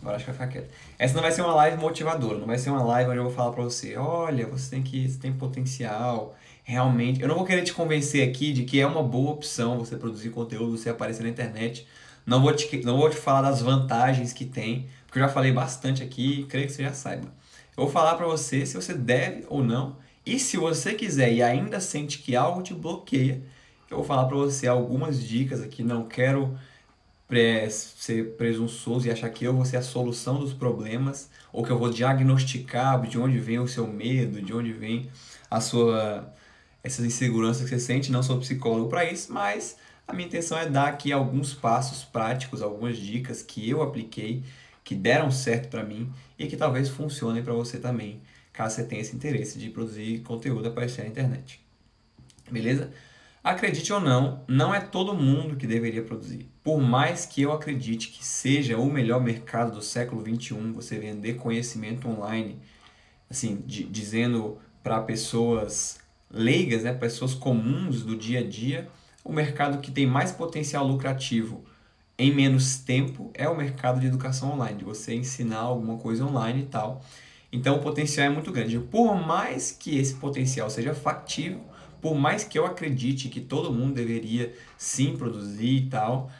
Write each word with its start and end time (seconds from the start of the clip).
Agora 0.00 0.16
acho 0.16 0.24
que 0.24 0.30
vai 0.30 0.48
ficar 0.48 0.60
quieto. 0.60 0.72
Essa 0.98 1.14
não 1.14 1.22
vai 1.22 1.30
ser 1.30 1.42
uma 1.42 1.54
live 1.54 1.76
motivadora, 1.76 2.38
não 2.38 2.46
vai 2.46 2.58
ser 2.58 2.70
uma 2.70 2.82
live 2.82 3.10
onde 3.10 3.18
eu 3.18 3.24
vou 3.24 3.32
falar 3.32 3.52
pra 3.52 3.62
você, 3.62 3.96
olha, 3.96 4.46
você 4.46 4.70
tem 4.70 4.82
que, 4.82 5.08
você 5.08 5.18
tem 5.18 5.32
potencial, 5.32 6.34
realmente. 6.64 7.20
Eu 7.20 7.28
não 7.28 7.34
vou 7.34 7.44
querer 7.44 7.62
te 7.62 7.72
convencer 7.72 8.26
aqui 8.26 8.52
de 8.52 8.64
que 8.64 8.80
é 8.80 8.86
uma 8.86 9.02
boa 9.02 9.32
opção 9.32 9.78
você 9.78 9.96
produzir 9.96 10.30
conteúdo, 10.30 10.76
você 10.78 10.88
aparecer 10.88 11.22
na 11.22 11.28
internet. 11.28 11.86
Não 12.24 12.40
vou 12.40 12.54
te, 12.54 12.84
não 12.84 12.96
vou 12.96 13.10
te 13.10 13.16
falar 13.16 13.42
das 13.42 13.60
vantagens 13.60 14.32
que 14.32 14.44
tem, 14.44 14.88
porque 15.06 15.18
eu 15.18 15.22
já 15.22 15.28
falei 15.28 15.52
bastante 15.52 16.02
aqui 16.02 16.46
creio 16.48 16.66
que 16.66 16.72
você 16.72 16.82
já 16.82 16.92
saiba. 16.92 17.26
Eu 17.76 17.84
vou 17.84 17.88
falar 17.90 18.14
para 18.14 18.26
você 18.26 18.64
se 18.64 18.74
você 18.74 18.94
deve 18.94 19.44
ou 19.48 19.62
não, 19.62 19.96
e 20.24 20.38
se 20.38 20.56
você 20.56 20.94
quiser 20.94 21.32
e 21.32 21.42
ainda 21.42 21.80
sente 21.80 22.18
que 22.18 22.36
algo 22.36 22.62
te 22.62 22.74
bloqueia, 22.74 23.42
eu 23.90 23.96
vou 23.98 24.06
falar 24.06 24.26
para 24.26 24.36
você 24.36 24.66
algumas 24.66 25.22
dicas 25.22 25.60
aqui, 25.60 25.82
não 25.82 26.04
quero 26.04 26.56
ser 27.70 28.36
presunçoso 28.36 29.06
e 29.06 29.10
achar 29.10 29.28
que 29.30 29.44
eu 29.44 29.54
vou 29.54 29.64
ser 29.64 29.76
a 29.76 29.82
solução 29.82 30.38
dos 30.38 30.52
problemas, 30.52 31.30
ou 31.52 31.64
que 31.64 31.70
eu 31.70 31.78
vou 31.78 31.90
diagnosticar 31.90 33.00
de 33.02 33.18
onde 33.18 33.38
vem 33.38 33.58
o 33.58 33.68
seu 33.68 33.86
medo, 33.86 34.42
de 34.42 34.52
onde 34.52 34.72
vem 34.72 35.10
a 35.50 35.60
sua 35.60 36.32
essas 36.82 37.04
inseguranças 37.04 37.68
que 37.68 37.68
você 37.68 37.78
sente, 37.78 38.10
não 38.10 38.22
sou 38.22 38.38
psicólogo 38.38 38.88
para 38.88 39.04
isso, 39.04 39.32
mas 39.32 39.76
a 40.08 40.12
minha 40.12 40.26
intenção 40.26 40.58
é 40.58 40.68
dar 40.68 40.88
aqui 40.88 41.12
alguns 41.12 41.54
passos 41.54 42.04
práticos, 42.04 42.62
algumas 42.62 42.96
dicas 42.96 43.42
que 43.42 43.68
eu 43.68 43.82
apliquei, 43.82 44.42
que 44.82 44.94
deram 44.94 45.30
certo 45.30 45.68
para 45.68 45.84
mim 45.84 46.10
e 46.38 46.46
que 46.46 46.56
talvez 46.56 46.88
funcionem 46.88 47.42
para 47.42 47.52
você 47.52 47.78
também, 47.78 48.20
caso 48.52 48.76
você 48.76 48.84
tenha 48.84 49.02
esse 49.02 49.14
interesse 49.14 49.58
de 49.58 49.68
produzir 49.70 50.20
conteúdo 50.20 50.68
aparecer 50.68 51.02
na 51.02 51.08
internet. 51.08 51.60
Beleza? 52.50 52.90
Acredite 53.44 53.92
ou 53.92 54.00
não, 54.00 54.42
não 54.48 54.74
é 54.74 54.80
todo 54.80 55.14
mundo 55.14 55.56
que 55.56 55.66
deveria 55.66 56.02
produzir. 56.02 56.49
Por 56.62 56.80
mais 56.80 57.24
que 57.24 57.42
eu 57.42 57.52
acredite 57.52 58.08
que 58.08 58.24
seja 58.24 58.76
o 58.76 58.86
melhor 58.86 59.22
mercado 59.22 59.72
do 59.72 59.82
século 59.82 60.22
21, 60.22 60.72
você 60.72 60.98
vender 60.98 61.34
conhecimento 61.34 62.08
online, 62.08 62.60
assim, 63.30 63.62
de, 63.66 63.84
dizendo 63.84 64.58
para 64.82 65.00
pessoas 65.00 65.98
leigas, 66.30 66.82
né, 66.82 66.92
pessoas 66.92 67.34
comuns 67.34 68.02
do 68.02 68.16
dia 68.16 68.40
a 68.40 68.46
dia, 68.46 68.88
o 69.24 69.32
mercado 69.32 69.80
que 69.80 69.90
tem 69.90 70.06
mais 70.06 70.32
potencial 70.32 70.86
lucrativo 70.86 71.64
em 72.18 72.34
menos 72.34 72.76
tempo 72.76 73.30
é 73.32 73.48
o 73.48 73.56
mercado 73.56 73.98
de 73.98 74.06
educação 74.06 74.52
online, 74.52 74.78
de 74.78 74.84
você 74.84 75.14
ensinar 75.14 75.60
alguma 75.60 75.96
coisa 75.96 76.24
online 76.24 76.62
e 76.62 76.66
tal. 76.66 77.02
Então 77.50 77.76
o 77.76 77.80
potencial 77.80 78.26
é 78.26 78.30
muito 78.30 78.52
grande. 78.52 78.78
Por 78.78 79.14
mais 79.14 79.72
que 79.72 79.98
esse 79.98 80.14
potencial 80.14 80.68
seja 80.68 80.94
factível, 80.94 81.64
por 82.00 82.14
mais 82.14 82.44
que 82.44 82.58
eu 82.58 82.66
acredite 82.66 83.28
que 83.28 83.40
todo 83.40 83.72
mundo 83.72 83.94
deveria 83.94 84.54
sim 84.76 85.16
produzir 85.16 85.76
e 85.76 85.86
tal, 85.86 86.30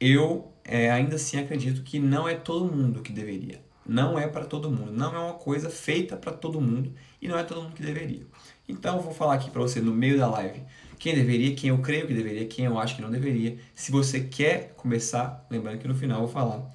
eu 0.00 0.52
é, 0.64 0.90
ainda 0.90 1.16
assim 1.16 1.38
acredito 1.38 1.82
que 1.82 1.98
não 1.98 2.28
é 2.28 2.34
todo 2.34 2.64
mundo 2.64 3.02
que 3.02 3.12
deveria. 3.12 3.60
Não 3.86 4.18
é 4.18 4.26
para 4.26 4.44
todo 4.44 4.70
mundo. 4.70 4.92
Não 4.92 5.14
é 5.14 5.18
uma 5.18 5.34
coisa 5.34 5.68
feita 5.68 6.16
para 6.16 6.32
todo 6.32 6.60
mundo 6.60 6.92
e 7.20 7.28
não 7.28 7.38
é 7.38 7.42
todo 7.42 7.62
mundo 7.62 7.74
que 7.74 7.82
deveria. 7.82 8.26
Então 8.68 8.96
eu 8.96 9.02
vou 9.02 9.12
falar 9.12 9.34
aqui 9.34 9.50
para 9.50 9.60
você 9.60 9.80
no 9.80 9.92
meio 9.92 10.18
da 10.18 10.28
live 10.28 10.62
quem 10.98 11.14
deveria, 11.14 11.54
quem 11.54 11.70
eu 11.70 11.78
creio 11.78 12.06
que 12.06 12.12
deveria, 12.12 12.46
quem 12.46 12.66
eu 12.66 12.78
acho 12.78 12.94
que 12.94 13.00
não 13.02 13.10
deveria. 13.10 13.56
Se 13.74 13.90
você 13.90 14.20
quer 14.20 14.74
começar, 14.76 15.46
lembrando 15.50 15.78
que 15.78 15.88
no 15.88 15.94
final 15.94 16.20
eu 16.20 16.26
vou 16.26 16.32
falar 16.32 16.70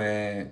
é, 0.00 0.48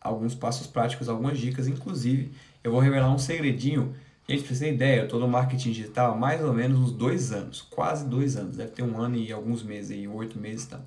alguns 0.00 0.34
passos 0.34 0.66
práticos, 0.66 1.08
algumas 1.08 1.38
dicas, 1.38 1.68
inclusive 1.68 2.32
eu 2.64 2.72
vou 2.72 2.80
revelar 2.80 3.12
um 3.12 3.18
segredinho 3.18 3.94
Gente, 4.30 4.44
pra 4.44 4.54
você 4.54 4.66
ter 4.66 4.74
ideia, 4.74 5.00
eu 5.00 5.04
estou 5.06 5.18
no 5.18 5.26
marketing 5.26 5.72
digital 5.72 6.12
há 6.12 6.16
mais 6.16 6.40
ou 6.40 6.52
menos 6.52 6.78
uns 6.78 6.92
dois 6.92 7.32
anos, 7.32 7.62
quase 7.62 8.06
dois 8.06 8.36
anos, 8.36 8.56
deve 8.56 8.70
ter 8.70 8.84
um 8.84 8.96
ano 9.00 9.16
e 9.16 9.32
alguns 9.32 9.64
meses 9.64 9.90
aí, 9.90 10.06
oito 10.06 10.38
meses 10.38 10.66
e 10.66 10.68
tal. 10.68 10.86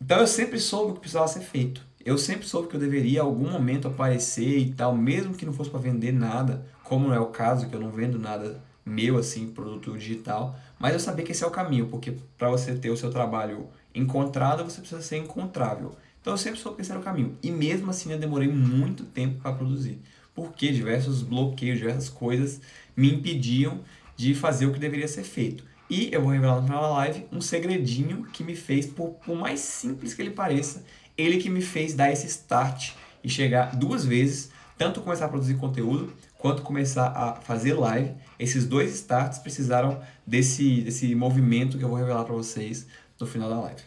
Então 0.00 0.18
eu 0.18 0.26
sempre 0.26 0.58
soube 0.58 0.90
o 0.90 0.94
que 0.94 1.00
precisava 1.00 1.28
ser 1.28 1.40
feito. 1.40 1.84
Eu 2.04 2.16
sempre 2.16 2.46
soube 2.46 2.68
que 2.68 2.76
eu 2.76 2.80
deveria 2.80 3.18
em 3.18 3.22
algum 3.22 3.50
momento 3.50 3.88
aparecer 3.88 4.58
e 4.58 4.72
tal, 4.72 4.94
mesmo 4.94 5.34
que 5.34 5.44
não 5.44 5.52
fosse 5.52 5.70
para 5.70 5.80
vender 5.80 6.12
nada, 6.12 6.64
como 6.84 7.08
não 7.08 7.14
é 7.14 7.18
o 7.18 7.26
caso, 7.26 7.68
que 7.68 7.74
eu 7.74 7.80
não 7.80 7.90
vendo 7.90 8.18
nada 8.18 8.62
meu 8.84 9.18
assim, 9.18 9.48
produto 9.48 9.98
digital, 9.98 10.56
mas 10.78 10.92
eu 10.92 11.00
sabia 11.00 11.24
que 11.24 11.32
esse 11.32 11.42
é 11.42 11.46
o 11.46 11.50
caminho, 11.50 11.88
porque 11.88 12.16
para 12.38 12.48
você 12.48 12.76
ter 12.76 12.90
o 12.90 12.96
seu 12.96 13.10
trabalho 13.10 13.66
encontrado, 13.92 14.62
você 14.62 14.78
precisa 14.78 15.02
ser 15.02 15.16
encontrável. 15.16 15.96
Então 16.20 16.34
eu 16.34 16.38
sempre 16.38 16.60
soube 16.60 16.76
que 16.76 16.82
esse 16.82 16.92
era 16.92 17.00
o 17.00 17.02
caminho. 17.02 17.36
E 17.42 17.50
mesmo 17.50 17.90
assim 17.90 18.12
eu 18.12 18.18
demorei 18.18 18.48
muito 18.48 19.04
tempo 19.04 19.40
para 19.40 19.52
produzir 19.52 20.00
porque 20.36 20.70
diversos 20.70 21.22
bloqueios, 21.22 21.78
diversas 21.78 22.10
coisas 22.10 22.60
me 22.94 23.10
impediam 23.10 23.80
de 24.14 24.34
fazer 24.34 24.66
o 24.66 24.72
que 24.72 24.78
deveria 24.78 25.08
ser 25.08 25.24
feito. 25.24 25.64
E 25.88 26.10
eu 26.12 26.20
vou 26.20 26.32
revelar 26.32 26.62
final 26.62 26.82
da 26.82 26.88
live 26.88 27.26
um 27.30 27.40
segredinho 27.40 28.24
que 28.32 28.42
me 28.42 28.56
fez, 28.56 28.86
por, 28.86 29.10
por 29.24 29.36
mais 29.36 29.60
simples 29.60 30.14
que 30.14 30.22
ele 30.22 30.30
pareça, 30.30 30.84
ele 31.16 31.38
que 31.38 31.48
me 31.48 31.62
fez 31.62 31.94
dar 31.94 32.12
esse 32.12 32.26
start 32.26 32.92
e 33.22 33.28
chegar 33.28 33.76
duas 33.76 34.04
vezes, 34.04 34.50
tanto 34.76 35.00
começar 35.00 35.26
a 35.26 35.28
produzir 35.28 35.54
conteúdo 35.54 36.12
quanto 36.38 36.62
começar 36.62 37.06
a 37.08 37.34
fazer 37.36 37.74
live. 37.74 38.14
Esses 38.38 38.66
dois 38.66 38.94
starts 38.94 39.38
precisaram 39.38 40.00
desse, 40.26 40.82
desse 40.82 41.14
movimento 41.14 41.78
que 41.78 41.84
eu 41.84 41.88
vou 41.88 41.98
revelar 41.98 42.24
para 42.24 42.34
vocês 42.34 42.86
no 43.18 43.26
final 43.26 43.48
da 43.48 43.60
live. 43.60 43.82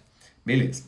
Beleza. 0.46 0.84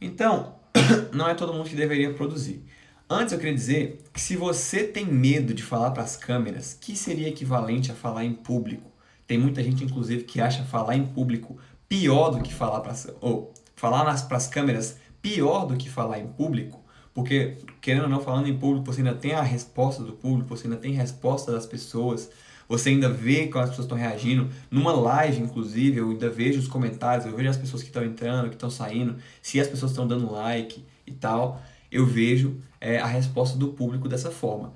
Então, 0.00 0.56
não 1.12 1.28
é 1.28 1.34
todo 1.34 1.52
mundo 1.54 1.68
que 1.68 1.76
deveria 1.76 2.12
produzir. 2.12 2.62
Antes 3.10 3.32
eu 3.32 3.38
queria 3.38 3.54
dizer 3.54 4.04
que 4.12 4.20
se 4.20 4.36
você 4.36 4.84
tem 4.84 5.06
medo 5.06 5.54
de 5.54 5.62
falar 5.62 5.92
para 5.92 6.02
as 6.02 6.16
câmeras, 6.16 6.76
que 6.78 6.94
seria 6.94 7.28
equivalente 7.28 7.90
a 7.90 7.94
falar 7.94 8.24
em 8.24 8.34
público? 8.34 8.87
Tem 9.28 9.38
muita 9.38 9.62
gente, 9.62 9.84
inclusive, 9.84 10.24
que 10.24 10.40
acha 10.40 10.64
falar 10.64 10.96
em 10.96 11.06
público 11.06 11.56
pior 11.88 12.30
do 12.30 12.42
que 12.42 12.52
falar 12.52 12.80
para 12.80 12.94
ou 13.20 13.54
falar 13.76 14.02
para 14.26 14.36
as 14.36 14.48
câmeras 14.48 14.96
pior 15.22 15.66
do 15.66 15.76
que 15.76 15.88
falar 15.88 16.18
em 16.18 16.26
público, 16.26 16.82
porque 17.14 17.58
querendo 17.80 18.04
ou 18.04 18.08
não 18.08 18.20
falando 18.20 18.48
em 18.48 18.58
público, 18.58 18.86
você 18.86 19.00
ainda 19.00 19.14
tem 19.14 19.34
a 19.34 19.42
resposta 19.42 20.02
do 20.02 20.12
público, 20.12 20.48
você 20.48 20.66
ainda 20.66 20.78
tem 20.78 20.96
a 20.96 21.00
resposta 21.00 21.52
das 21.52 21.66
pessoas, 21.66 22.30
você 22.68 22.88
ainda 22.88 23.08
vê 23.08 23.46
como 23.46 23.62
as 23.62 23.70
pessoas 23.70 23.84
estão 23.84 23.96
reagindo. 23.96 24.48
Numa 24.70 24.92
live, 24.92 25.40
inclusive, 25.40 25.98
eu 25.98 26.10
ainda 26.10 26.28
vejo 26.28 26.58
os 26.58 26.66
comentários, 26.66 27.26
eu 27.26 27.36
vejo 27.36 27.48
as 27.48 27.56
pessoas 27.56 27.82
que 27.82 27.88
estão 27.88 28.04
entrando, 28.04 28.48
que 28.48 28.56
estão 28.56 28.70
saindo, 28.70 29.16
se 29.40 29.60
as 29.60 29.68
pessoas 29.68 29.92
estão 29.92 30.08
dando 30.08 30.32
like 30.32 30.84
e 31.06 31.12
tal 31.12 31.62
eu 31.90 32.06
vejo 32.06 32.60
é, 32.80 32.98
a 32.98 33.06
resposta 33.06 33.58
do 33.58 33.68
público 33.68 34.08
dessa 34.08 34.30
forma. 34.30 34.72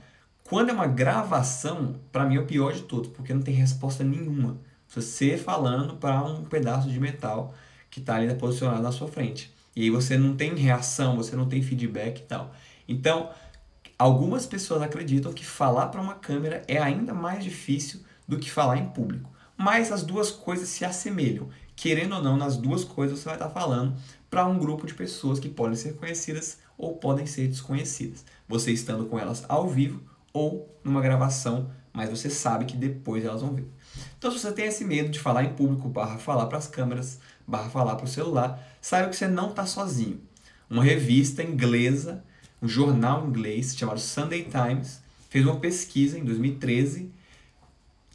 Quando 0.53 0.69
é 0.69 0.73
uma 0.75 0.87
gravação, 0.87 1.95
para 2.13 2.27
mim 2.27 2.37
é 2.37 2.39
o 2.39 2.45
pior 2.45 2.75
de 2.75 2.83
tudo, 2.83 3.09
porque 3.09 3.33
não 3.33 3.41
tem 3.41 3.55
resposta 3.55 4.05
nenhuma. 4.05 4.61
Você 4.87 5.39
falando 5.39 5.97
para 5.97 6.23
um 6.25 6.45
pedaço 6.45 6.91
de 6.91 7.01
metal 7.01 7.55
que 7.91 8.01
está 8.01 8.17
ali 8.17 8.35
posicionado 8.35 8.83
na 8.83 8.93
sua 8.93 9.09
frente. 9.09 9.51
E 9.75 9.85
aí 9.85 9.89
você 9.89 10.19
não 10.19 10.37
tem 10.37 10.55
reação, 10.55 11.17
você 11.17 11.35
não 11.35 11.49
tem 11.49 11.63
feedback 11.63 12.19
e 12.19 12.25
tal. 12.25 12.55
Então, 12.87 13.31
algumas 13.99 14.45
pessoas 14.45 14.83
acreditam 14.83 15.33
que 15.33 15.43
falar 15.43 15.87
para 15.87 16.03
uma 16.03 16.17
câmera 16.17 16.63
é 16.69 16.77
ainda 16.77 17.15
mais 17.15 17.43
difícil 17.43 18.01
do 18.29 18.39
que 18.39 18.51
falar 18.51 18.77
em 18.77 18.91
público. 18.91 19.31
Mas 19.57 19.91
as 19.91 20.03
duas 20.03 20.31
coisas 20.31 20.69
se 20.69 20.85
assemelham. 20.85 21.49
Querendo 21.75 22.17
ou 22.17 22.23
não, 22.23 22.37
nas 22.37 22.59
duas 22.59 22.85
coisas 22.85 23.19
você 23.19 23.25
vai 23.25 23.37
estar 23.37 23.49
falando 23.49 23.97
para 24.29 24.45
um 24.45 24.59
grupo 24.59 24.87
de 24.87 24.93
pessoas 24.93 25.41
que 25.41 25.49
podem 25.49 25.77
ser 25.77 25.95
conhecidas 25.95 26.59
ou 26.77 26.99
podem 26.99 27.25
ser 27.25 27.49
desconhecidas. 27.49 28.23
Você 28.47 28.71
estando 28.71 29.07
com 29.07 29.19
elas 29.19 29.47
ao 29.49 29.67
vivo 29.67 30.12
ou 30.33 30.69
numa 30.83 31.01
gravação, 31.01 31.71
mas 31.93 32.11
você 32.11 32.31
sabe 32.31 32.65
que 32.65 32.77
depois 32.77 33.25
elas 33.25 33.43
vão 33.43 33.55
ver. 33.55 33.67
Então, 34.19 34.31
se 34.31 34.39
você 34.39 34.53
tem 34.53 34.67
esse 34.67 34.85
medo 34.85 35.11
de 35.11 35.19
falar 35.19 35.45
em 35.45 35.53
público, 35.53 35.89
barra 35.89 36.19
falar 36.19 36.47
para 36.47 36.59
as 36.59 36.67
câmeras, 36.67 37.21
barra 37.47 37.69
falar 37.69 37.97
para 37.97 38.05
o 38.05 38.09
celular, 38.09 38.63
saiba 38.81 39.09
que 39.09 39.17
você 39.17 39.29
não 39.29 39.51
está 39.51 39.67
sozinho. 39.67 40.21
Uma 40.71 40.83
revista 40.83 41.43
inglesa, 41.43 42.25
um 42.63 42.69
jornal 42.69 43.27
inglês 43.27 43.77
chamado 43.77 44.01
Sunday 44.01 44.45
Times, 44.45 45.03
fez 45.29 45.45
uma 45.45 45.57
pesquisa 45.57 46.19
em 46.19 46.25
2013 46.25 47.13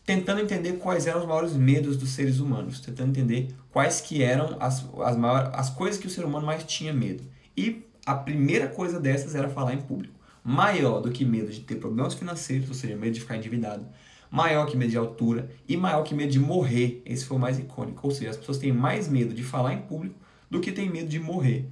tentando 0.07 0.39
entender 0.39 0.77
quais 0.77 1.05
eram 1.05 1.19
os 1.19 1.27
maiores 1.27 1.51
medos 1.51 1.97
dos 1.97 2.11
seres 2.11 2.39
humanos, 2.39 2.79
tentando 2.79 3.09
entender 3.09 3.53
quais 3.69 3.99
que 3.99 4.23
eram 4.23 4.55
as, 4.57 4.85
as, 5.03 5.17
maiores, 5.17 5.49
as 5.53 5.69
coisas 5.69 5.99
que 5.99 6.07
o 6.07 6.09
ser 6.09 6.23
humano 6.23 6.45
mais 6.45 6.63
tinha 6.63 6.93
medo. 6.93 7.25
E 7.57 7.85
a 8.05 8.15
primeira 8.15 8.69
coisa 8.69 9.01
dessas 9.01 9.35
era 9.35 9.49
falar 9.49 9.73
em 9.73 9.81
público. 9.81 10.16
Maior 10.49 11.01
do 11.01 11.11
que 11.11 11.25
medo 11.25 11.51
de 11.51 11.59
ter 11.59 11.75
problemas 11.75 12.13
financeiros, 12.13 12.69
ou 12.69 12.73
seja, 12.73 12.95
medo 12.95 13.11
de 13.11 13.19
ficar 13.19 13.35
endividado, 13.35 13.85
maior 14.31 14.65
que 14.65 14.77
medo 14.77 14.91
de 14.91 14.97
altura 14.97 15.51
e 15.67 15.75
maior 15.75 16.03
que 16.03 16.15
medo 16.15 16.31
de 16.31 16.39
morrer. 16.39 17.01
Esse 17.05 17.25
foi 17.25 17.35
o 17.35 17.39
mais 17.39 17.59
icônico. 17.59 17.99
Ou 18.07 18.13
seja, 18.13 18.29
as 18.29 18.37
pessoas 18.37 18.57
têm 18.57 18.71
mais 18.71 19.09
medo 19.09 19.33
de 19.33 19.43
falar 19.43 19.73
em 19.73 19.81
público 19.81 20.15
do 20.49 20.61
que 20.61 20.71
têm 20.71 20.89
medo 20.89 21.09
de 21.09 21.19
morrer. 21.19 21.67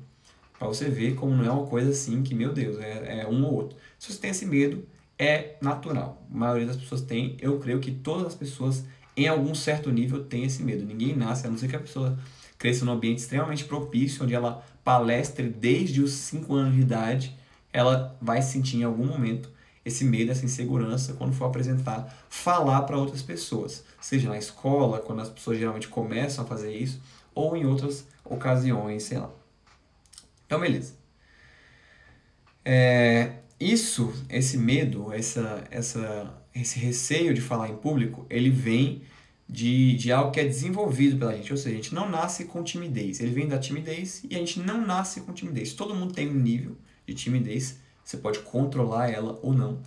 Para 0.60 0.68
você 0.68 0.90
ver 0.90 1.16
como 1.16 1.34
não 1.34 1.46
é 1.46 1.50
uma 1.50 1.66
coisa 1.66 1.92
assim 1.92 2.22
que, 2.22 2.36
meu 2.36 2.52
Deus, 2.52 2.78
é, 2.78 3.22
é 3.22 3.28
um 3.28 3.46
ou 3.46 3.54
outro. 3.54 3.78
Se 3.98 4.12
você 4.12 4.20
tem 4.20 4.32
esse 4.32 4.46
medo, 4.46 4.86
é 5.18 5.56
natural. 5.62 6.22
A 6.30 6.38
maioria 6.38 6.68
das 6.68 6.76
pessoas 6.76 7.00
tem. 7.00 7.38
Eu 7.40 7.58
creio 7.60 7.80
que 7.80 7.92
todas 7.92 8.28
as 8.28 8.36
pessoas, 8.36 8.84
em 9.16 9.26
algum 9.26 9.56
certo 9.56 9.90
nível, 9.90 10.26
têm 10.26 10.44
esse 10.44 10.62
medo. 10.62 10.84
Ninguém 10.84 11.16
nasce, 11.16 11.48
a 11.48 11.50
não 11.50 11.58
ser 11.58 11.70
que 11.70 11.78
a 11.78 11.80
pessoa 11.80 12.20
cresça 12.58 12.84
num 12.84 12.92
ambiente 12.92 13.20
extremamente 13.20 13.64
propício, 13.64 14.26
onde 14.26 14.34
ela 14.34 14.66
palestre 14.84 15.48
desde 15.48 16.02
os 16.02 16.12
5 16.12 16.54
anos 16.54 16.76
de 16.76 16.82
idade, 16.82 17.36
ela 17.76 18.18
vai 18.22 18.42
sentir 18.42 18.78
em 18.78 18.84
algum 18.84 19.06
momento 19.06 19.52
esse 19.84 20.06
medo, 20.06 20.32
essa 20.32 20.46
insegurança 20.46 21.14
quando 21.14 21.34
for 21.34 21.44
apresentar, 21.44 22.26
falar 22.30 22.84
para 22.84 22.98
outras 22.98 23.22
pessoas, 23.22 23.84
seja 24.00 24.30
na 24.30 24.38
escola, 24.38 25.00
quando 25.00 25.22
as 25.22 25.30
pessoas 25.30 25.60
geralmente 25.60 25.90
começam 25.90 26.46
a 26.46 26.48
fazer 26.48 26.74
isso, 26.74 27.02
ou 27.36 27.56
em 27.58 27.66
outras 27.66 28.08
ocasiões, 28.24 29.04
sei 29.04 29.18
lá. 29.18 29.30
Então, 30.46 30.62
beleza. 30.62 30.94
É, 32.64 33.40
isso, 33.60 34.14
esse 34.30 34.58
medo, 34.58 35.12
essa, 35.12 35.66
essa, 35.70 36.34
esse 36.56 36.80
receio 36.80 37.34
de 37.34 37.42
falar 37.42 37.68
em 37.68 37.76
público, 37.76 38.26
ele 38.30 38.50
vem 38.50 39.02
de, 39.50 39.98
de 39.98 40.14
algo 40.14 40.32
que 40.32 40.40
é 40.40 40.46
desenvolvido 40.46 41.20
pela 41.20 41.36
gente. 41.36 41.52
Ou 41.52 41.58
seja, 41.58 41.76
a 41.76 41.78
gente 41.78 41.94
não 41.94 42.10
nasce 42.10 42.46
com 42.46 42.64
timidez. 42.64 43.20
Ele 43.20 43.32
vem 43.32 43.50
da 43.50 43.60
timidez 43.60 44.24
e 44.30 44.34
a 44.34 44.40
gente 44.40 44.62
não 44.62 44.84
nasce 44.88 45.22
com 45.22 45.34
timidez. 45.34 45.74
Todo 45.74 45.94
mundo 45.94 46.14
tem 46.14 46.30
um 46.30 46.34
nível 46.34 46.78
de 47.06 47.14
timidez. 47.14 47.80
Você 48.04 48.18
pode 48.18 48.40
controlar 48.40 49.10
ela 49.10 49.40
ou 49.42 49.54
não. 49.54 49.80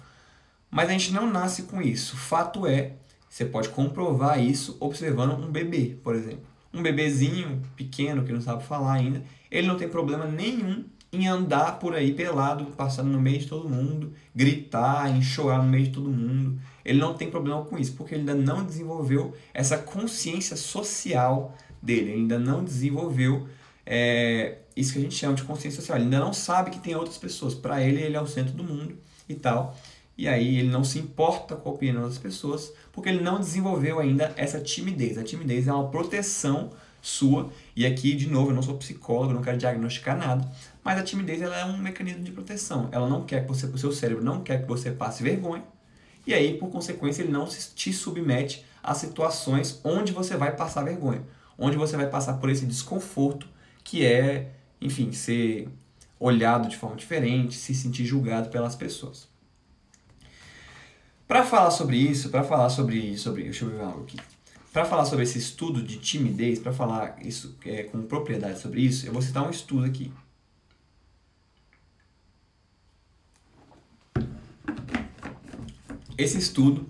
Mas 0.70 0.88
a 0.88 0.92
gente 0.92 1.12
não 1.12 1.30
nasce 1.30 1.62
com 1.62 1.80
isso. 1.80 2.16
Fato 2.16 2.66
é, 2.66 2.92
você 3.28 3.44
pode 3.44 3.68
comprovar 3.70 4.42
isso 4.42 4.76
observando 4.80 5.32
um 5.32 5.50
bebê, 5.50 5.96
por 6.02 6.14
exemplo. 6.14 6.46
Um 6.72 6.82
bebezinho 6.82 7.62
pequeno 7.76 8.24
que 8.24 8.32
não 8.32 8.40
sabe 8.40 8.64
falar 8.64 8.94
ainda, 8.94 9.22
ele 9.50 9.66
não 9.66 9.76
tem 9.76 9.88
problema 9.88 10.26
nenhum 10.26 10.84
em 11.10 11.26
andar 11.26 11.78
por 11.78 11.94
aí 11.94 12.12
pelado, 12.12 12.66
passando 12.76 13.08
no 13.08 13.20
meio 13.20 13.38
de 13.38 13.46
todo 13.46 13.68
mundo, 13.68 14.12
gritar, 14.34 15.10
em 15.10 15.22
chorar 15.22 15.62
no 15.62 15.68
meio 15.68 15.84
de 15.86 15.92
todo 15.92 16.10
mundo. 16.10 16.60
Ele 16.84 16.98
não 16.98 17.14
tem 17.14 17.30
problema 17.30 17.64
com 17.64 17.78
isso, 17.78 17.94
porque 17.94 18.14
ele 18.14 18.20
ainda 18.20 18.34
não 18.34 18.64
desenvolveu 18.64 19.34
essa 19.54 19.78
consciência 19.78 20.56
social 20.56 21.56
dele, 21.80 22.10
ele 22.10 22.20
ainda 22.20 22.38
não 22.38 22.62
desenvolveu 22.62 23.48
é, 23.90 24.58
isso 24.76 24.92
que 24.92 24.98
a 24.98 25.02
gente 25.02 25.14
chama 25.14 25.32
de 25.32 25.42
consciência 25.44 25.80
social. 25.80 25.96
Ele 25.96 26.04
ainda 26.04 26.20
não 26.20 26.34
sabe 26.34 26.70
que 26.70 26.78
tem 26.78 26.94
outras 26.94 27.16
pessoas. 27.16 27.54
Para 27.54 27.82
ele, 27.82 28.02
ele 28.02 28.16
é 28.16 28.20
o 28.20 28.26
centro 28.26 28.52
do 28.52 28.62
mundo 28.62 28.98
e 29.26 29.34
tal. 29.34 29.74
E 30.16 30.28
aí 30.28 30.58
ele 30.58 30.68
não 30.68 30.84
se 30.84 30.98
importa 30.98 31.56
com 31.56 31.70
a 31.70 31.72
opinião 31.72 32.02
das 32.02 32.18
pessoas, 32.18 32.70
porque 32.92 33.08
ele 33.08 33.22
não 33.22 33.40
desenvolveu 33.40 33.98
ainda 33.98 34.30
essa 34.36 34.60
timidez. 34.60 35.16
A 35.16 35.24
timidez 35.24 35.66
é 35.66 35.72
uma 35.72 35.88
proteção 35.88 36.68
sua. 37.00 37.50
E 37.74 37.86
aqui, 37.86 38.14
de 38.14 38.28
novo, 38.28 38.50
eu 38.50 38.54
não 38.54 38.62
sou 38.62 38.76
psicólogo, 38.76 39.32
não 39.32 39.40
quero 39.40 39.56
diagnosticar 39.56 40.18
nada, 40.18 40.46
mas 40.84 40.98
a 40.98 41.02
timidez 41.02 41.40
ela 41.40 41.56
é 41.56 41.64
um 41.64 41.78
mecanismo 41.78 42.22
de 42.22 42.32
proteção. 42.32 42.90
Ela 42.92 43.08
não 43.08 43.24
quer 43.24 43.42
que 43.42 43.48
você, 43.48 43.64
o 43.64 43.78
seu 43.78 43.92
cérebro 43.92 44.22
não 44.22 44.42
quer 44.42 44.60
que 44.60 44.68
você 44.68 44.90
passe 44.90 45.22
vergonha. 45.22 45.64
E 46.26 46.34
aí, 46.34 46.58
por 46.58 46.68
consequência, 46.68 47.22
ele 47.22 47.32
não 47.32 47.46
te 47.46 47.90
submete 47.90 48.66
a 48.82 48.92
situações 48.92 49.80
onde 49.82 50.12
você 50.12 50.36
vai 50.36 50.54
passar 50.54 50.82
vergonha, 50.82 51.22
onde 51.56 51.78
você 51.78 51.96
vai 51.96 52.06
passar 52.06 52.34
por 52.34 52.50
esse 52.50 52.66
desconforto 52.66 53.48
que 53.88 54.04
é, 54.04 54.52
enfim, 54.82 55.12
ser 55.12 55.66
olhado 56.20 56.68
de 56.68 56.76
forma 56.76 56.94
diferente, 56.94 57.54
se 57.56 57.74
sentir 57.74 58.04
julgado 58.04 58.50
pelas 58.50 58.76
pessoas. 58.76 59.26
Para 61.26 61.42
falar 61.42 61.70
sobre 61.70 61.96
isso, 61.96 62.28
para 62.28 62.44
falar 62.44 62.68
sobre 62.68 63.16
sobre, 63.16 63.44
deixa 63.44 63.64
eu 63.64 63.70
ver 63.70 63.80
algo 63.80 64.02
aqui. 64.02 64.18
Para 64.74 64.84
falar 64.84 65.06
sobre 65.06 65.24
esse 65.24 65.38
estudo 65.38 65.82
de 65.82 65.96
timidez, 65.98 66.58
para 66.58 66.70
falar 66.70 67.16
isso 67.24 67.56
é, 67.64 67.84
com 67.84 68.02
propriedade 68.02 68.60
sobre 68.60 68.82
isso, 68.82 69.06
eu 69.06 69.12
vou 69.12 69.22
citar 69.22 69.46
um 69.46 69.50
estudo 69.50 69.86
aqui. 69.86 70.12
Esse 76.18 76.36
estudo 76.36 76.86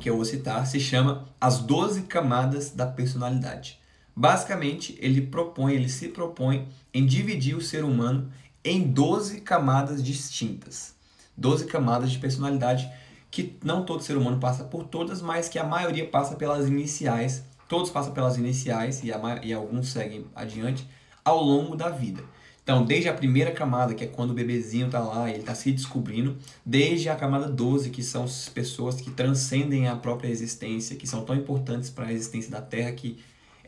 que 0.00 0.10
eu 0.10 0.16
vou 0.16 0.24
citar 0.24 0.66
se 0.66 0.80
chama 0.80 1.28
As 1.40 1.60
12 1.60 2.02
Camadas 2.02 2.70
da 2.70 2.86
Personalidade. 2.86 3.78
Basicamente, 4.18 4.98
ele 5.00 5.22
propõe, 5.22 5.74
ele 5.74 5.88
se 5.88 6.08
propõe 6.08 6.66
em 6.92 7.06
dividir 7.06 7.56
o 7.56 7.60
ser 7.60 7.84
humano 7.84 8.28
em 8.64 8.82
12 8.82 9.42
camadas 9.42 10.02
distintas. 10.02 10.96
12 11.36 11.66
camadas 11.66 12.10
de 12.10 12.18
personalidade 12.18 12.90
que 13.30 13.56
não 13.62 13.84
todo 13.84 14.02
ser 14.02 14.16
humano 14.16 14.40
passa 14.40 14.64
por 14.64 14.82
todas, 14.82 15.22
mas 15.22 15.48
que 15.48 15.56
a 15.56 15.62
maioria 15.62 16.04
passa 16.04 16.34
pelas 16.34 16.66
iniciais, 16.66 17.44
todos 17.68 17.92
passam 17.92 18.12
pelas 18.12 18.36
iniciais 18.36 19.04
e, 19.04 19.12
a, 19.12 19.20
e 19.40 19.52
alguns 19.52 19.90
seguem 19.90 20.26
adiante 20.34 20.84
ao 21.24 21.40
longo 21.40 21.76
da 21.76 21.88
vida. 21.88 22.20
Então, 22.64 22.84
desde 22.84 23.08
a 23.08 23.14
primeira 23.14 23.52
camada, 23.52 23.94
que 23.94 24.02
é 24.02 24.08
quando 24.08 24.32
o 24.32 24.34
bebezinho 24.34 24.86
está 24.86 24.98
lá 24.98 25.28
e 25.28 25.34
ele 25.34 25.40
está 25.42 25.54
se 25.54 25.70
descobrindo, 25.70 26.36
desde 26.66 27.08
a 27.08 27.14
camada 27.14 27.48
12, 27.48 27.90
que 27.90 28.02
são 28.02 28.24
as 28.24 28.48
pessoas 28.48 29.00
que 29.00 29.12
transcendem 29.12 29.86
a 29.86 29.94
própria 29.94 30.28
existência, 30.28 30.96
que 30.96 31.06
são 31.06 31.24
tão 31.24 31.36
importantes 31.36 31.88
para 31.88 32.06
a 32.06 32.12
existência 32.12 32.50
da 32.50 32.60
Terra 32.60 32.90
que 32.90 33.16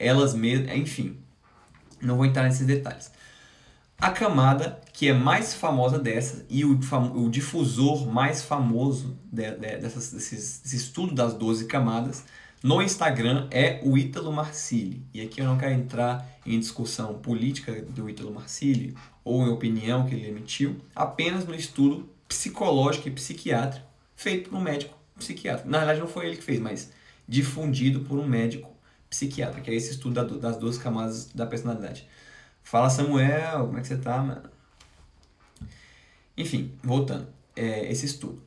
elas 0.01 0.35
mesmas, 0.35 0.75
enfim, 0.75 1.19
não 2.01 2.17
vou 2.17 2.25
entrar 2.25 2.45
nesses 2.45 2.67
detalhes. 2.67 3.13
A 4.01 4.11
camada 4.11 4.81
que 4.95 5.09
é 5.09 5.13
mais 5.13 5.53
famosa 5.53 5.99
dessa 5.99 6.47
e 6.49 6.65
o, 6.65 6.79
o 7.15 7.29
difusor 7.29 8.07
mais 8.07 8.43
famoso 8.43 9.19
de, 9.31 9.51
de, 9.51 9.77
dessas, 9.77 10.13
desses, 10.13 10.61
desse 10.61 10.77
estudo 10.77 11.15
das 11.15 11.35
12 11.35 11.67
camadas 11.67 12.25
no 12.63 12.81
Instagram 12.81 13.47
é 13.51 13.81
o 13.83 13.97
Ítalo 13.97 14.33
Marcilli. 14.33 15.03
E 15.13 15.21
aqui 15.21 15.41
eu 15.41 15.47
não 15.47 15.59
quero 15.59 15.75
entrar 15.75 16.27
em 16.47 16.59
discussão 16.59 17.15
política 17.15 17.83
do 17.83 18.09
Ítalo 18.09 18.33
Marcilli 18.33 18.95
ou 19.23 19.47
em 19.47 19.51
opinião 19.51 20.07
que 20.07 20.15
ele 20.15 20.29
emitiu, 20.29 20.77
apenas 20.97 21.45
no 21.45 21.55
estudo 21.55 22.09
psicológico 22.27 23.09
e 23.09 23.11
psiquiátrico 23.11 23.87
feito 24.17 24.49
por 24.49 24.57
um 24.57 24.63
médico 24.63 24.97
psiquiatra. 25.19 25.65
Na 25.69 25.79
verdade 25.79 26.01
não 26.01 26.09
foi 26.09 26.27
ele 26.27 26.37
que 26.37 26.45
fez, 26.45 26.59
mas 26.59 26.91
difundido 27.29 28.01
por 28.01 28.19
um 28.19 28.27
médico 28.27 28.70
psiquiatra, 29.11 29.61
que 29.61 29.71
é 29.71 29.75
esse 29.75 29.91
estudo 29.91 30.39
das 30.39 30.57
duas 30.57 30.79
camadas 30.79 31.27
da 31.35 31.45
personalidade. 31.45 32.07
Fala 32.63 32.89
Samuel, 32.89 33.67
como 33.67 33.79
é 33.79 33.81
que 33.81 33.89
você 33.89 33.97
tá, 33.97 34.19
mano? 34.23 34.49
Enfim, 36.37 36.73
voltando. 36.83 37.27
É, 37.57 37.91
esse 37.91 38.07
estudo. 38.07 38.41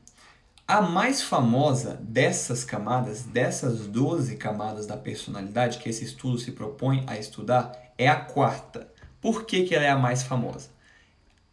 A 0.65 0.81
mais 0.81 1.21
famosa 1.21 1.99
dessas 2.01 2.63
camadas, 2.63 3.23
dessas 3.23 3.85
12 3.85 4.37
camadas 4.37 4.87
da 4.87 4.95
personalidade 4.95 5.77
que 5.77 5.89
esse 5.89 6.05
estudo 6.05 6.39
se 6.39 6.53
propõe 6.53 7.03
a 7.05 7.17
estudar, 7.17 7.73
é 7.97 8.07
a 8.07 8.15
quarta. 8.15 8.87
Por 9.19 9.45
que, 9.45 9.63
que 9.63 9.75
ela 9.75 9.83
é 9.83 9.89
a 9.89 9.97
mais 9.97 10.23
famosa? 10.23 10.69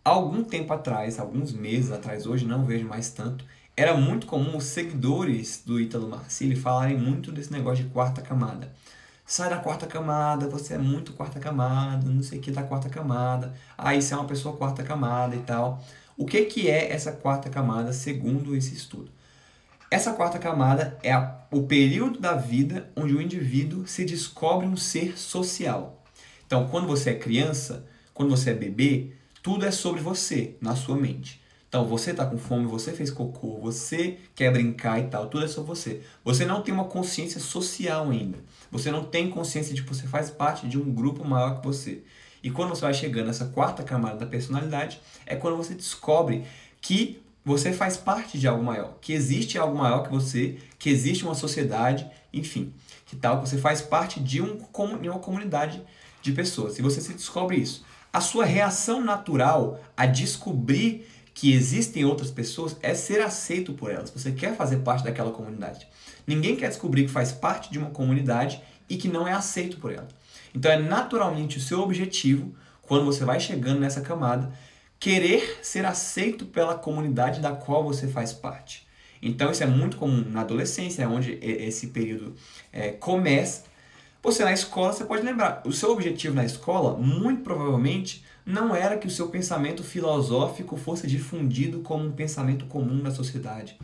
Algum 0.05 0.45
tempo 0.45 0.73
atrás, 0.73 1.19
alguns 1.19 1.53
meses 1.53 1.91
atrás, 1.91 2.25
hoje 2.25 2.47
não 2.47 2.65
vejo 2.65 2.87
mais 2.87 3.11
tanto, 3.11 3.45
era 3.77 3.95
muito 3.95 4.27
comum 4.27 4.57
os 4.57 4.65
seguidores 4.65 5.62
do 5.67 5.81
Ítalo 5.81 6.09
Marcilli 6.09 6.57
falarem 6.57 6.97
muito 6.97 7.33
desse 7.33 7.53
negócio 7.53 7.85
de 7.85 7.91
quarta 7.91 8.23
camada 8.23 8.73
sai 9.31 9.49
da 9.49 9.59
quarta 9.59 9.87
camada, 9.87 10.49
você 10.49 10.75
é 10.75 10.79
muito 10.79 11.12
quarta 11.12 11.38
camada, 11.38 12.11
não 12.11 12.21
sei 12.21 12.41
o 12.41 12.43
que 12.43 12.50
da 12.50 12.65
quarta 12.65 12.88
camada, 12.88 13.55
aí 13.79 14.03
você 14.03 14.12
é 14.12 14.17
uma 14.17 14.27
pessoa 14.27 14.56
quarta 14.56 14.82
camada 14.82 15.37
e 15.37 15.38
tal. 15.38 15.81
O 16.17 16.27
que, 16.27 16.47
que 16.47 16.69
é 16.69 16.91
essa 16.93 17.12
quarta 17.12 17.49
camada 17.49 17.93
segundo 17.93 18.56
esse 18.56 18.75
estudo? 18.75 19.09
Essa 19.88 20.15
quarta 20.15 20.37
camada 20.37 20.99
é 21.00 21.12
a, 21.12 21.43
o 21.53 21.62
período 21.62 22.19
da 22.19 22.35
vida 22.35 22.91
onde 22.97 23.15
o 23.15 23.23
indivíduo 23.23 23.87
se 23.87 24.05
descobre 24.05 24.67
um 24.67 24.77
ser 24.77 25.17
social. 25.17 26.03
Então, 26.44 26.67
quando 26.67 26.88
você 26.88 27.11
é 27.11 27.15
criança, 27.15 27.87
quando 28.12 28.31
você 28.31 28.50
é 28.50 28.55
bebê, 28.55 29.12
tudo 29.44 29.65
é 29.65 29.71
sobre 29.71 30.00
você, 30.00 30.56
na 30.61 30.75
sua 30.75 30.97
mente. 30.97 31.40
Então, 31.71 31.85
você 31.85 32.11
está 32.11 32.27
com 32.27 32.37
fome, 32.37 32.67
você 32.67 32.93
fez 32.93 33.12
cocô, 33.12 33.61
você 33.61 34.19
quer 34.35 34.50
brincar 34.53 34.99
e 34.99 35.05
tal, 35.05 35.29
tudo 35.29 35.45
é 35.45 35.49
sobre 35.49 35.69
você. 35.69 36.03
Você 36.25 36.45
não 36.45 36.62
tem 36.62 36.75
uma 36.75 36.87
consciência 36.87 37.41
social 37.41 38.11
ainda. 38.11 38.39
Você 38.73 38.91
não 38.91 39.05
tem 39.05 39.31
consciência 39.31 39.73
de 39.73 39.85
que 39.85 39.89
você 39.89 40.05
faz 40.09 40.31
parte 40.31 40.67
de 40.67 40.77
um 40.77 40.93
grupo 40.93 41.25
maior 41.25 41.61
que 41.61 41.65
você. 41.65 42.03
E 42.43 42.50
quando 42.50 42.71
você 42.71 42.81
vai 42.81 42.93
chegando 42.93 43.29
nessa 43.29 43.45
quarta 43.47 43.85
camada 43.85 44.17
da 44.17 44.27
personalidade, 44.27 45.00
é 45.25 45.37
quando 45.37 45.57
você 45.57 45.73
descobre 45.73 46.45
que 46.81 47.23
você 47.45 47.73
faz 47.73 47.97
parte 47.97 48.37
de 48.37 48.49
algo 48.49 48.65
maior, 48.65 48.97
que 49.00 49.12
existe 49.12 49.57
algo 49.57 49.79
maior 49.79 50.03
que 50.03 50.11
você, 50.11 50.59
que 50.77 50.91
existe 50.91 51.25
uma 51.25 51.37
sociedade, 51.37 52.05
enfim, 52.33 52.75
que 53.07 53.15
tal 53.15 53.41
você 53.41 53.57
faz 53.57 53.81
parte 53.81 54.19
de, 54.19 54.43
um, 54.43 54.59
de 55.00 55.09
uma 55.09 55.21
comunidade 55.21 55.81
de 56.21 56.33
pessoas. 56.33 56.81
E 56.81 56.83
você 56.83 57.00
se 57.00 57.12
descobre 57.15 57.57
isso. 57.57 57.85
A 58.12 58.21
sua 58.21 58.45
reação 58.45 59.00
natural 59.00 59.81
a 59.97 60.05
descobrir 60.05 61.07
que 61.35 61.53
existem 61.53 62.05
outras 62.05 62.31
pessoas 62.31 62.77
é 62.83 62.95
ser 62.95 63.21
aceito 63.21 63.73
por 63.73 63.91
elas. 63.91 64.11
Você 64.11 64.33
quer 64.33 64.57
fazer 64.57 64.79
parte 64.79 65.05
daquela 65.05 65.31
comunidade. 65.31 65.87
Ninguém 66.27 66.57
quer 66.57 66.69
descobrir 66.69 67.05
que 67.05 67.11
faz 67.11 67.33
parte 67.33 67.71
de 67.71 67.79
uma 67.79 67.91
comunidade 67.91 68.63
e 68.89 68.97
que 68.97 69.09
não 69.09 69.27
é 69.27 69.33
aceito 69.33 69.79
por 69.79 69.93
ela. 69.93 70.09
Então 70.55 70.71
é 70.71 70.79
naturalmente 70.79 71.59
o 71.59 71.61
seu 71.61 71.81
objetivo, 71.81 72.55
quando 72.83 73.05
você 73.05 73.25
vai 73.25 73.39
chegando 73.39 73.81
nessa 73.81 74.01
camada, 74.01 74.53
querer 74.99 75.61
ser 75.63 75.87
aceito 75.87 76.45
pela 76.45 76.75
comunidade 76.75 77.41
da 77.41 77.53
qual 77.53 77.85
você 77.85 78.07
faz 78.09 78.33
parte. 78.33 78.87
Então 79.23 79.51
isso 79.51 79.63
é 79.63 79.67
muito 79.67 79.97
comum 79.97 80.25
na 80.29 80.41
adolescência, 80.41 81.03
é 81.03 81.07
onde 81.07 81.39
esse 81.43 81.89
período 81.89 82.35
é, 82.73 82.91
começa. 82.91 83.65
Você 84.23 84.45
na 84.45 84.53
escola, 84.53 84.93
você 84.93 85.05
pode 85.05 85.23
lembrar, 85.23 85.63
o 85.65 85.73
seu 85.73 85.93
objetivo 85.93 86.35
na 86.35 86.45
escola, 86.45 86.97
muito 86.97 87.43
provavelmente, 87.43 88.25
não 88.44 88.75
era 88.75 88.99
que 88.99 89.06
o 89.06 89.11
seu 89.11 89.28
pensamento 89.28 89.82
filosófico 89.82 90.76
fosse 90.76 91.06
difundido 91.06 91.80
como 91.80 92.04
um 92.04 92.12
pensamento 92.12 92.66
comum 92.66 93.02
na 93.02 93.11
sociedade 93.11 93.76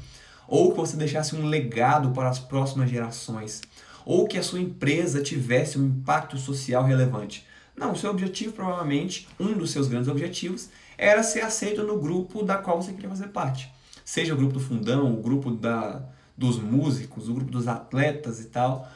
ou 0.49 0.71
que 0.71 0.77
você 0.77 0.97
deixasse 0.97 1.35
um 1.35 1.47
legado 1.47 2.11
para 2.11 2.29
as 2.29 2.39
próximas 2.39 2.91
gerações, 2.91 3.63
ou 4.05 4.27
que 4.27 4.39
a 4.39 4.43
sua 4.43 4.61
empresa 4.61 5.23
tivesse 5.23 5.79
um 5.79 5.87
impacto 5.87 6.37
social 6.37 6.85
relevante. 6.85 7.45
Não, 7.77 7.93
o 7.93 7.97
seu 7.97 8.11
objetivo, 8.11 8.53
provavelmente, 8.53 9.29
um 9.39 9.53
dos 9.53 9.71
seus 9.71 9.89
grandes 9.89 10.09
objetivos, 10.09 10.69
era 10.97 11.23
ser 11.23 11.43
aceito 11.43 11.83
no 11.83 11.99
grupo 11.99 12.43
da 12.43 12.57
qual 12.57 12.81
você 12.81 12.93
queria 12.93 13.11
fazer 13.11 13.29
parte. 13.29 13.71
Seja 14.05 14.33
o 14.33 14.37
grupo 14.37 14.55
do 14.55 14.61
fundão, 14.61 15.13
o 15.13 15.21
grupo 15.21 15.51
da, 15.51 16.03
dos 16.37 16.59
músicos, 16.59 17.29
o 17.29 17.35
grupo 17.35 17.51
dos 17.51 17.67
atletas 17.67 18.41
e 18.41 18.45
tal. 18.45 18.89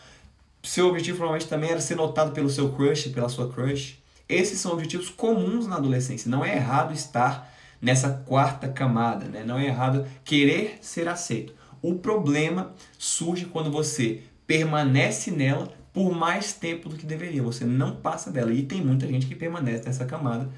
Seu 0.63 0.87
objetivo 0.87 1.19
provavelmente 1.19 1.49
também 1.49 1.71
era 1.71 1.81
ser 1.81 1.97
notado 1.97 2.33
pelo 2.33 2.49
seu 2.49 2.73
crush, 2.73 3.09
pela 3.09 3.29
sua 3.29 3.51
crush. 3.53 4.00
Esses 4.31 4.61
são 4.61 4.73
objetivos 4.73 5.09
comuns 5.09 5.67
na 5.67 5.77
adolescência. 5.77 6.31
Não 6.31 6.45
é 6.45 6.55
errado 6.55 6.95
estar 6.95 7.53
nessa 7.81 8.11
quarta 8.11 8.69
camada, 8.69 9.27
né? 9.27 9.43
Não 9.45 9.59
é 9.59 9.67
errado 9.67 10.07
querer 10.25 10.79
ser 10.81 11.09
aceito. 11.09 11.55
O 11.83 11.95
problema 11.95 12.73
surge 12.99 13.47
quando 13.47 13.71
você 13.71 14.23
permanece 14.47 15.31
nela 15.31 15.73
por 15.93 16.15
mais 16.15 16.53
tempo 16.53 16.89
do 16.89 16.97
que 16.97 17.07
deveria. 17.07 17.43
Você 17.43 17.65
não 17.65 17.97
passa 17.97 18.31
dela. 18.31 18.53
E 18.53 18.63
tem 18.63 18.85
muita 18.85 19.07
gente 19.07 19.27
que 19.27 19.35
permanece 19.35 19.85
nessa 19.85 20.05
camada. 20.05 20.49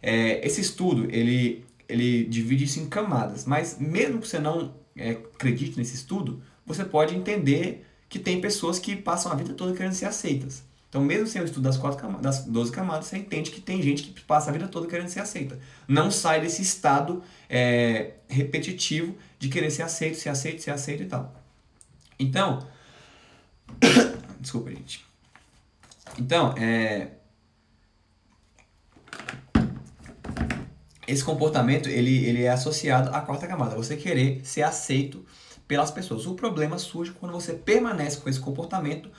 É, 0.00 0.46
esse 0.46 0.60
estudo, 0.60 1.08
ele, 1.10 1.64
ele 1.88 2.24
divide 2.24 2.64
isso 2.64 2.78
em 2.80 2.86
camadas. 2.86 3.44
Mas 3.46 3.78
mesmo 3.80 4.20
que 4.20 4.28
você 4.28 4.38
não 4.38 4.74
é, 4.96 5.10
acredite 5.10 5.76
nesse 5.76 5.94
estudo, 5.94 6.42
você 6.64 6.84
pode 6.84 7.16
entender 7.16 7.84
que 8.08 8.18
tem 8.18 8.40
pessoas 8.40 8.78
que 8.78 8.94
passam 8.94 9.32
a 9.32 9.34
vida 9.34 9.54
toda 9.54 9.74
querendo 9.74 9.94
ser 9.94 10.04
aceitas. 10.04 10.64
Então, 10.92 11.02
mesmo 11.02 11.26
sem 11.26 11.40
o 11.40 11.44
estudo 11.46 11.62
das, 11.62 11.78
quatro 11.78 11.98
camadas, 11.98 12.20
das 12.20 12.44
12 12.44 12.70
camadas, 12.70 13.06
você 13.06 13.16
entende 13.16 13.50
que 13.50 13.62
tem 13.62 13.80
gente 13.80 14.02
que 14.02 14.20
passa 14.20 14.50
a 14.50 14.52
vida 14.52 14.68
toda 14.68 14.86
querendo 14.86 15.08
ser 15.08 15.20
aceita. 15.20 15.58
Não 15.88 16.10
sai 16.10 16.42
desse 16.42 16.60
estado 16.60 17.22
é, 17.48 18.16
repetitivo 18.28 19.16
de 19.38 19.48
querer 19.48 19.70
ser 19.70 19.84
aceito, 19.84 20.18
ser 20.18 20.28
aceito, 20.28 20.60
ser 20.60 20.70
aceito 20.70 21.02
e 21.02 21.06
tal. 21.06 21.34
Então, 22.18 22.68
desculpa, 24.38 24.68
gente. 24.68 25.02
Então, 26.18 26.54
é, 26.58 27.12
esse 31.08 31.24
comportamento 31.24 31.88
ele, 31.88 32.22
ele 32.26 32.42
é 32.42 32.50
associado 32.50 33.08
à 33.16 33.22
quarta 33.22 33.46
camada. 33.46 33.76
Você 33.76 33.96
querer 33.96 34.44
ser 34.44 34.60
aceito 34.60 35.24
pelas 35.66 35.90
pessoas. 35.90 36.26
O 36.26 36.34
problema 36.34 36.76
surge 36.76 37.12
quando 37.12 37.32
você 37.32 37.54
permanece 37.54 38.18
com 38.18 38.28
esse 38.28 38.38
comportamento 38.38 39.10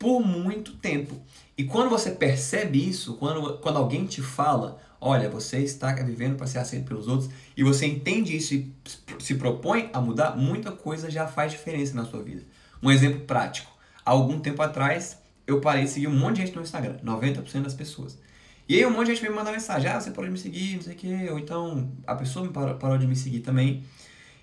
por 0.00 0.26
muito 0.26 0.72
tempo. 0.76 1.20
E 1.58 1.64
quando 1.64 1.90
você 1.90 2.10
percebe 2.10 2.88
isso, 2.88 3.18
quando, 3.18 3.58
quando 3.58 3.76
alguém 3.76 4.06
te 4.06 4.22
fala, 4.22 4.80
olha, 4.98 5.28
você 5.28 5.58
está 5.58 5.92
vivendo 5.92 6.36
para 6.36 6.46
ser 6.46 6.58
aceito 6.58 6.86
pelos 6.86 7.06
outros, 7.06 7.28
e 7.54 7.62
você 7.62 7.84
entende 7.84 8.34
isso 8.34 8.54
e 8.54 8.74
se 9.18 9.34
propõe 9.34 9.90
a 9.92 10.00
mudar, 10.00 10.34
muita 10.38 10.72
coisa 10.72 11.10
já 11.10 11.26
faz 11.26 11.52
diferença 11.52 11.94
na 11.94 12.06
sua 12.06 12.22
vida. 12.22 12.42
Um 12.82 12.90
exemplo 12.90 13.20
prático. 13.26 13.70
Há 14.02 14.12
algum 14.12 14.40
tempo 14.40 14.62
atrás, 14.62 15.18
eu 15.46 15.60
parei 15.60 15.84
de 15.84 15.90
seguir 15.90 16.06
um 16.06 16.18
monte 16.18 16.36
de 16.36 16.46
gente 16.46 16.56
no 16.56 16.62
Instagram, 16.62 16.96
90% 17.04 17.60
das 17.60 17.74
pessoas. 17.74 18.18
E 18.66 18.76
aí 18.76 18.86
um 18.86 18.90
monte 18.90 19.08
de 19.08 19.16
gente 19.16 19.28
me 19.28 19.36
manda 19.36 19.52
mensagem, 19.52 19.90
ah, 19.90 20.00
você 20.00 20.10
parou 20.12 20.24
de 20.24 20.32
me 20.32 20.38
seguir, 20.38 20.76
não 20.76 20.82
sei 20.82 20.94
o 20.94 20.96
quê, 20.96 21.28
ou 21.30 21.38
então 21.38 21.92
a 22.06 22.14
pessoa 22.14 22.46
me 22.46 22.50
parou, 22.50 22.74
parou 22.76 22.96
de 22.96 23.06
me 23.06 23.16
seguir 23.16 23.40
também 23.40 23.84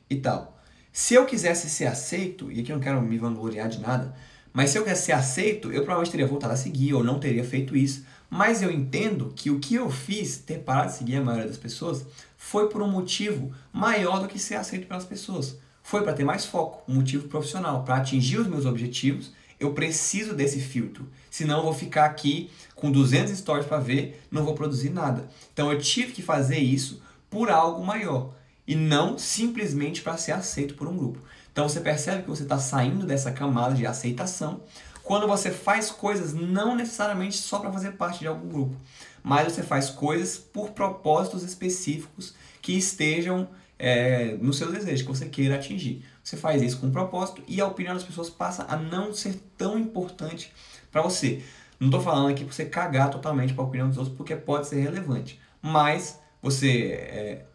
e 0.07 0.17
tal. 0.17 0.55
Se 0.93 1.15
eu 1.15 1.25
quisesse 1.25 1.67
ser 1.67 1.87
aceito, 1.87 2.51
e 2.51 2.59
aqui 2.59 2.71
eu 2.71 2.75
não 2.75 2.83
quero 2.83 3.01
me 3.01 3.17
vangloriar 3.17 3.69
de 3.69 3.79
nada, 3.79 4.13
mas 4.53 4.69
se 4.69 4.77
eu 4.77 4.83
quisesse 4.83 5.05
ser 5.05 5.11
aceito, 5.11 5.71
eu 5.71 5.81
provavelmente 5.81 6.11
teria 6.11 6.27
voltado 6.27 6.53
a 6.53 6.57
seguir 6.57 6.93
ou 6.93 7.03
não 7.03 7.19
teria 7.19 7.43
feito 7.43 7.75
isso. 7.75 8.05
Mas 8.29 8.61
eu 8.61 8.71
entendo 8.71 9.31
que 9.35 9.49
o 9.49 9.59
que 9.59 9.75
eu 9.75 9.89
fiz, 9.89 10.37
ter 10.37 10.59
parado 10.59 10.91
de 10.91 10.97
seguir 10.97 11.17
a 11.17 11.23
maioria 11.23 11.47
das 11.47 11.57
pessoas, 11.57 12.05
foi 12.37 12.69
por 12.69 12.81
um 12.81 12.89
motivo 12.89 13.53
maior 13.71 14.19
do 14.19 14.27
que 14.27 14.39
ser 14.39 14.55
aceito 14.55 14.87
pelas 14.87 15.05
pessoas. 15.05 15.57
Foi 15.81 16.03
para 16.03 16.13
ter 16.13 16.25
mais 16.25 16.45
foco, 16.45 16.83
um 16.91 16.95
motivo 16.95 17.27
profissional, 17.27 17.83
para 17.83 17.95
atingir 17.95 18.39
os 18.39 18.47
meus 18.47 18.65
objetivos. 18.65 19.31
Eu 19.59 19.73
preciso 19.73 20.35
desse 20.35 20.59
filtro, 20.59 21.07
senão 21.31 21.57
eu 21.57 21.63
vou 21.63 21.73
ficar 21.73 22.05
aqui 22.05 22.49
com 22.75 22.91
200 22.91 23.35
stories 23.37 23.65
para 23.65 23.79
ver, 23.79 24.21
não 24.29 24.43
vou 24.43 24.53
produzir 24.53 24.89
nada. 24.89 25.27
Então 25.53 25.71
eu 25.71 25.79
tive 25.79 26.11
que 26.11 26.21
fazer 26.21 26.59
isso 26.59 27.01
por 27.29 27.49
algo 27.49 27.83
maior 27.83 28.33
e 28.67 28.75
não 28.75 29.17
simplesmente 29.17 30.01
para 30.01 30.17
ser 30.17 30.33
aceito 30.33 30.75
por 30.75 30.87
um 30.87 30.97
grupo. 30.97 31.21
Então 31.57 31.67
você 31.67 31.79
percebe 31.79 32.21
que 32.21 32.29
você 32.29 32.43
está 32.43 32.59
saindo 32.59 33.03
dessa 33.03 33.31
camada 33.31 33.73
de 33.73 33.83
aceitação 33.87 34.61
quando 35.01 35.27
você 35.27 35.49
faz 35.49 35.89
coisas 35.89 36.31
não 36.31 36.75
necessariamente 36.75 37.35
só 37.35 37.57
para 37.57 37.71
fazer 37.71 37.93
parte 37.93 38.19
de 38.19 38.27
algum 38.27 38.47
grupo, 38.47 38.75
mas 39.23 39.51
você 39.51 39.63
faz 39.63 39.89
coisas 39.89 40.37
por 40.37 40.69
propósitos 40.73 41.41
específicos 41.41 42.35
que 42.61 42.77
estejam 42.77 43.49
é, 43.79 44.37
nos 44.39 44.59
seus 44.59 44.71
desejos, 44.71 45.01
que 45.01 45.07
você 45.07 45.25
queira 45.25 45.55
atingir. 45.55 46.05
Você 46.23 46.37
faz 46.37 46.61
isso 46.61 46.79
com 46.79 46.85
um 46.85 46.91
propósito 46.91 47.41
e 47.47 47.59
a 47.59 47.65
opinião 47.65 47.95
das 47.95 48.03
pessoas 48.03 48.29
passa 48.29 48.63
a 48.69 48.77
não 48.77 49.11
ser 49.11 49.41
tão 49.57 49.79
importante 49.79 50.53
para 50.91 51.01
você. 51.01 51.41
Não 51.79 51.87
estou 51.87 52.01
falando 52.01 52.29
aqui 52.29 52.43
para 52.45 52.53
você 52.53 52.65
cagar 52.65 53.09
totalmente 53.09 53.55
para 53.55 53.63
a 53.63 53.67
opinião 53.67 53.87
dos 53.87 53.97
outros, 53.97 54.15
porque 54.15 54.35
pode 54.35 54.67
ser 54.67 54.79
relevante, 54.79 55.41
mas 55.59 56.19
você 56.39 56.91
é, 56.91 57.45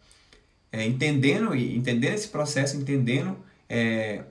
é, 0.72 0.84
entendendo 0.84 1.54
e 1.54 1.76
entendendo 1.76 2.14
esse 2.14 2.26
processo, 2.26 2.76
entendendo 2.76 3.38
é, 3.74 4.24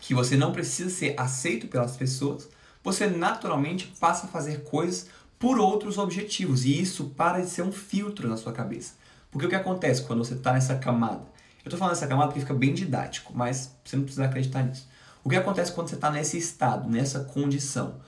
que 0.00 0.12
você 0.12 0.36
não 0.36 0.50
precisa 0.50 0.90
ser 0.90 1.14
aceito 1.16 1.68
pelas 1.68 1.96
pessoas, 1.96 2.48
você 2.82 3.06
naturalmente 3.06 3.94
passa 4.00 4.26
a 4.26 4.28
fazer 4.28 4.64
coisas 4.64 5.06
por 5.38 5.60
outros 5.60 5.96
objetivos 5.96 6.64
e 6.64 6.80
isso 6.80 7.12
para 7.16 7.38
de 7.38 7.48
ser 7.48 7.62
um 7.62 7.70
filtro 7.70 8.28
na 8.28 8.36
sua 8.36 8.52
cabeça. 8.52 8.94
Porque 9.30 9.46
o 9.46 9.48
que 9.48 9.54
acontece 9.54 10.02
quando 10.02 10.24
você 10.24 10.34
está 10.34 10.52
nessa 10.54 10.74
camada? 10.74 11.22
Eu 11.64 11.68
estou 11.68 11.78
falando 11.78 11.94
nessa 11.94 12.08
camada 12.08 12.28
porque 12.28 12.40
fica 12.40 12.54
bem 12.54 12.74
didático, 12.74 13.32
mas 13.32 13.76
você 13.84 13.94
não 13.94 14.02
precisa 14.02 14.24
acreditar 14.24 14.64
nisso. 14.64 14.88
O 15.22 15.28
que 15.28 15.36
acontece 15.36 15.70
quando 15.70 15.88
você 15.88 15.94
está 15.94 16.10
nesse 16.10 16.36
estado, 16.36 16.90
nessa 16.90 17.20
condição? 17.20 18.00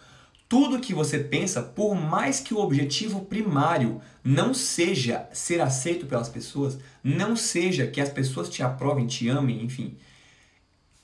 Tudo 0.49 0.81
que 0.81 0.93
você 0.93 1.21
pensa, 1.21 1.63
por 1.63 1.95
mais 1.95 2.41
que 2.41 2.53
o 2.53 2.59
objetivo 2.59 3.21
primário 3.21 4.01
não 4.25 4.53
seja 4.53 5.29
ser 5.33 5.61
aceito 5.61 6.07
pelas 6.07 6.29
pessoas, 6.29 6.77
não 7.05 7.37
seja 7.37 7.87
que 7.87 8.01
as 8.01 8.09
pessoas 8.09 8.49
te 8.49 8.65
aprovem, 8.65 9.07
te 9.07 9.29
amem, 9.29 9.63
enfim, 9.63 9.97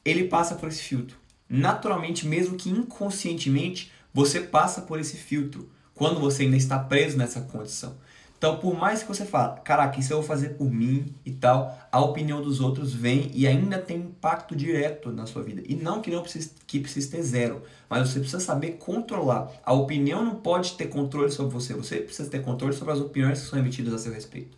ele 0.07 0.25
passa 0.25 0.55
por 0.55 0.69
esse 0.69 0.83
filtro. 0.83 1.19
Naturalmente, 1.49 2.27
mesmo 2.27 2.57
que 2.57 2.71
inconscientemente, 2.71 3.91
você 4.15 4.41
passa 4.41 4.83
por 4.83 5.01
esse 5.01 5.17
filtro 5.17 5.69
quando 5.95 6.21
você 6.21 6.45
ainda 6.45 6.57
está 6.57 6.79
preso 6.79 7.19
nessa 7.19 7.41
condição. 7.41 7.97
Então, 8.39 8.59
por 8.59 8.79
mais 8.79 9.03
que 9.03 9.09
você 9.09 9.25
fale, 9.25 9.61
caraca, 9.63 9.99
isso 9.99 10.13
eu 10.13 10.19
vou 10.19 10.27
fazer 10.27 10.51
por 10.51 10.71
mim 10.71 11.07
e 11.25 11.33
tal, 11.33 11.77
a 11.91 12.01
opinião 12.01 12.43
dos 12.43 12.61
outros 12.61 12.93
vem 12.93 13.31
e 13.35 13.47
ainda 13.47 13.79
tem 13.79 13.97
impacto 13.97 14.55
direto 14.55 15.11
na 15.11 15.25
sua 15.25 15.43
vida. 15.43 15.63
E 15.67 15.75
não 15.75 16.03
que 16.03 16.11
não 16.11 16.21
precise, 16.21 16.53
que 16.67 16.79
precise 16.79 17.11
ter 17.11 17.23
zero, 17.23 17.63
mas 17.89 18.07
você 18.07 18.21
precisa 18.21 18.41
saber 18.41 18.73
controlar. 18.73 19.51
A 19.65 19.73
opinião 19.73 20.23
não 20.23 20.35
pode 20.35 20.73
ter 20.75 20.87
controle 20.87 21.33
sobre 21.33 21.55
você, 21.55 21.73
você 21.73 21.97
precisa 21.97 22.29
ter 22.29 22.43
controle 22.43 22.75
sobre 22.75 22.93
as 22.93 23.01
opiniões 23.01 23.41
que 23.41 23.49
são 23.49 23.59
emitidas 23.59 23.95
a 23.95 23.99
seu 23.99 24.13
respeito. 24.13 24.57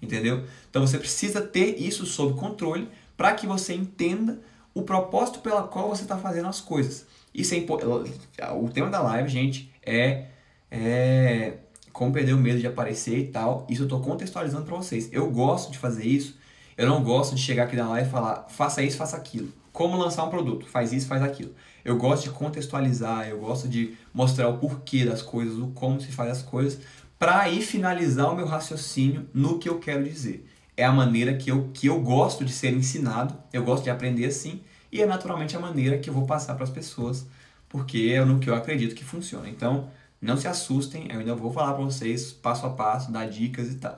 Entendeu? 0.00 0.44
Então 0.70 0.86
você 0.86 0.96
precisa 0.96 1.42
ter 1.42 1.76
isso 1.78 2.06
sob 2.06 2.32
controle 2.38 2.88
para 3.14 3.34
que 3.34 3.46
você 3.46 3.74
entenda 3.74 4.40
o 4.78 4.82
propósito 4.82 5.40
pela 5.40 5.64
qual 5.64 5.88
você 5.88 6.02
está 6.02 6.16
fazendo 6.16 6.48
as 6.48 6.60
coisas. 6.60 7.04
Isso 7.34 7.54
é 7.54 8.52
O 8.52 8.68
tema 8.68 8.88
da 8.88 9.00
live, 9.00 9.28
gente, 9.28 9.72
é, 9.84 10.26
é 10.70 11.54
como 11.92 12.12
perder 12.12 12.32
o 12.32 12.38
medo 12.38 12.60
de 12.60 12.66
aparecer 12.66 13.18
e 13.18 13.26
tal. 13.26 13.66
Isso 13.68 13.82
eu 13.82 13.86
estou 13.86 14.00
contextualizando 14.00 14.64
para 14.64 14.76
vocês. 14.76 15.08
Eu 15.12 15.28
gosto 15.30 15.72
de 15.72 15.78
fazer 15.78 16.06
isso. 16.06 16.38
Eu 16.76 16.88
não 16.88 17.02
gosto 17.02 17.34
de 17.34 17.40
chegar 17.40 17.64
aqui 17.64 17.74
na 17.74 17.88
live 17.88 18.08
e 18.08 18.10
falar, 18.10 18.46
faça 18.48 18.82
isso, 18.82 18.96
faça 18.96 19.16
aquilo. 19.16 19.52
Como 19.72 19.96
lançar 19.96 20.24
um 20.24 20.30
produto, 20.30 20.66
faz 20.66 20.92
isso, 20.92 21.08
faz 21.08 21.22
aquilo. 21.22 21.52
Eu 21.84 21.96
gosto 21.96 22.24
de 22.24 22.30
contextualizar, 22.30 23.28
eu 23.28 23.40
gosto 23.40 23.66
de 23.68 23.96
mostrar 24.14 24.48
o 24.48 24.58
porquê 24.58 25.04
das 25.04 25.22
coisas, 25.22 25.58
o 25.58 25.68
como 25.68 26.00
se 26.00 26.12
faz 26.12 26.30
as 26.30 26.42
coisas, 26.42 26.80
para 27.18 27.40
aí 27.40 27.62
finalizar 27.62 28.32
o 28.32 28.36
meu 28.36 28.46
raciocínio 28.46 29.28
no 29.34 29.58
que 29.58 29.68
eu 29.68 29.80
quero 29.80 30.04
dizer. 30.04 30.48
É 30.76 30.84
a 30.84 30.92
maneira 30.92 31.34
que 31.34 31.50
eu, 31.50 31.70
que 31.74 31.88
eu 31.88 32.00
gosto 32.00 32.44
de 32.44 32.52
ser 32.52 32.72
ensinado, 32.72 33.36
eu 33.52 33.64
gosto 33.64 33.82
de 33.82 33.90
aprender 33.90 34.26
assim, 34.26 34.62
e 34.90 35.02
é 35.02 35.06
naturalmente 35.06 35.56
a 35.56 35.60
maneira 35.60 35.98
que 35.98 36.10
eu 36.10 36.14
vou 36.14 36.26
passar 36.26 36.54
para 36.54 36.64
as 36.64 36.70
pessoas, 36.70 37.26
porque 37.68 38.12
é 38.12 38.24
no 38.24 38.38
que 38.38 38.48
eu 38.48 38.54
acredito 38.54 38.94
que 38.94 39.04
funciona. 39.04 39.48
Então, 39.48 39.90
não 40.20 40.36
se 40.36 40.48
assustem, 40.48 41.08
eu 41.10 41.20
ainda 41.20 41.34
vou 41.34 41.52
falar 41.52 41.74
para 41.74 41.84
vocês 41.84 42.32
passo 42.32 42.66
a 42.66 42.70
passo, 42.70 43.12
dar 43.12 43.26
dicas 43.26 43.70
e 43.70 43.76
tal. 43.76 43.96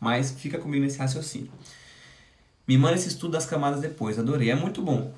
Mas 0.00 0.32
fica 0.32 0.58
comigo 0.58 0.82
nesse 0.82 0.98
raciocínio. 0.98 1.50
Me 2.66 2.78
manda 2.78 2.94
esse 2.94 3.08
estudo 3.08 3.32
das 3.32 3.46
camadas 3.46 3.80
depois, 3.80 4.18
adorei. 4.18 4.50
É 4.50 4.54
muito 4.54 4.80
bom. 4.82 5.12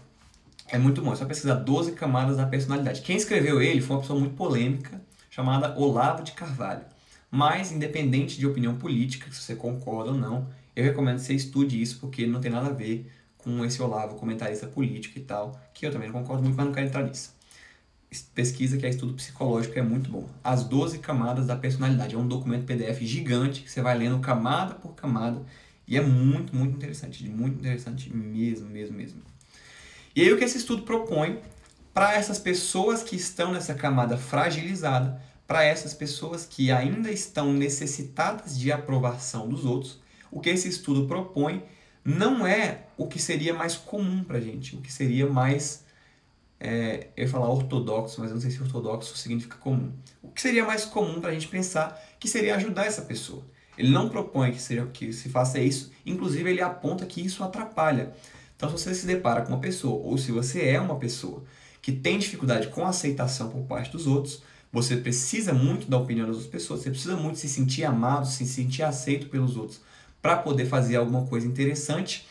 É 0.68 0.78
muito 0.78 1.02
bom. 1.02 1.12
É 1.12 1.16
só 1.16 1.24
pesquisar 1.24 1.54
12 1.54 1.92
camadas 1.92 2.36
da 2.36 2.46
personalidade. 2.46 3.02
Quem 3.02 3.16
escreveu 3.16 3.62
ele 3.62 3.80
foi 3.80 3.96
uma 3.96 4.00
pessoa 4.02 4.18
muito 4.18 4.34
polêmica, 4.34 5.00
chamada 5.30 5.78
Olavo 5.78 6.22
de 6.22 6.32
Carvalho. 6.32 6.82
Mas, 7.30 7.72
independente 7.72 8.38
de 8.38 8.46
opinião 8.46 8.76
política, 8.76 9.30
se 9.30 9.40
você 9.40 9.54
concorda 9.54 10.10
ou 10.10 10.16
não, 10.16 10.48
eu 10.74 10.84
recomendo 10.84 11.16
que 11.16 11.24
você 11.24 11.34
estude 11.34 11.80
isso, 11.80 11.98
porque 11.98 12.26
não 12.26 12.40
tem 12.40 12.50
nada 12.50 12.68
a 12.68 12.72
ver 12.72 13.10
com 13.42 13.64
esse 13.64 13.82
Olavo, 13.82 14.16
comentarista 14.16 14.66
político 14.66 15.18
e 15.18 15.22
tal, 15.22 15.60
que 15.74 15.86
eu 15.86 15.92
também 15.92 16.08
não 16.08 16.20
concordo 16.20 16.42
muito, 16.42 16.56
mas 16.56 16.66
não 16.66 16.72
quero 16.72 16.86
entrar 16.86 17.02
nisso 17.02 17.34
pesquisa 18.34 18.76
que 18.76 18.84
é 18.84 18.90
estudo 18.90 19.14
psicológico, 19.14 19.78
é 19.78 19.82
muito 19.82 20.10
bom. 20.10 20.28
As 20.44 20.64
12 20.64 20.98
camadas 20.98 21.46
da 21.46 21.56
personalidade. 21.56 22.14
É 22.14 22.18
um 22.18 22.26
documento 22.26 22.66
PDF 22.66 23.00
gigante 23.02 23.62
que 23.62 23.70
você 23.70 23.80
vai 23.80 23.96
lendo 23.96 24.18
camada 24.20 24.74
por 24.74 24.94
camada 24.94 25.42
e 25.86 25.96
é 25.96 26.00
muito, 26.00 26.54
muito 26.54 26.76
interessante. 26.76 27.26
Muito 27.28 27.58
interessante 27.58 28.14
mesmo, 28.14 28.68
mesmo, 28.68 28.96
mesmo. 28.96 29.22
E 30.14 30.22
aí 30.22 30.32
o 30.32 30.36
que 30.36 30.44
esse 30.44 30.58
estudo 30.58 30.82
propõe 30.82 31.38
para 31.94 32.14
essas 32.14 32.38
pessoas 32.38 33.02
que 33.02 33.16
estão 33.16 33.52
nessa 33.52 33.74
camada 33.74 34.16
fragilizada, 34.16 35.20
para 35.46 35.64
essas 35.64 35.94
pessoas 35.94 36.46
que 36.46 36.70
ainda 36.70 37.10
estão 37.10 37.52
necessitadas 37.52 38.58
de 38.58 38.70
aprovação 38.70 39.48
dos 39.48 39.64
outros, 39.64 40.00
o 40.30 40.40
que 40.40 40.50
esse 40.50 40.68
estudo 40.68 41.06
propõe 41.06 41.62
não 42.04 42.46
é 42.46 42.86
o 42.96 43.06
que 43.06 43.20
seria 43.20 43.54
mais 43.54 43.76
comum 43.76 44.24
para 44.24 44.40
gente, 44.40 44.76
o 44.76 44.80
que 44.80 44.92
seria 44.92 45.26
mais 45.26 45.84
é, 46.64 47.08
eu 47.16 47.24
ia 47.24 47.28
falar 47.28 47.50
ortodoxo, 47.50 48.20
mas 48.20 48.30
eu 48.30 48.36
não 48.36 48.40
sei 48.40 48.52
se 48.52 48.62
ortodoxo 48.62 49.16
significa 49.16 49.56
comum. 49.56 49.90
O 50.22 50.28
que 50.28 50.40
seria 50.40 50.64
mais 50.64 50.84
comum 50.84 51.20
para 51.20 51.30
a 51.30 51.34
gente 51.34 51.48
pensar 51.48 52.00
que 52.20 52.28
seria 52.28 52.54
ajudar 52.54 52.86
essa 52.86 53.02
pessoa? 53.02 53.42
Ele 53.76 53.90
não 53.90 54.08
propõe 54.08 54.52
que, 54.52 54.62
seja, 54.62 54.86
que 54.86 55.12
se 55.12 55.28
faça 55.28 55.58
isso, 55.58 55.90
inclusive 56.06 56.48
ele 56.48 56.60
aponta 56.60 57.04
que 57.04 57.20
isso 57.20 57.42
atrapalha. 57.42 58.12
Então, 58.54 58.68
se 58.68 58.84
você 58.84 58.94
se 58.94 59.06
depara 59.06 59.42
com 59.42 59.48
uma 59.48 59.58
pessoa, 59.58 60.06
ou 60.06 60.16
se 60.16 60.30
você 60.30 60.68
é 60.68 60.80
uma 60.80 60.96
pessoa 60.96 61.42
que 61.80 61.90
tem 61.90 62.16
dificuldade 62.16 62.68
com 62.68 62.86
aceitação 62.86 63.50
por 63.50 63.62
parte 63.62 63.90
dos 63.90 64.06
outros, 64.06 64.40
você 64.70 64.96
precisa 64.96 65.52
muito 65.52 65.90
da 65.90 65.98
opinião 65.98 66.28
das 66.28 66.36
outras 66.36 66.52
pessoas, 66.52 66.80
você 66.80 66.90
precisa 66.90 67.16
muito 67.16 67.40
se 67.40 67.48
sentir 67.48 67.84
amado, 67.84 68.24
se 68.28 68.46
sentir 68.46 68.84
aceito 68.84 69.28
pelos 69.28 69.56
outros 69.56 69.80
para 70.22 70.36
poder 70.36 70.66
fazer 70.66 70.96
alguma 70.96 71.26
coisa 71.26 71.46
interessante. 71.46 72.26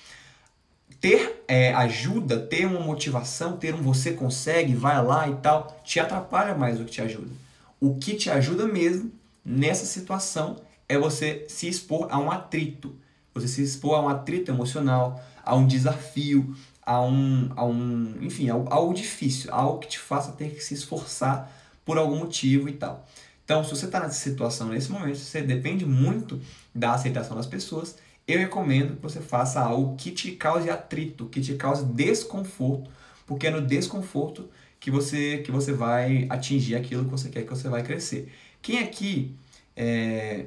Ter 1.02 1.44
é, 1.48 1.74
ajuda, 1.74 2.40
ter 2.40 2.66
uma 2.66 2.80
motivação, 2.80 3.58
ter 3.58 3.76
um 3.76 3.82
você 3.82 4.14
consegue, 4.14 4.74
vai 4.74 5.04
lá 5.04 5.28
e 5.28 5.36
tal, 5.36 5.82
te 5.84 6.00
atrapalha 6.00 6.56
mais 6.56 6.78
do 6.78 6.86
que 6.86 6.92
te 6.92 7.02
ajuda. 7.02 7.32
O 7.80 7.96
que 7.96 8.16
te 8.16 8.30
ajuda 8.30 8.66
mesmo 8.66 9.12
nessa 9.44 9.86
situação 9.86 10.58
é 10.88 10.98
você 10.98 11.46
se 11.50 11.68
expor 11.68 12.08
a 12.10 12.18
um 12.20 12.32
atrito. 12.32 12.96
Você 13.34 13.48
se 13.48 13.64
expor 13.64 13.96
a 13.96 14.02
um 14.02 14.10
atrito 14.10 14.52
emocional, 14.52 15.22
a 15.44 15.56
um 15.56 15.66
desafio, 15.66 16.56
a 16.86 17.02
um, 17.02 17.50
a 17.56 17.66
um 17.66 18.18
enfim, 18.22 18.50
a 18.50 18.54
algo 18.54 18.94
difícil, 18.94 19.54
algo 19.54 19.80
que 19.80 19.88
te 19.88 20.00
faça 20.00 20.32
ter 20.34 20.54
que 20.54 20.64
se 20.64 20.74
esforçar 20.74 21.52
por 21.84 21.98
algum 21.98 22.18
motivo 22.18 22.70
e 22.70 22.74
tal. 22.74 23.08
Então, 23.44 23.64
se 23.64 23.72
você 23.72 23.86
está 23.86 24.00
nessa 24.00 24.16
situação 24.16 24.70
nesse 24.70 24.92
momento, 24.92 25.18
você 25.18 25.42
depende 25.42 25.86
muito 25.86 26.40
da 26.74 26.94
aceitação 26.94 27.36
das 27.36 27.48
pessoas, 27.48 27.98
eu 28.28 28.40
recomendo 28.40 28.96
que 28.96 29.02
você 29.02 29.20
faça 29.20 29.60
algo 29.60 29.96
que 29.96 30.12
te 30.12 30.32
cause 30.32 30.70
atrito, 30.70 31.26
que 31.26 31.42
te 31.42 31.56
cause 31.56 31.86
desconforto, 31.86 32.90
porque 33.26 33.48
é 33.48 33.52
no 33.52 33.62
desconforto 33.62 34.50
que 34.80 34.90
você, 34.90 35.40
que 35.40 35.52
você 35.52 35.74
vai 35.74 36.28
atingir 36.30 36.76
aquilo 36.76 37.06
que 37.06 37.12
você 37.12 37.30
quer 37.30 37.44
que 37.44 37.50
você 37.50 37.70
vai 37.70 37.84
crescer. 37.84 38.32
Quem 38.62 38.80
aqui 38.80 39.36
é, 39.76 40.46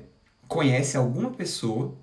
conhece 0.48 0.96
alguma 0.96 1.30
pessoa 1.30 1.96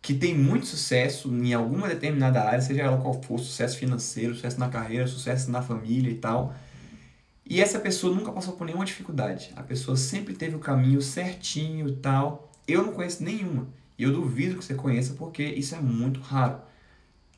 que 0.00 0.14
tem 0.14 0.36
muito 0.36 0.66
sucesso 0.66 1.32
em 1.32 1.54
alguma 1.54 1.88
determinada 1.88 2.42
área, 2.42 2.60
seja 2.60 2.82
ela 2.82 2.98
qual 2.98 3.22
for, 3.22 3.38
sucesso 3.38 3.78
financeiro, 3.78 4.34
sucesso 4.34 4.58
na 4.58 4.68
carreira, 4.68 5.06
sucesso 5.06 5.50
na 5.50 5.62
família 5.62 6.10
e 6.10 6.16
tal, 6.16 6.54
e 7.48 7.60
essa 7.60 7.78
pessoa 7.78 8.14
nunca 8.14 8.32
passou 8.32 8.54
por 8.54 8.64
nenhuma 8.64 8.84
dificuldade. 8.84 9.52
A 9.56 9.62
pessoa 9.62 9.96
sempre 9.96 10.34
teve 10.34 10.56
o 10.56 10.58
caminho 10.58 11.02
certinho 11.02 11.88
e 11.88 11.96
tal. 11.96 12.51
Eu 12.66 12.82
não 12.82 12.92
conheço 12.92 13.22
nenhuma. 13.22 13.68
E 13.98 14.02
eu 14.02 14.12
duvido 14.12 14.56
que 14.56 14.64
você 14.64 14.74
conheça 14.74 15.14
porque 15.14 15.42
isso 15.42 15.74
é 15.74 15.80
muito 15.80 16.20
raro. 16.20 16.60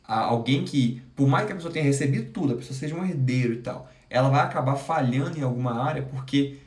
Alguém 0.05 0.65
que, 0.65 1.03
por 1.17 1.27
mais 1.27 1.47
que 1.47 1.53
a 1.53 1.57
pessoa 1.57 1.73
tenha 1.73 1.85
recebido 1.85 2.31
tudo, 2.31 2.53
a 2.53 2.57
pessoa 2.57 2.79
seja 2.79 2.95
um 2.95 3.05
herdeiro 3.05 3.55
e 3.55 3.63
tal, 3.63 3.91
ela 4.11 4.29
vai 4.29 4.41
acabar 4.41 4.77
falhando 4.77 5.39
em 5.39 5.43
alguma 5.43 5.83
área 5.83 6.03
porque 6.03 6.59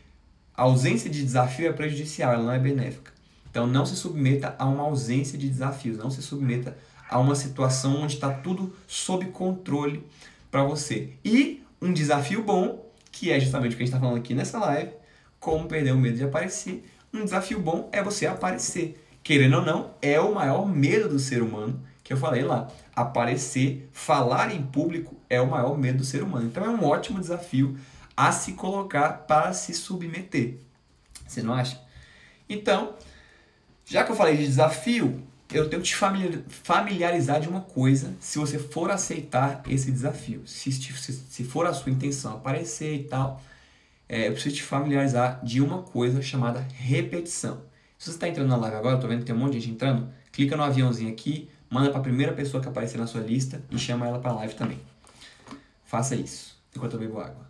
a 0.56 0.64
ausência 0.64 1.10
de 1.10 1.24
desafio 1.24 1.68
é 1.68 1.74
prejudicial, 1.74 2.34
ela 2.34 2.44
não 2.44 2.52
é 2.52 2.60
benéfica. 2.60 3.12
Então 3.50 3.68
não 3.68 3.86
se 3.86 3.96
submeta 3.96 4.56
a 4.58 4.66
uma 4.66 4.84
ausência 4.84 5.38
de 5.38 5.48
desafios, 5.48 5.98
não 5.98 6.10
se 6.10 6.22
submeta 6.22 6.78
a 7.10 7.20
uma 7.20 7.36
situação 7.36 8.02
onde 8.02 8.16
está 8.16 8.32
tudo 8.34 8.76
sob 8.88 9.26
controle 9.28 10.04
para 10.50 10.64
você. 10.64 11.14
E 11.24 11.64
um 11.82 11.94
desafio 11.94 12.44
bom 12.44 12.86
que 13.12 13.32
é 13.32 13.40
justamente 13.40 13.74
o 13.74 13.78
que 13.78 13.84
a 13.84 13.86
gente 13.86 13.94
está 13.94 14.00
falando 14.00 14.18
aqui 14.18 14.34
nessa 14.34 14.60
live, 14.60 14.92
como 15.40 15.68
perder 15.68 15.92
o 15.92 15.98
medo 15.98 16.18
de 16.18 16.24
aparecer. 16.24 16.86
Um 17.14 17.24
desafio 17.24 17.60
bom 17.60 17.90
é 17.92 18.02
você 18.02 18.26
aparecer. 18.28 19.04
Querendo 19.24 19.58
ou 19.58 19.66
não, 19.66 19.92
é 20.02 20.20
o 20.20 20.34
maior 20.34 20.66
medo 20.68 21.10
do 21.10 21.20
ser 21.20 21.42
humano, 21.42 21.82
que 22.04 22.14
eu 22.14 22.18
falei 22.18 22.44
lá. 22.44 22.70
Aparecer, 22.96 23.90
falar 23.92 24.54
em 24.54 24.62
público 24.62 25.16
é 25.30 25.42
o 25.42 25.48
maior 25.48 25.78
medo 25.78 26.00
do 26.00 26.06
ser 26.06 26.24
humano. 26.24 26.48
Então 26.48 26.64
é 26.64 26.70
um 26.70 26.84
ótimo 26.86 27.20
desafio 27.20 27.78
a 28.16 28.32
se 28.32 28.54
colocar 28.54 29.26
para 29.28 29.54
se 29.54 29.74
submeter. 29.74 30.58
Você 31.28 31.44
não 31.44 31.54
acha? 31.54 31.80
Então, 32.50 32.96
já 33.86 34.04
que 34.04 34.12
eu 34.12 34.16
falei 34.16 34.38
de 34.38 34.46
desafio, 34.46 35.22
eu 35.54 35.70
tenho 35.70 35.82
que 35.82 35.90
te 35.90 35.96
familiarizar 35.96 37.40
de 37.40 37.48
uma 37.48 37.62
coisa 37.62 38.14
se 38.20 38.38
você 38.38 38.60
for 38.60 38.92
aceitar 38.92 39.62
esse 39.68 39.92
desafio. 39.92 40.42
Se, 40.46 40.72
se, 40.72 41.44
for 41.44 41.66
a 41.66 41.74
sua 41.74 41.92
intenção 41.92 42.34
aparecer 42.34 42.96
e 42.96 43.03
tal, 43.03 43.42
é, 44.09 44.27
eu 44.27 44.33
preciso 44.33 44.55
te 44.55 44.63
familiarizar 44.63 45.43
de 45.43 45.61
uma 45.61 45.83
coisa 45.83 46.22
chamada 46.22 46.65
repetição. 46.74 47.61
Se 47.98 48.05
você 48.05 48.11
está 48.11 48.27
entrando 48.27 48.48
na 48.48 48.57
live 48.57 48.77
agora, 48.77 48.98
tô 48.98 49.07
vendo 49.07 49.20
que 49.20 49.25
tem 49.25 49.35
um 49.35 49.39
monte 49.39 49.53
de 49.53 49.59
gente 49.59 49.74
entrando, 49.74 50.09
clica 50.31 50.55
no 50.55 50.63
aviãozinho 50.63 51.11
aqui, 51.11 51.50
manda 51.70 51.89
para 51.89 52.00
a 52.00 52.03
primeira 52.03 52.31
pessoa 52.33 52.61
que 52.61 52.70
aparecer 52.70 52.98
na 52.98 53.07
sua 53.07 53.22
lista 53.22 53.61
e 53.70 53.77
chama 53.77 54.07
ela 54.07 54.20
para 54.20 54.31
a 54.31 54.35
live 54.35 54.55
também. 54.55 54.79
Faça 55.83 56.15
isso, 56.15 56.57
enquanto 56.75 56.93
eu 56.93 57.00
bebo 57.00 57.20
água. 57.20 57.48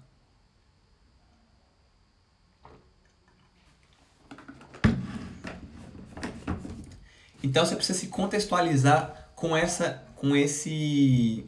Então 7.43 7.65
você 7.65 7.75
precisa 7.75 7.99
se 7.99 8.07
contextualizar 8.07 9.31
com 9.35 9.55
essa 9.55 10.03
com 10.15 10.35
esse 10.35 11.47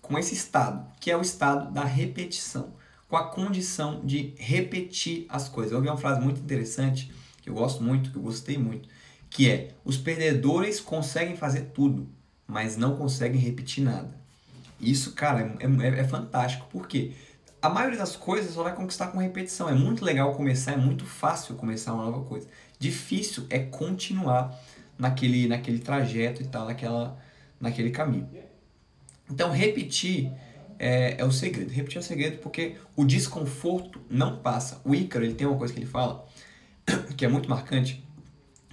com 0.00 0.18
esse 0.18 0.34
estado, 0.34 0.86
que 1.00 1.10
é 1.10 1.16
o 1.16 1.22
estado 1.22 1.72
da 1.72 1.84
repetição, 1.84 2.74
com 3.12 3.18
a 3.18 3.24
condição 3.24 4.00
de 4.02 4.32
repetir 4.38 5.26
as 5.28 5.46
coisas. 5.46 5.70
Eu 5.70 5.76
ouvi 5.76 5.90
uma 5.90 5.98
frase 5.98 6.18
muito 6.18 6.40
interessante, 6.40 7.12
que 7.42 7.50
eu 7.50 7.52
gosto 7.52 7.82
muito, 7.82 8.10
que 8.10 8.16
eu 8.16 8.22
gostei 8.22 8.56
muito, 8.56 8.88
que 9.28 9.50
é: 9.50 9.74
os 9.84 9.98
perdedores 9.98 10.80
conseguem 10.80 11.36
fazer 11.36 11.72
tudo, 11.74 12.08
mas 12.46 12.78
não 12.78 12.96
conseguem 12.96 13.38
repetir 13.38 13.84
nada. 13.84 14.16
Isso, 14.80 15.12
cara, 15.12 15.54
é, 15.60 15.66
é, 15.66 16.00
é 16.00 16.04
fantástico, 16.04 16.66
porque 16.72 17.12
a 17.60 17.68
maioria 17.68 17.98
das 17.98 18.16
coisas 18.16 18.54
só 18.54 18.62
vai 18.62 18.74
conquistar 18.74 19.08
com 19.08 19.18
repetição. 19.18 19.68
É 19.68 19.74
muito 19.74 20.02
legal 20.02 20.34
começar, 20.34 20.72
é 20.72 20.76
muito 20.78 21.04
fácil 21.04 21.54
começar 21.56 21.92
uma 21.92 22.04
nova 22.04 22.24
coisa. 22.24 22.48
Difícil 22.78 23.44
é 23.50 23.58
continuar 23.58 24.58
naquele, 24.98 25.46
naquele 25.48 25.80
trajeto 25.80 26.40
e 26.40 26.46
tal, 26.46 26.64
naquela, 26.64 27.18
naquele 27.60 27.90
caminho. 27.90 28.26
Então, 29.30 29.50
repetir 29.50 30.32
é, 30.82 31.14
é, 31.18 31.24
o 31.24 31.30
segredo. 31.30 31.70
Repetir 31.70 31.98
é 31.98 32.00
o 32.00 32.02
segredo 32.02 32.38
porque 32.38 32.74
o 32.96 33.04
desconforto 33.04 34.00
não 34.10 34.38
passa. 34.38 34.80
O 34.84 34.92
Ícaro, 34.92 35.24
ele 35.24 35.34
tem 35.34 35.46
uma 35.46 35.56
coisa 35.56 35.72
que 35.72 35.78
ele 35.78 35.86
fala, 35.86 36.26
que 37.16 37.24
é 37.24 37.28
muito 37.28 37.48
marcante, 37.48 38.04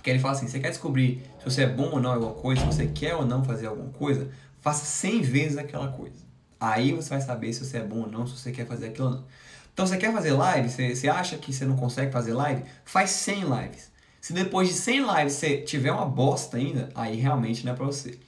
que 0.01 0.09
ele 0.09 0.17
fala 0.17 0.33
assim, 0.33 0.47
você 0.47 0.59
quer 0.59 0.69
descobrir 0.69 1.21
se 1.37 1.45
você 1.45 1.63
é 1.63 1.67
bom 1.67 1.91
ou 1.91 2.01
não 2.01 2.09
em 2.09 2.15
alguma 2.15 2.33
coisa, 2.33 2.61
se 2.61 2.67
você 2.67 2.87
quer 2.87 3.13
ou 3.13 3.25
não 3.25 3.45
fazer 3.45 3.67
alguma 3.67 3.91
coisa, 3.91 4.31
faça 4.59 4.85
100 4.85 5.21
vezes 5.21 5.57
aquela 5.59 5.89
coisa. 5.89 6.27
Aí 6.59 6.91
você 6.93 7.09
vai 7.09 7.21
saber 7.21 7.53
se 7.53 7.63
você 7.63 7.77
é 7.77 7.83
bom 7.83 8.01
ou 8.01 8.07
não, 8.09 8.25
se 8.25 8.35
você 8.35 8.51
quer 8.51 8.65
fazer 8.65 8.87
aquilo 8.87 9.07
ou 9.07 9.13
não. 9.13 9.23
Então, 9.71 9.85
você 9.85 9.95
quer 9.95 10.11
fazer 10.11 10.33
live, 10.33 10.67
você, 10.67 10.95
você 10.95 11.07
acha 11.07 11.37
que 11.37 11.53
você 11.53 11.63
não 11.63 11.77
consegue 11.77 12.11
fazer 12.11 12.33
live? 12.33 12.63
Faz 12.83 13.11
100 13.11 13.43
lives. 13.43 13.91
Se 14.19 14.33
depois 14.33 14.67
de 14.67 14.73
100 14.73 15.15
lives 15.15 15.33
você 15.33 15.61
tiver 15.61 15.91
uma 15.91 16.05
bosta 16.05 16.57
ainda, 16.57 16.89
aí 16.95 17.15
realmente 17.15 17.63
não 17.65 17.71
é 17.71 17.75
pra 17.75 17.85
você. 17.85 18.19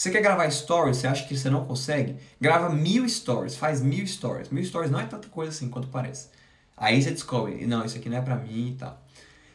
Você 0.00 0.10
quer 0.10 0.22
gravar 0.22 0.48
stories, 0.50 0.96
você 0.96 1.06
acha 1.06 1.28
que 1.28 1.36
você 1.36 1.50
não 1.50 1.66
consegue? 1.66 2.16
Grava 2.40 2.70
mil 2.70 3.06
stories, 3.06 3.54
faz 3.54 3.82
mil 3.82 4.06
stories. 4.06 4.48
Mil 4.48 4.64
stories 4.64 4.90
não 4.90 4.98
é 4.98 5.04
tanta 5.04 5.28
coisa 5.28 5.50
assim 5.50 5.68
quanto 5.68 5.88
parece. 5.88 6.30
Aí 6.74 7.02
você 7.02 7.10
descobre, 7.10 7.66
não, 7.66 7.84
isso 7.84 7.98
aqui 7.98 8.08
não 8.08 8.16
é 8.16 8.22
pra 8.22 8.34
mim 8.36 8.70
e 8.70 8.76
tal. 8.78 8.98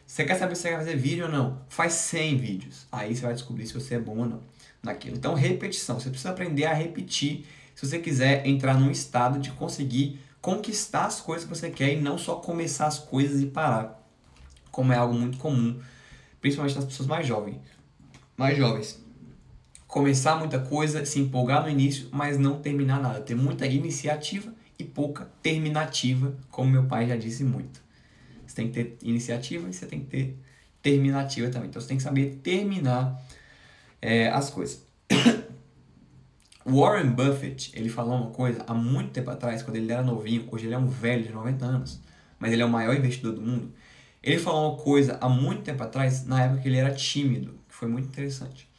Você 0.05 0.23
quer 0.23 0.35
saber 0.35 0.55
se 0.55 0.61
você 0.61 0.69
quer 0.69 0.77
fazer 0.77 0.97
vídeo 0.97 1.25
ou 1.25 1.31
não? 1.31 1.61
Faz 1.67 1.93
100 1.93 2.37
vídeos. 2.37 2.85
Aí 2.91 3.15
você 3.15 3.23
vai 3.23 3.33
descobrir 3.33 3.65
se 3.65 3.73
você 3.73 3.95
é 3.95 3.99
bom 3.99 4.19
ou 4.19 4.25
não 4.27 4.39
naquilo. 4.83 5.17
Então, 5.17 5.33
repetição. 5.33 5.99
Você 5.99 6.11
precisa 6.11 6.29
aprender 6.29 6.65
a 6.65 6.73
repetir 6.75 7.47
se 7.73 7.83
você 7.83 7.97
quiser 7.97 8.45
entrar 8.45 8.79
num 8.79 8.91
estado 8.91 9.39
de 9.39 9.49
conseguir 9.49 10.19
conquistar 10.41 11.05
as 11.05 11.19
coisas 11.19 11.49
que 11.49 11.55
você 11.55 11.71
quer 11.71 11.91
e 11.93 11.99
não 11.99 12.19
só 12.19 12.35
começar 12.35 12.85
as 12.85 12.99
coisas 12.99 13.41
e 13.41 13.47
parar 13.47 13.99
como 14.69 14.93
é 14.93 14.95
algo 14.95 15.15
muito 15.15 15.39
comum, 15.39 15.81
principalmente 16.39 16.75
nas 16.75 16.85
pessoas 16.85 17.07
mais 17.07 17.25
jovens. 17.25 17.57
Mais 18.37 18.55
jovens. 18.55 19.04
Começar 19.95 20.35
muita 20.35 20.59
coisa, 20.59 21.05
se 21.05 21.21
empolgar 21.21 21.63
no 21.63 21.69
início, 21.69 22.09
mas 22.11 22.37
não 22.37 22.59
terminar 22.59 23.01
nada. 23.01 23.21
Ter 23.21 23.33
muita 23.33 23.65
iniciativa 23.65 24.53
e 24.77 24.83
pouca 24.83 25.31
terminativa, 25.41 26.35
como 26.51 26.69
meu 26.69 26.83
pai 26.83 27.07
já 27.07 27.15
disse 27.15 27.45
muito. 27.45 27.81
Você 28.45 28.57
tem 28.57 28.67
que 28.69 28.73
ter 28.73 28.97
iniciativa 29.01 29.69
e 29.69 29.73
você 29.73 29.85
tem 29.85 30.01
que 30.01 30.07
ter 30.07 30.37
terminativa 30.81 31.49
também. 31.49 31.69
Então 31.69 31.81
você 31.81 31.87
tem 31.87 31.95
que 31.95 32.03
saber 32.03 32.41
terminar 32.43 33.25
é, 34.01 34.27
as 34.27 34.49
coisas. 34.49 34.85
Warren 36.67 37.11
Buffett, 37.11 37.71
ele 37.73 37.87
falou 37.87 38.17
uma 38.17 38.31
coisa 38.31 38.65
há 38.67 38.73
muito 38.73 39.11
tempo 39.11 39.29
atrás, 39.29 39.63
quando 39.63 39.77
ele 39.77 39.89
era 39.89 40.03
novinho, 40.03 40.45
hoje 40.51 40.65
ele 40.65 40.73
é 40.73 40.77
um 40.77 40.89
velho 40.89 41.23
de 41.23 41.31
90 41.31 41.65
anos, 41.65 42.01
mas 42.37 42.51
ele 42.51 42.61
é 42.61 42.65
o 42.65 42.69
maior 42.69 42.93
investidor 42.97 43.31
do 43.31 43.41
mundo. 43.41 43.71
Ele 44.21 44.39
falou 44.39 44.73
uma 44.73 44.77
coisa 44.77 45.17
há 45.21 45.29
muito 45.29 45.61
tempo 45.61 45.81
atrás, 45.81 46.25
na 46.25 46.43
época 46.43 46.63
que 46.63 46.67
ele 46.67 46.79
era 46.79 46.93
tímido, 46.93 47.57
que 47.69 47.73
foi 47.73 47.87
muito 47.87 48.09
interessante. 48.09 48.74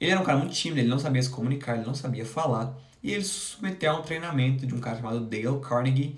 Ele 0.00 0.10
era 0.10 0.20
um 0.20 0.24
cara 0.24 0.38
muito 0.38 0.54
tímido, 0.54 0.80
ele 0.80 0.88
não 0.88 0.98
sabia 0.98 1.22
se 1.22 1.30
comunicar, 1.30 1.76
ele 1.76 1.86
não 1.86 1.94
sabia 1.94 2.24
falar, 2.24 2.76
e 3.02 3.12
ele 3.12 3.24
se 3.24 3.30
submeteu 3.30 3.92
a 3.92 3.98
um 3.98 4.02
treinamento 4.02 4.66
de 4.66 4.74
um 4.74 4.80
cara 4.80 4.96
chamado 4.96 5.20
Dale 5.20 5.60
Carnegie. 5.60 6.16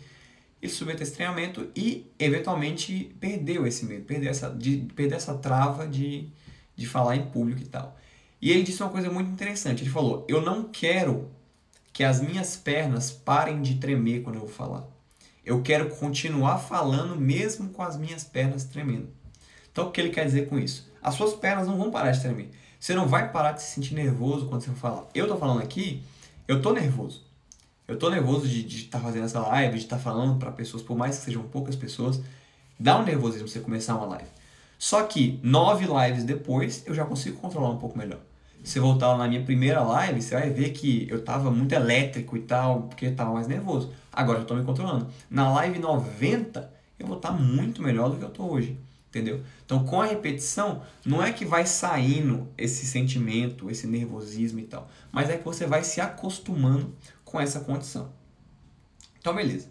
Ele 0.60 0.70
se 0.70 0.78
submeteu 0.78 1.00
a 1.00 1.02
esse 1.04 1.14
treinamento 1.14 1.70
e, 1.74 2.10
eventualmente, 2.18 3.14
perdeu 3.18 3.66
esse 3.66 3.86
medo, 3.86 4.04
perdeu 4.04 4.30
essa, 4.30 4.50
de, 4.50 4.88
perdeu 4.94 5.16
essa 5.16 5.34
trava 5.34 5.86
de, 5.86 6.28
de 6.76 6.86
falar 6.86 7.16
em 7.16 7.26
público 7.26 7.62
e 7.62 7.66
tal. 7.66 7.96
E 8.40 8.50
ele 8.50 8.62
disse 8.62 8.82
uma 8.82 8.90
coisa 8.90 9.10
muito 9.10 9.30
interessante. 9.30 9.82
Ele 9.82 9.90
falou: 9.90 10.26
Eu 10.28 10.40
não 10.40 10.64
quero 10.64 11.30
que 11.92 12.04
as 12.04 12.20
minhas 12.20 12.56
pernas 12.56 13.10
parem 13.10 13.62
de 13.62 13.76
tremer 13.76 14.22
quando 14.22 14.36
eu 14.36 14.46
falar. 14.46 14.86
Eu 15.44 15.62
quero 15.62 15.90
continuar 15.96 16.58
falando 16.58 17.16
mesmo 17.16 17.70
com 17.70 17.82
as 17.82 17.96
minhas 17.96 18.24
pernas 18.24 18.64
tremendo. 18.64 19.08
Então, 19.72 19.88
o 19.88 19.90
que 19.90 20.00
ele 20.00 20.10
quer 20.10 20.24
dizer 20.24 20.48
com 20.48 20.58
isso? 20.58 20.90
as 21.02 21.14
suas 21.14 21.34
pernas 21.34 21.66
não 21.66 21.76
vão 21.76 21.90
parar 21.90 22.10
de 22.10 22.20
tremer. 22.20 22.50
Você 22.80 22.94
não 22.94 23.06
vai 23.06 23.30
parar 23.30 23.52
de 23.52 23.62
se 23.62 23.74
sentir 23.74 23.92
nervoso 23.92 24.46
quando 24.46 24.62
você 24.62 24.70
falar. 24.70 25.06
Eu 25.14 25.28
tô 25.28 25.36
falando 25.36 25.60
aqui, 25.60 26.02
eu 26.48 26.62
tô 26.62 26.72
nervoso. 26.72 27.22
Eu 27.86 27.98
tô 27.98 28.08
nervoso 28.08 28.48
de 28.48 28.64
estar 28.64 28.98
tá 28.98 29.04
fazendo 29.04 29.26
essa 29.26 29.38
live, 29.40 29.76
de 29.76 29.84
estar 29.84 29.96
tá 29.96 30.02
falando 30.02 30.38
para 30.38 30.50
pessoas, 30.50 30.82
por 30.82 30.96
mais 30.96 31.18
que 31.18 31.24
sejam 31.26 31.42
poucas 31.42 31.76
pessoas, 31.76 32.22
dá 32.78 32.98
um 32.98 33.04
nervosismo 33.04 33.46
você 33.46 33.60
começar 33.60 33.96
uma 33.96 34.06
live. 34.06 34.28
Só 34.78 35.02
que 35.02 35.38
nove 35.42 35.84
lives 35.84 36.24
depois 36.24 36.82
eu 36.86 36.94
já 36.94 37.04
consigo 37.04 37.36
controlar 37.36 37.68
um 37.68 37.76
pouco 37.76 37.98
melhor. 37.98 38.20
Se 38.64 38.80
voltar 38.80 39.08
lá 39.08 39.18
na 39.18 39.28
minha 39.28 39.42
primeira 39.42 39.82
live, 39.82 40.22
você 40.22 40.34
vai 40.34 40.48
ver 40.48 40.70
que 40.70 41.06
eu 41.10 41.22
tava 41.22 41.50
muito 41.50 41.74
elétrico 41.74 42.34
e 42.34 42.40
tal, 42.40 42.84
porque 42.84 43.06
eu 43.06 43.14
tava 43.14 43.32
mais 43.32 43.46
nervoso. 43.46 43.92
Agora 44.10 44.38
eu 44.38 44.46
tô 44.46 44.54
me 44.54 44.64
controlando. 44.64 45.06
Na 45.28 45.52
live 45.52 45.78
90, 45.78 46.72
eu 46.98 47.06
vou 47.06 47.16
estar 47.16 47.32
tá 47.32 47.34
muito 47.34 47.82
melhor 47.82 48.08
do 48.08 48.16
que 48.16 48.24
eu 48.24 48.30
tô 48.30 48.44
hoje. 48.44 48.78
Entendeu? 49.11 49.42
Então, 49.66 49.85
com 49.85 50.01
a 50.01 50.07
repetição, 50.07 50.83
não 51.05 51.20
é 51.20 51.33
que 51.33 51.44
vai 51.44 51.66
saindo 51.66 52.49
esse 52.57 52.87
sentimento, 52.87 53.68
esse 53.68 53.85
nervosismo 53.85 54.61
e 54.61 54.62
tal, 54.62 54.88
mas 55.11 55.29
é 55.29 55.37
que 55.37 55.44
você 55.44 55.66
vai 55.66 55.83
se 55.83 56.01
acostumando 56.01 56.94
com 57.25 57.40
essa 57.40 57.59
condição. 57.59 58.12
Então, 59.18 59.35
beleza. 59.35 59.68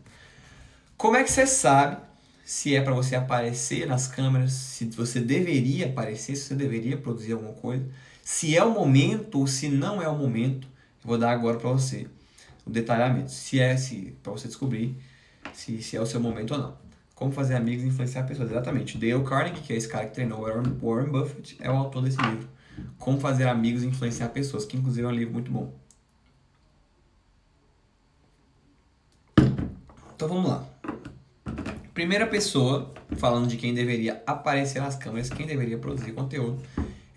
Como 0.97 1.15
é 1.15 1.23
que 1.23 1.32
você 1.32 1.47
sabe 1.47 2.02
se 2.43 2.75
é 2.75 2.82
para 2.82 2.93
você 2.93 3.15
aparecer 3.15 3.88
nas 3.88 4.08
câmeras, 4.08 4.52
se 4.52 4.86
você 4.86 5.21
deveria 5.21 5.86
aparecer, 5.86 6.36
se 6.36 6.43
você 6.43 6.56
deveria 6.56 6.97
produzir 6.97 7.32
alguma 7.32 7.54
coisa, 7.54 7.88
se 8.21 8.58
é 8.58 8.63
o 8.63 8.71
momento 8.71 9.39
ou 9.39 9.47
se 9.47 9.69
não 9.69 10.02
é 10.02 10.10
o 10.10 10.17
momento? 10.17 10.67
Eu 11.02 11.08
vou 11.08 11.17
dar 11.17 11.32
agora 11.32 11.58
para 11.58 11.71
você 11.71 12.08
o 12.65 12.69
detalhamento, 12.69 13.32
se 13.32 13.58
é 13.58 13.78
se 13.78 14.17
para 14.21 14.34
você 14.34 14.49
descobrir 14.49 14.97
se, 15.54 15.82
se 15.82 15.95
é 15.95 16.02
o 16.02 16.06
seu 16.06 16.19
momento 16.19 16.52
ou 16.52 16.60
não. 16.60 16.88
Como 17.19 17.34
Fazer 17.34 17.55
Amigos 17.55 17.84
e 17.84 17.88
Influenciar 17.89 18.23
Pessoas. 18.23 18.49
Exatamente. 18.49 18.97
Dale 18.97 19.21
Carnegie, 19.25 19.62
que 19.62 19.73
é 19.73 19.75
esse 19.75 19.89
cara 19.89 20.05
que 20.05 20.13
treinou 20.13 20.39
Warren, 20.41 21.12
Buffett, 21.12 21.58
é 21.60 21.69
o 21.69 21.75
autor 21.75 22.01
desse 22.01 22.17
livro. 22.21 22.47
Como 22.97 23.19
Fazer 23.19 23.45
Amigos 23.45 23.84
e 23.84 23.88
Influenciar 23.88 24.29
Pessoas, 24.29 24.63
que 24.63 24.77
inclusive 24.77 25.05
é 25.05 25.10
um 25.10 25.12
livro 25.12 25.34
muito 25.34 25.51
bom. 25.51 25.73
Então 30.15 30.29
vamos 30.29 30.49
lá. 30.49 30.65
Primeira 31.93 32.25
pessoa, 32.25 32.93
falando 33.17 33.47
de 33.47 33.58
quem 33.58 33.73
deveria 33.73 34.23
aparecer 34.25 34.82
nas 34.82 34.95
câmeras, 34.95 35.29
quem 35.29 35.45
deveria 35.45 35.77
produzir 35.77 36.13
conteúdo, 36.13 36.63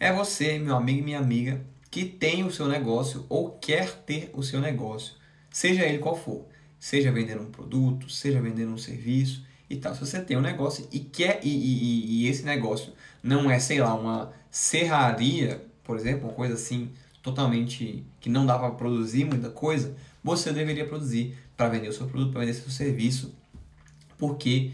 é 0.01 0.13
você, 0.13 0.59
meu 0.59 0.75
amigo 0.75 0.99
e 0.99 1.03
minha 1.03 1.21
amiga, 1.21 1.61
que 1.89 2.05
tem 2.05 2.43
o 2.43 2.51
seu 2.51 2.67
negócio 2.67 3.25
ou 3.29 3.53
quer 3.53 3.93
ter 4.05 4.33
o 4.35 4.43
seu 4.43 4.61
negócio, 4.61 5.15
seja 5.49 5.85
ele 5.85 5.99
qual 5.99 6.17
for. 6.17 6.45
Seja 6.81 7.13
vendendo 7.13 7.43
um 7.43 7.53
produto, 7.53 8.11
seja 8.11 8.43
vendendo 8.43 8.73
um 8.73 8.79
serviço, 8.79 9.52
e 9.73 9.77
tal. 9.77 9.95
Se 9.95 10.01
você 10.01 10.21
tem 10.21 10.37
um 10.37 10.41
negócio 10.41 10.87
e 10.93 11.01
quer 11.01 11.41
e, 11.43 11.49
e, 11.49 12.25
e 12.25 12.29
esse 12.29 12.45
negócio 12.45 12.93
não 13.23 13.51
é, 13.51 13.59
sei 13.59 13.81
lá, 13.81 13.95
uma 13.95 14.33
serraria, 14.51 15.65
por 15.83 15.97
exemplo, 15.97 16.29
uma 16.29 16.35
coisa 16.35 16.55
assim 16.55 16.91
totalmente 17.23 18.05
que 18.21 18.29
não 18.29 18.45
dá 18.45 18.59
para 18.59 18.71
produzir 18.73 19.25
muita 19.25 19.49
coisa, 19.49 19.95
você 20.23 20.53
deveria 20.53 20.87
produzir 20.87 21.37
para 21.57 21.69
vender 21.69 21.89
o 21.89 21.93
seu 21.93 22.07
produto, 22.07 22.33
para 22.33 22.41
vender 22.41 22.53
o 22.53 22.55
seu 22.55 22.71
serviço, 22.71 23.35
porque 24.19 24.73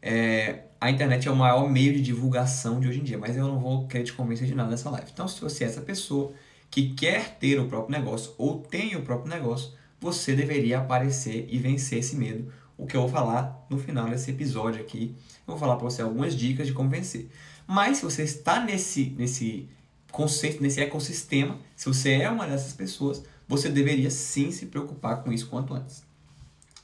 é, 0.00 0.64
a 0.80 0.90
internet 0.90 1.28
é 1.28 1.30
o 1.30 1.36
maior 1.36 1.70
meio 1.70 1.92
de 1.92 2.02
divulgação 2.02 2.80
de 2.80 2.88
hoje 2.88 3.00
em 3.00 3.04
dia, 3.04 3.18
mas 3.18 3.36
eu 3.36 3.46
não 3.46 3.60
vou 3.60 3.86
querer 3.86 4.04
te 4.04 4.12
convencer 4.12 4.46
de 4.46 4.54
nada 4.54 4.70
nessa 4.70 4.90
live. 4.90 5.08
Então, 5.12 5.28
se 5.28 5.40
você 5.40 5.64
é 5.64 5.66
essa 5.68 5.80
pessoa 5.80 6.32
que 6.70 6.94
quer 6.94 7.36
ter 7.38 7.60
o 7.60 7.68
próprio 7.68 7.96
negócio 7.96 8.32
ou 8.38 8.58
tem 8.58 8.96
o 8.96 9.02
próprio 9.02 9.30
negócio, 9.30 9.72
você 10.00 10.34
deveria 10.34 10.78
aparecer 10.78 11.46
e 11.48 11.58
vencer 11.58 11.98
esse 12.00 12.16
medo 12.16 12.50
o 12.82 12.86
que 12.86 12.96
eu 12.96 13.02
vou 13.02 13.10
falar 13.10 13.64
no 13.70 13.78
final 13.78 14.08
desse 14.08 14.32
episódio 14.32 14.80
aqui. 14.80 15.14
Eu 15.46 15.52
vou 15.52 15.56
falar 15.56 15.76
para 15.76 15.84
você 15.84 16.02
algumas 16.02 16.34
dicas 16.34 16.66
de 16.66 16.72
como 16.72 16.90
vencer. 16.90 17.30
Mas 17.64 17.98
se 17.98 18.04
você 18.04 18.24
está 18.24 18.58
nesse, 18.58 19.14
nesse 19.16 19.68
conceito, 20.10 20.60
nesse 20.60 20.80
ecossistema, 20.80 21.58
se 21.76 21.86
você 21.86 22.14
é 22.14 22.28
uma 22.28 22.44
dessas 22.44 22.72
pessoas, 22.72 23.22
você 23.46 23.68
deveria 23.68 24.10
sim 24.10 24.50
se 24.50 24.66
preocupar 24.66 25.22
com 25.22 25.32
isso 25.32 25.48
quanto 25.48 25.72
antes. 25.72 26.02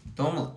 Então 0.06 0.26
vamos 0.26 0.42
lá. 0.42 0.56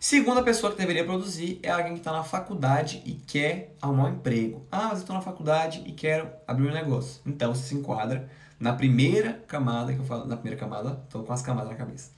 Segunda 0.00 0.42
pessoa 0.42 0.72
que 0.72 0.78
deveria 0.78 1.04
produzir 1.04 1.60
é 1.62 1.70
alguém 1.70 1.92
que 1.92 2.00
está 2.00 2.10
na 2.10 2.24
faculdade 2.24 3.00
e 3.06 3.12
quer 3.12 3.76
arrumar 3.80 4.06
um 4.06 4.14
emprego. 4.14 4.66
Ah, 4.72 4.88
mas 4.88 4.94
eu 4.94 4.98
estou 4.98 5.14
na 5.14 5.22
faculdade 5.22 5.84
e 5.86 5.92
quero 5.92 6.28
abrir 6.48 6.68
um 6.68 6.72
negócio. 6.72 7.20
Então 7.24 7.54
você 7.54 7.62
se 7.62 7.74
enquadra 7.76 8.28
na 8.58 8.72
primeira 8.72 9.34
camada 9.46 9.92
que 9.92 10.00
eu 10.00 10.04
falo, 10.04 10.26
na 10.26 10.36
primeira 10.36 10.58
camada, 10.58 11.00
estou 11.04 11.22
com 11.22 11.32
as 11.32 11.42
camadas 11.42 11.70
na 11.70 11.76
cabeça 11.76 12.10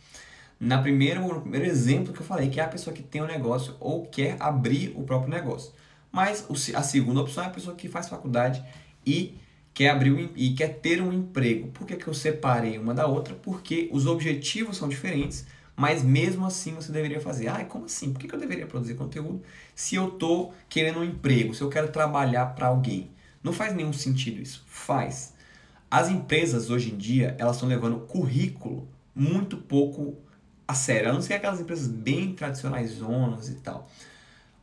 na 0.61 0.77
primeira, 0.77 1.19
no 1.19 1.41
primeiro 1.41 1.65
exemplo 1.65 2.13
que 2.13 2.21
eu 2.21 2.27
falei, 2.27 2.51
que 2.51 2.61
é 2.61 2.63
a 2.63 2.69
pessoa 2.69 2.95
que 2.95 3.03
tem 3.03 3.23
um 3.23 3.27
negócio 3.27 3.75
ou 3.81 4.05
quer 4.05 4.37
abrir 4.39 4.93
o 4.95 5.03
próprio 5.03 5.31
negócio. 5.31 5.73
Mas 6.13 6.47
a 6.75 6.83
segunda 6.83 7.23
opção 7.23 7.43
é 7.43 7.47
a 7.47 7.51
pessoa 7.51 7.75
que 7.75 7.89
faz 7.89 8.11
faculdade 8.11 8.63
e 9.07 9.39
quer 9.73 9.89
abrir 9.89 10.31
e 10.37 10.53
quer 10.53 10.79
ter 10.81 11.01
um 11.01 11.11
emprego. 11.13 11.69
Por 11.69 11.87
que, 11.87 11.97
que 11.97 12.07
eu 12.07 12.13
separei 12.13 12.77
uma 12.77 12.93
da 12.93 13.07
outra? 13.07 13.35
Porque 13.35 13.89
os 13.91 14.07
objetivos 14.07 14.77
são 14.77 14.87
diferentes, 14.87 15.47
mas 15.75 16.03
mesmo 16.03 16.45
assim 16.45 16.75
você 16.75 16.93
deveria 16.93 17.23
fazer. 17.23 17.49
Ah, 17.49 17.65
como 17.65 17.87
assim? 17.87 18.13
Por 18.13 18.21
que, 18.21 18.29
que 18.29 18.35
eu 18.35 18.41
deveria 18.41 18.67
produzir 18.67 18.97
conteúdo 18.97 19.43
se 19.75 19.95
eu 19.95 20.09
estou 20.09 20.53
querendo 20.69 20.99
um 20.99 21.05
emprego, 21.05 21.55
se 21.55 21.63
eu 21.63 21.71
quero 21.71 21.89
trabalhar 21.89 22.47
para 22.55 22.67
alguém? 22.67 23.11
Não 23.43 23.55
faz 23.55 23.75
nenhum 23.75 23.95
sentido 23.95 24.43
isso. 24.43 24.63
Faz. 24.67 25.33
As 25.91 26.11
empresas 26.11 26.69
hoje 26.69 26.93
em 26.93 26.99
dia, 26.99 27.35
elas 27.39 27.57
estão 27.57 27.69
levando 27.69 28.01
currículo 28.01 28.87
muito 29.15 29.57
pouco 29.57 30.19
a 30.71 30.75
sério, 30.75 31.11
a 31.11 31.13
não 31.13 31.21
ser 31.21 31.35
aquelas 31.35 31.61
empresas 31.61 31.89
bem 31.89 32.33
tradicionais 32.33 32.93
zonas 32.93 33.49
e 33.49 33.55
tal. 33.57 33.91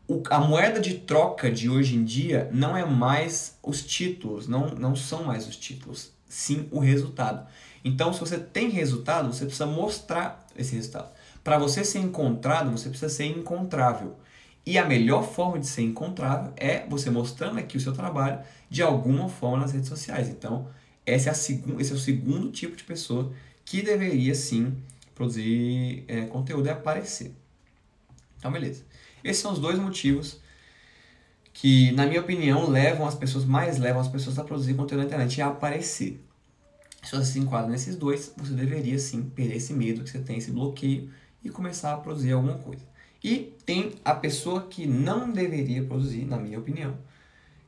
O, 0.08 0.24
a 0.30 0.40
moeda 0.40 0.80
de 0.80 1.00
troca 1.00 1.52
de 1.52 1.70
hoje 1.70 1.98
em 1.98 2.04
dia 2.06 2.50
não 2.54 2.78
é 2.78 2.86
mais 2.86 3.58
os 3.62 3.86
títulos, 3.86 4.48
não, 4.48 4.70
não 4.70 4.96
são 4.96 5.24
mais 5.24 5.46
os 5.46 5.58
títulos, 5.58 6.12
sim 6.30 6.70
o 6.72 6.80
resultado. 6.80 7.46
Então, 7.84 8.14
se 8.14 8.22
você 8.22 8.38
tem 8.38 8.70
resultado, 8.70 9.34
você 9.34 9.46
precisa 9.46 9.66
mostrar 9.66 10.48
esse 10.58 10.76
resultado. 10.76 11.10
Para 11.44 11.58
você 11.58 11.84
ser 11.84 12.00
encontrado, 12.00 12.72
você 12.72 12.88
precisa 12.88 13.10
ser 13.14 13.26
encontrável. 13.26 14.16
E 14.66 14.78
a 14.78 14.86
melhor 14.86 15.24
forma 15.24 15.60
de 15.60 15.68
ser 15.68 15.82
encontrável 15.82 16.54
é 16.56 16.86
você 16.88 17.10
mostrando 17.10 17.60
aqui 17.60 17.76
o 17.76 17.82
seu 17.82 17.94
trabalho 17.94 18.40
de 18.70 18.82
alguma 18.82 19.28
forma 19.28 19.60
nas 19.60 19.74
redes 19.74 19.90
sociais. 19.90 20.30
Então, 20.30 20.68
esse 21.06 21.28
é, 21.28 21.32
a 21.32 21.36
esse 21.36 21.92
é 21.92 21.96
o 21.96 22.00
segundo 22.00 22.50
tipo 22.50 22.78
de 22.78 22.84
pessoa 22.84 23.32
que 23.66 23.82
deveria 23.82 24.34
sim 24.34 24.74
produzir 25.18 26.06
é, 26.08 26.28
conteúdo 26.28 26.68
e 26.68 26.70
aparecer. 26.70 27.34
Então, 28.38 28.52
beleza. 28.52 28.84
Esses 29.24 29.42
são 29.42 29.52
os 29.52 29.58
dois 29.58 29.80
motivos 29.80 30.40
que, 31.52 31.92
na 31.94 32.06
minha 32.06 32.22
opinião, 32.22 32.70
levam 32.70 33.08
as 33.08 33.16
pessoas, 33.16 33.44
mais 33.44 33.80
levam 33.80 34.00
as 34.00 34.08
pessoas 34.08 34.38
a 34.38 34.44
produzir 34.44 34.76
conteúdo 34.76 35.00
na 35.00 35.06
internet 35.06 35.42
a 35.42 35.48
aparecer. 35.48 36.24
Se 37.02 37.16
você 37.16 37.32
se 37.34 37.40
enquadra 37.40 37.72
nesses 37.72 37.96
dois, 37.96 38.32
você 38.38 38.54
deveria 38.54 39.00
sim 39.00 39.24
perder 39.24 39.56
esse 39.56 39.74
medo 39.74 40.04
que 40.04 40.10
você 40.12 40.20
tem, 40.20 40.38
esse 40.38 40.52
bloqueio 40.52 41.10
e 41.44 41.50
começar 41.50 41.94
a 41.94 41.98
produzir 41.98 42.34
alguma 42.34 42.60
coisa. 42.60 42.84
E 43.24 43.56
tem 43.66 43.96
a 44.06 44.14
pessoa 44.14 44.68
que 44.68 44.86
não 44.86 45.32
deveria 45.32 45.84
produzir, 45.84 46.26
na 46.26 46.38
minha 46.38 46.60
opinião, 46.60 46.96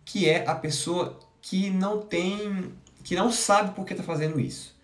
que 0.05 0.29
é 0.29 0.47
a 0.47 0.53
pessoa 0.53 1.19
que 1.41 1.71
não 1.71 1.99
tem, 1.99 2.71
que 3.03 3.15
não 3.15 3.31
sabe 3.31 3.73
por 3.73 3.85
que 3.85 3.93
está 3.93 4.03
fazendo 4.03 4.39
isso 4.39 4.77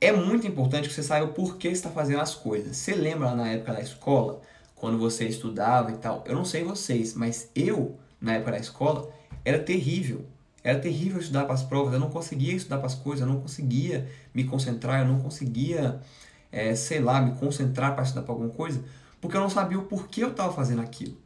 é 0.00 0.12
muito 0.12 0.46
importante 0.46 0.88
que 0.88 0.94
você 0.94 1.02
saiba 1.02 1.26
o 1.26 1.32
porquê 1.32 1.68
está 1.68 1.90
fazendo 1.90 2.20
as 2.20 2.34
coisas. 2.34 2.76
Você 2.76 2.94
lembra 2.94 3.34
na 3.34 3.48
época 3.48 3.72
da 3.72 3.80
escola, 3.80 4.40
quando 4.74 4.98
você 4.98 5.26
estudava 5.26 5.90
e 5.90 5.96
tal? 5.96 6.22
Eu 6.26 6.34
não 6.36 6.44
sei 6.44 6.62
vocês, 6.62 7.14
mas 7.14 7.50
eu, 7.54 7.98
na 8.20 8.34
época 8.34 8.52
da 8.52 8.58
escola, 8.58 9.10
era 9.44 9.58
terrível. 9.58 10.24
Era 10.62 10.78
terrível 10.78 11.20
estudar 11.20 11.44
para 11.44 11.54
as 11.54 11.62
provas, 11.62 11.94
eu 11.94 12.00
não 12.00 12.10
conseguia 12.10 12.54
estudar 12.54 12.78
para 12.78 12.86
as 12.86 12.94
coisas, 12.94 13.26
eu 13.26 13.32
não 13.32 13.40
conseguia 13.40 14.08
me 14.34 14.44
concentrar, 14.44 15.00
eu 15.00 15.08
não 15.08 15.20
conseguia, 15.20 16.00
é, 16.52 16.74
sei 16.74 17.00
lá, 17.00 17.20
me 17.20 17.32
concentrar 17.38 17.94
para 17.94 18.04
estudar 18.04 18.22
para 18.22 18.32
alguma 18.32 18.50
coisa, 18.50 18.82
porque 19.20 19.36
eu 19.36 19.40
não 19.40 19.50
sabia 19.50 19.78
o 19.78 19.84
porquê 19.84 20.22
eu 20.22 20.30
estava 20.30 20.52
fazendo 20.52 20.82
aquilo. 20.82 21.16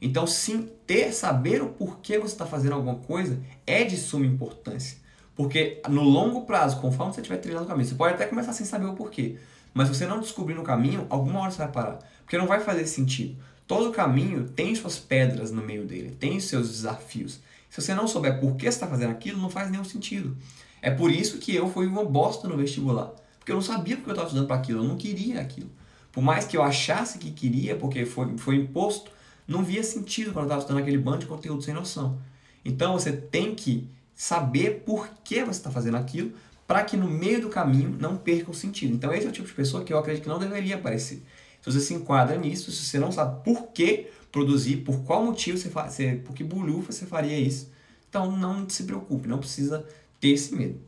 Então, 0.00 0.26
sim, 0.26 0.68
ter, 0.86 1.12
saber 1.12 1.62
o 1.62 1.68
porquê 1.68 2.18
você 2.18 2.34
está 2.34 2.46
fazendo 2.46 2.72
alguma 2.72 2.96
coisa 2.96 3.38
é 3.66 3.84
de 3.84 3.96
suma 3.96 4.26
importância. 4.26 4.98
Porque 5.40 5.80
no 5.88 6.02
longo 6.02 6.42
prazo, 6.42 6.78
conforme 6.82 7.14
você 7.14 7.22
estiver 7.22 7.38
trilhando 7.38 7.64
o 7.64 7.66
caminho, 7.66 7.88
você 7.88 7.94
pode 7.94 8.12
até 8.12 8.26
começar 8.26 8.52
sem 8.52 8.66
saber 8.66 8.84
o 8.84 8.92
porquê. 8.92 9.38
Mas 9.72 9.88
se 9.88 9.94
você 9.94 10.06
não 10.06 10.20
descobrir 10.20 10.52
no 10.52 10.62
caminho, 10.62 11.06
alguma 11.08 11.40
hora 11.40 11.50
você 11.50 11.56
vai 11.56 11.72
parar. 11.72 11.98
Porque 12.20 12.36
não 12.36 12.46
vai 12.46 12.60
fazer 12.60 12.86
sentido. 12.86 13.42
Todo 13.66 13.90
caminho 13.90 14.50
tem 14.50 14.74
suas 14.74 14.98
pedras 14.98 15.50
no 15.50 15.62
meio 15.62 15.86
dele, 15.86 16.14
tem 16.20 16.38
seus 16.40 16.68
desafios. 16.68 17.40
Se 17.70 17.80
você 17.80 17.94
não 17.94 18.06
souber 18.06 18.38
por 18.38 18.54
que 18.54 18.64
você 18.64 18.68
está 18.68 18.86
fazendo 18.86 19.12
aquilo, 19.12 19.40
não 19.40 19.48
faz 19.48 19.70
nenhum 19.70 19.82
sentido. 19.82 20.36
É 20.82 20.90
por 20.90 21.10
isso 21.10 21.38
que 21.38 21.54
eu 21.54 21.70
fui 21.70 21.86
uma 21.86 22.04
bosta 22.04 22.46
no 22.46 22.58
vestibular. 22.58 23.10
Porque 23.38 23.50
eu 23.50 23.56
não 23.56 23.62
sabia 23.62 23.96
porque 23.96 24.10
eu 24.10 24.12
estava 24.12 24.28
estudando 24.28 24.46
para 24.46 24.56
aquilo, 24.56 24.84
eu 24.84 24.88
não 24.88 24.98
queria 24.98 25.40
aquilo. 25.40 25.70
Por 26.12 26.20
mais 26.22 26.44
que 26.44 26.54
eu 26.54 26.62
achasse 26.62 27.16
que 27.16 27.30
queria, 27.30 27.76
porque 27.76 28.04
foi, 28.04 28.36
foi 28.36 28.56
imposto, 28.56 29.10
não 29.48 29.64
via 29.64 29.82
sentido 29.82 30.34
quando 30.34 30.40
eu 30.40 30.48
estava 30.48 30.60
estudando 30.60 30.82
aquele 30.82 30.98
bando 30.98 31.20
de 31.20 31.26
conteúdo 31.26 31.62
sem 31.62 31.72
noção. 31.72 32.18
Então 32.62 32.92
você 32.92 33.10
tem 33.10 33.54
que 33.54 33.88
saber 34.20 34.82
por 34.84 35.08
que 35.24 35.42
você 35.42 35.52
está 35.52 35.70
fazendo 35.70 35.96
aquilo, 35.96 36.34
para 36.66 36.84
que 36.84 36.94
no 36.94 37.08
meio 37.08 37.40
do 37.40 37.48
caminho 37.48 37.96
não 37.98 38.18
perca 38.18 38.50
o 38.50 38.54
sentido. 38.54 38.94
Então 38.94 39.14
esse 39.14 39.24
é 39.26 39.30
o 39.30 39.32
tipo 39.32 39.48
de 39.48 39.54
pessoa 39.54 39.82
que 39.82 39.90
eu 39.90 39.98
acredito 39.98 40.24
que 40.24 40.28
não 40.28 40.38
deveria 40.38 40.74
aparecer. 40.74 41.22
Se 41.62 41.72
você 41.72 41.80
se 41.80 41.94
enquadra 41.94 42.36
nisso, 42.36 42.70
se 42.70 42.84
você 42.84 42.98
não 42.98 43.10
sabe 43.10 43.42
por 43.42 43.68
que 43.68 44.08
produzir, 44.30 44.84
por 44.84 45.04
qual 45.04 45.24
motivo 45.24 45.56
você 45.56 45.70
faz, 45.70 45.96
por 46.22 46.34
que 46.34 46.44
bulhufa 46.44 46.92
você 46.92 47.06
faria 47.06 47.38
isso, 47.38 47.72
Então 48.10 48.30
não 48.30 48.68
se 48.68 48.82
preocupe, 48.82 49.26
não 49.26 49.38
precisa 49.38 49.86
ter 50.20 50.28
esse 50.28 50.54
medo. 50.54 50.78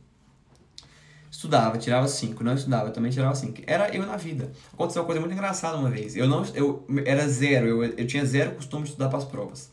Estudava, 1.31 1.79
tirava 1.79 2.07
5, 2.07 2.43
não 2.43 2.53
estudava, 2.53 2.91
também 2.91 3.11
tirava 3.11 3.33
5. 3.33 3.63
Era 3.65 3.89
eu 3.95 4.05
na 4.05 4.15
vida. 4.15 4.51
Aconteceu 4.71 5.01
uma 5.01 5.07
coisa 5.07 5.19
muito 5.19 5.33
engraçada 5.33 5.75
uma 5.75 5.89
vez. 5.89 6.15
Eu 6.15 6.27
não 6.27 6.45
eu 6.53 6.85
era 7.03 7.27
zero, 7.27 7.65
eu, 7.65 7.83
eu 7.83 8.05
tinha 8.05 8.23
zero 8.23 8.51
costume 8.51 8.83
de 8.83 8.89
estudar 8.89 9.09
para 9.09 9.17
as 9.17 9.25
provas. 9.25 9.71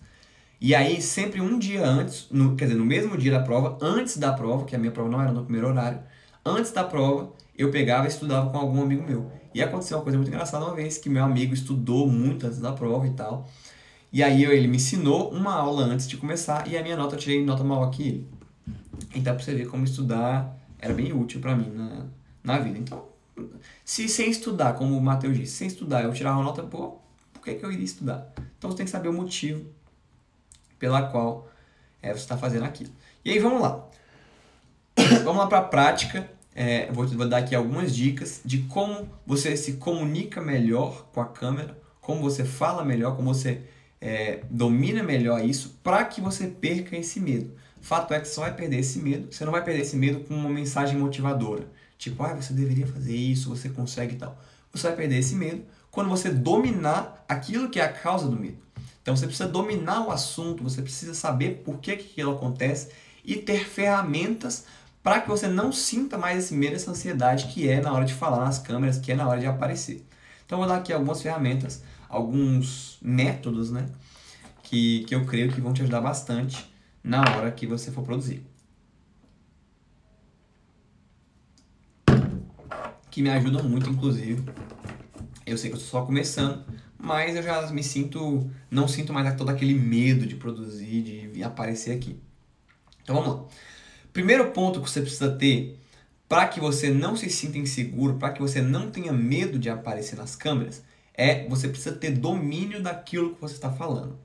E 0.60 0.74
aí, 0.74 1.00
sempre 1.00 1.40
um 1.40 1.58
dia 1.58 1.86
antes, 1.86 2.26
no, 2.30 2.54
quer 2.54 2.66
dizer, 2.66 2.76
no 2.76 2.84
mesmo 2.84 3.16
dia 3.16 3.32
da 3.32 3.40
prova, 3.40 3.78
antes 3.80 4.18
da 4.18 4.30
prova, 4.32 4.66
que 4.66 4.76
a 4.76 4.78
minha 4.78 4.92
prova 4.92 5.08
não 5.08 5.20
era 5.20 5.32
no 5.32 5.42
primeiro 5.42 5.68
horário, 5.68 6.00
antes 6.44 6.70
da 6.70 6.84
prova, 6.84 7.32
eu 7.56 7.70
pegava 7.70 8.04
e 8.04 8.08
estudava 8.08 8.50
com 8.50 8.58
algum 8.58 8.82
amigo 8.82 9.02
meu. 9.02 9.32
E 9.54 9.62
aconteceu 9.62 9.96
uma 9.96 10.02
coisa 10.02 10.18
muito 10.18 10.28
engraçada 10.28 10.64
uma 10.64 10.74
vez, 10.74 10.98
que 10.98 11.08
meu 11.08 11.24
amigo 11.24 11.54
estudou 11.54 12.06
muito 12.06 12.46
antes 12.46 12.58
da 12.58 12.72
prova 12.72 13.06
e 13.06 13.10
tal. 13.10 13.48
E 14.12 14.22
aí 14.22 14.44
ele 14.44 14.66
me 14.66 14.76
ensinou 14.76 15.30
uma 15.30 15.54
aula 15.54 15.84
antes 15.84 16.06
de 16.06 16.16
começar 16.16 16.68
e 16.68 16.76
a 16.76 16.82
minha 16.82 16.96
nota 16.96 17.14
eu 17.14 17.18
tirei 17.18 17.44
nota 17.44 17.64
maior 17.64 17.88
que 17.90 18.02
ele. 18.02 18.28
Então 19.14 19.34
pra 19.34 19.42
você 19.42 19.54
ver 19.54 19.66
como 19.68 19.84
estudar 19.84 20.56
era 20.78 20.92
bem 20.92 21.12
útil 21.12 21.40
para 21.40 21.56
mim 21.56 21.70
na, 21.70 22.06
na 22.42 22.58
vida. 22.58 22.78
Então, 22.78 23.04
se 23.84 24.08
sem 24.08 24.30
estudar, 24.30 24.74
como 24.74 24.96
o 24.96 25.00
Matheus 25.00 25.36
disse, 25.36 25.56
sem 25.56 25.68
estudar 25.68 26.02
eu 26.02 26.12
tirar 26.12 26.34
uma 26.34 26.42
nota 26.42 26.62
boa, 26.62 26.98
por 27.32 27.42
que, 27.42 27.54
que 27.54 27.64
eu 27.64 27.72
iria 27.72 27.84
estudar? 27.84 28.32
Então 28.58 28.70
você 28.70 28.78
tem 28.78 28.84
que 28.84 28.92
saber 28.92 29.08
o 29.08 29.12
motivo 29.12 29.64
pela 30.80 31.02
qual 31.02 31.48
é, 32.02 32.12
você 32.12 32.20
está 32.20 32.36
fazendo 32.36 32.64
aquilo. 32.64 32.90
E 33.24 33.30
aí 33.30 33.38
vamos 33.38 33.60
lá. 33.60 33.86
vamos 35.22 35.36
lá 35.36 35.46
para 35.46 35.58
a 35.58 35.62
prática. 35.62 36.28
É, 36.52 36.90
vou, 36.90 37.06
vou 37.06 37.28
dar 37.28 37.38
aqui 37.38 37.54
algumas 37.54 37.94
dicas 37.94 38.40
de 38.44 38.62
como 38.62 39.08
você 39.24 39.56
se 39.56 39.74
comunica 39.74 40.40
melhor 40.40 41.06
com 41.12 41.20
a 41.20 41.26
câmera, 41.26 41.78
como 42.00 42.20
você 42.20 42.44
fala 42.44 42.84
melhor, 42.84 43.14
como 43.14 43.32
você 43.32 43.62
é, 44.00 44.40
domina 44.50 45.02
melhor 45.02 45.44
isso, 45.44 45.78
para 45.82 46.04
que 46.04 46.20
você 46.20 46.48
perca 46.48 46.96
esse 46.96 47.20
medo. 47.20 47.52
Fato 47.80 48.12
é 48.12 48.20
que 48.20 48.26
você 48.26 48.34
só 48.34 48.40
vai 48.42 48.54
perder 48.54 48.78
esse 48.78 48.98
medo. 48.98 49.32
Você 49.32 49.44
não 49.44 49.52
vai 49.52 49.62
perder 49.62 49.82
esse 49.82 49.96
medo 49.96 50.20
com 50.20 50.34
uma 50.34 50.50
mensagem 50.50 50.98
motivadora. 50.98 51.68
Tipo, 51.96 52.22
ah, 52.22 52.34
você 52.34 52.52
deveria 52.52 52.86
fazer 52.86 53.14
isso, 53.14 53.50
você 53.50 53.68
consegue 53.68 54.14
e 54.14 54.18
tal. 54.18 54.38
Você 54.72 54.86
vai 54.88 54.96
perder 54.96 55.18
esse 55.18 55.34
medo 55.34 55.62
quando 55.90 56.08
você 56.08 56.30
dominar 56.30 57.24
aquilo 57.28 57.68
que 57.68 57.80
é 57.80 57.84
a 57.84 57.92
causa 57.92 58.28
do 58.28 58.38
medo. 58.38 58.58
Então 59.02 59.16
você 59.16 59.26
precisa 59.26 59.48
dominar 59.48 60.06
o 60.06 60.10
assunto, 60.10 60.62
você 60.62 60.82
precisa 60.82 61.14
saber 61.14 61.62
por 61.64 61.78
que, 61.78 61.96
que 61.96 62.12
aquilo 62.12 62.32
acontece 62.32 62.90
e 63.24 63.36
ter 63.36 63.66
ferramentas 63.66 64.66
para 65.02 65.20
que 65.20 65.28
você 65.28 65.48
não 65.48 65.72
sinta 65.72 66.18
mais 66.18 66.44
esse 66.44 66.54
medo, 66.54 66.76
essa 66.76 66.90
ansiedade 66.90 67.46
que 67.46 67.68
é 67.68 67.80
na 67.80 67.92
hora 67.92 68.04
de 68.04 68.12
falar 68.12 68.44
nas 68.44 68.58
câmeras, 68.58 68.98
que 68.98 69.12
é 69.12 69.14
na 69.14 69.26
hora 69.26 69.40
de 69.40 69.46
aparecer. 69.46 70.06
Então 70.44 70.58
eu 70.58 70.64
vou 70.64 70.68
dar 70.68 70.80
aqui 70.80 70.92
algumas 70.92 71.22
ferramentas, 71.22 71.82
alguns 72.08 72.98
métodos, 73.00 73.70
né, 73.70 73.86
que, 74.62 75.04
que 75.04 75.14
eu 75.14 75.24
creio 75.24 75.50
que 75.50 75.60
vão 75.60 75.72
te 75.72 75.82
ajudar 75.82 76.00
bastante 76.00 76.70
na 77.02 77.20
hora 77.20 77.50
que 77.50 77.66
você 77.66 77.90
for 77.90 78.04
produzir. 78.04 78.44
Que 83.10 83.22
me 83.22 83.30
ajudam 83.30 83.64
muito, 83.64 83.88
inclusive. 83.90 84.44
Eu 85.46 85.56
sei 85.56 85.70
que 85.70 85.76
eu 85.76 85.80
estou 85.80 86.00
só 86.00 86.06
começando, 86.06 86.64
mas 87.02 87.34
eu 87.34 87.42
já 87.42 87.66
me 87.70 87.82
sinto, 87.82 88.48
não 88.70 88.86
sinto 88.86 89.12
mais 89.12 89.34
todo 89.36 89.48
aquele 89.48 89.74
medo 89.74 90.26
de 90.26 90.36
produzir, 90.36 91.30
de 91.32 91.42
aparecer 91.42 91.92
aqui. 91.92 92.18
Então 93.02 93.16
vamos 93.16 93.34
lá. 93.34 93.44
Primeiro 94.12 94.50
ponto 94.50 94.80
que 94.80 94.90
você 94.90 95.00
precisa 95.00 95.30
ter 95.30 95.78
para 96.28 96.46
que 96.46 96.60
você 96.60 96.90
não 96.90 97.16
se 97.16 97.28
sinta 97.28 97.58
inseguro, 97.58 98.16
para 98.16 98.32
que 98.32 98.40
você 98.40 98.60
não 98.60 98.90
tenha 98.90 99.12
medo 99.12 99.58
de 99.58 99.68
aparecer 99.68 100.16
nas 100.16 100.36
câmeras, 100.36 100.82
é 101.14 101.48
você 101.48 101.68
precisa 101.68 101.96
ter 101.96 102.12
domínio 102.12 102.82
daquilo 102.82 103.34
que 103.34 103.40
você 103.40 103.54
está 103.54 103.72
falando. 103.72 104.16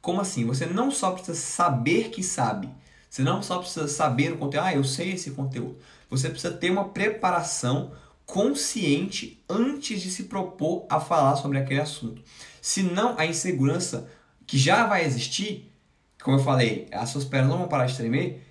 Como 0.00 0.20
assim? 0.20 0.44
Você 0.44 0.66
não 0.66 0.90
só 0.90 1.12
precisa 1.12 1.38
saber 1.38 2.10
que 2.10 2.22
sabe, 2.22 2.68
você 3.08 3.22
não 3.22 3.42
só 3.42 3.60
precisa 3.60 3.88
saber 3.88 4.32
o 4.32 4.36
conteúdo, 4.36 4.64
ah, 4.66 4.74
eu 4.74 4.84
sei 4.84 5.12
esse 5.12 5.30
conteúdo. 5.30 5.78
Você 6.10 6.28
precisa 6.28 6.52
ter 6.52 6.70
uma 6.70 6.88
preparação 6.88 7.92
consciente 8.26 9.42
antes 9.48 10.00
de 10.00 10.10
se 10.10 10.24
propor 10.24 10.86
a 10.88 10.98
falar 11.00 11.36
sobre 11.36 11.58
aquele 11.58 11.80
assunto. 11.80 12.22
Senão, 12.60 13.14
a 13.18 13.26
insegurança 13.26 14.08
que 14.46 14.58
já 14.58 14.86
vai 14.86 15.04
existir, 15.04 15.70
como 16.22 16.38
eu 16.38 16.42
falei, 16.42 16.88
as 16.92 17.10
suas 17.10 17.24
pernas 17.24 17.50
não 17.50 17.58
vão 17.58 17.68
parar 17.68 17.86
de 17.86 17.96
tremer, 17.96 18.42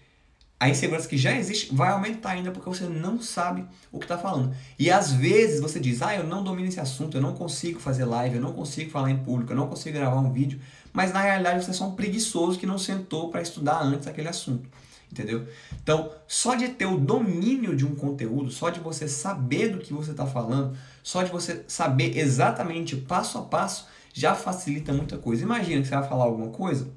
a 0.59 0.69
insegurança 0.69 1.09
que 1.09 1.17
já 1.17 1.35
existe 1.35 1.75
vai 1.75 1.89
aumentar 1.89 2.29
ainda 2.31 2.51
porque 2.51 2.69
você 2.69 2.85
não 2.85 3.21
sabe 3.21 3.65
o 3.91 3.99
que 3.99 4.05
está 4.05 4.17
falando. 4.17 4.55
E 4.79 4.89
às 4.89 5.11
vezes 5.11 5.59
você 5.59 5.79
diz, 5.79 6.01
ah, 6.01 6.15
eu 6.15 6.23
não 6.23 6.43
domino 6.43 6.69
esse 6.69 6.79
assunto, 6.79 7.17
eu 7.17 7.21
não 7.21 7.33
consigo 7.33 7.79
fazer 7.79 8.05
live, 8.05 8.35
eu 8.35 8.41
não 8.41 8.53
consigo 8.53 8.89
falar 8.89 9.11
em 9.11 9.17
público, 9.17 9.51
eu 9.51 9.57
não 9.57 9.67
consigo 9.67 9.97
gravar 9.97 10.19
um 10.19 10.31
vídeo, 10.31 10.61
mas 10.93 11.11
na 11.11 11.21
realidade 11.21 11.65
você 11.65 11.71
é 11.71 11.73
só 11.73 11.87
um 11.87 11.95
preguiçoso 11.95 12.57
que 12.57 12.65
não 12.65 12.77
sentou 12.77 13.29
para 13.29 13.41
estudar 13.41 13.81
antes 13.81 14.07
aquele 14.07 14.29
assunto 14.29 14.69
entendeu? 15.13 15.47
Então, 15.81 16.11
só 16.27 16.55
de 16.55 16.69
ter 16.69 16.87
o 16.87 16.97
domínio 16.97 17.75
de 17.75 17.85
um 17.85 17.95
conteúdo, 17.95 18.49
só 18.49 18.69
de 18.69 18.79
você 18.79 19.07
saber 19.07 19.69
do 19.69 19.77
que 19.77 19.93
você 19.93 20.11
está 20.11 20.25
falando, 20.25 20.75
só 21.03 21.21
de 21.21 21.31
você 21.31 21.63
saber 21.67 22.17
exatamente 22.17 22.95
passo 22.95 23.37
a 23.37 23.43
passo, 23.43 23.87
já 24.11 24.35
facilita 24.35 24.91
muita 24.91 25.17
coisa. 25.17 25.43
Imagina 25.43 25.81
que 25.81 25.87
você 25.87 25.95
vai 25.95 26.07
falar 26.07 26.25
alguma 26.25 26.49
coisa 26.49 26.91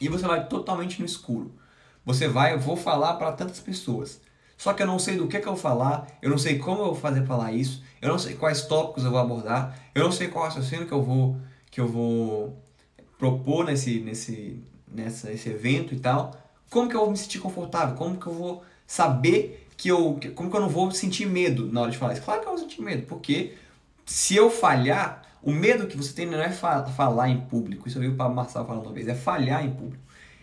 e 0.00 0.08
você 0.08 0.26
vai 0.26 0.46
totalmente 0.46 0.98
no 0.98 1.06
escuro. 1.06 1.54
Você 2.04 2.28
vai, 2.28 2.52
eu 2.52 2.60
vou 2.60 2.76
falar 2.76 3.14
para 3.14 3.32
tantas 3.32 3.60
pessoas. 3.60 4.20
Só 4.56 4.72
que 4.72 4.82
eu 4.82 4.86
não 4.86 4.98
sei 4.98 5.16
do 5.16 5.28
que, 5.28 5.38
que 5.38 5.46
eu 5.46 5.52
vou 5.52 5.60
falar, 5.60 6.06
eu 6.20 6.30
não 6.30 6.38
sei 6.38 6.58
como 6.58 6.80
eu 6.80 6.86
vou 6.86 6.94
fazer 6.94 7.24
falar 7.26 7.52
isso, 7.52 7.82
eu 8.00 8.08
não 8.08 8.18
sei 8.18 8.34
quais 8.34 8.62
tópicos 8.62 9.04
eu 9.04 9.10
vou 9.10 9.20
abordar, 9.20 9.78
eu 9.94 10.04
não 10.04 10.12
sei 10.12 10.28
qual 10.28 10.46
raciocínio 10.46 10.86
que 10.86 10.92
eu 10.92 11.02
vou 11.02 11.36
que 11.70 11.80
eu 11.80 11.86
vou 11.86 12.56
propor 13.18 13.66
nesse 13.66 14.00
nesse 14.00 14.62
nessa 14.90 15.30
esse 15.30 15.48
evento 15.48 15.94
e 15.94 16.00
tal. 16.00 16.34
Como 16.70 16.88
que 16.88 16.96
eu 16.96 17.00
vou 17.00 17.10
me 17.10 17.16
sentir 17.16 17.38
confortável? 17.38 17.94
Como 17.96 18.16
que 18.16 18.26
eu 18.26 18.34
vou 18.34 18.64
saber 18.86 19.66
que 19.76 19.88
eu. 19.88 20.18
Como 20.34 20.50
que 20.50 20.56
eu 20.56 20.60
não 20.60 20.68
vou 20.68 20.90
sentir 20.90 21.26
medo 21.26 21.70
na 21.72 21.82
hora 21.82 21.90
de 21.90 21.98
falar 21.98 22.14
isso? 22.14 22.22
Claro 22.22 22.40
que 22.40 22.46
eu 22.46 22.52
vou 22.52 22.60
sentir 22.60 22.82
medo, 22.82 23.06
porque 23.06 23.54
se 24.04 24.34
eu 24.36 24.50
falhar, 24.50 25.22
o 25.42 25.52
medo 25.52 25.86
que 25.86 25.96
você 25.96 26.12
tem 26.12 26.26
não 26.26 26.40
é 26.40 26.50
falar 26.50 27.28
em 27.28 27.40
público. 27.40 27.88
Isso 27.88 27.98
eu 27.98 28.02
vi 28.02 28.08
o 28.08 28.16
Pablo 28.16 28.34
Marçal 28.34 28.66
falando 28.66 28.86
uma 28.86 28.92
vez, 28.92 29.06
é 29.08 29.14
falhar 29.14 29.64
em 29.64 29.70
público. 29.70 30.02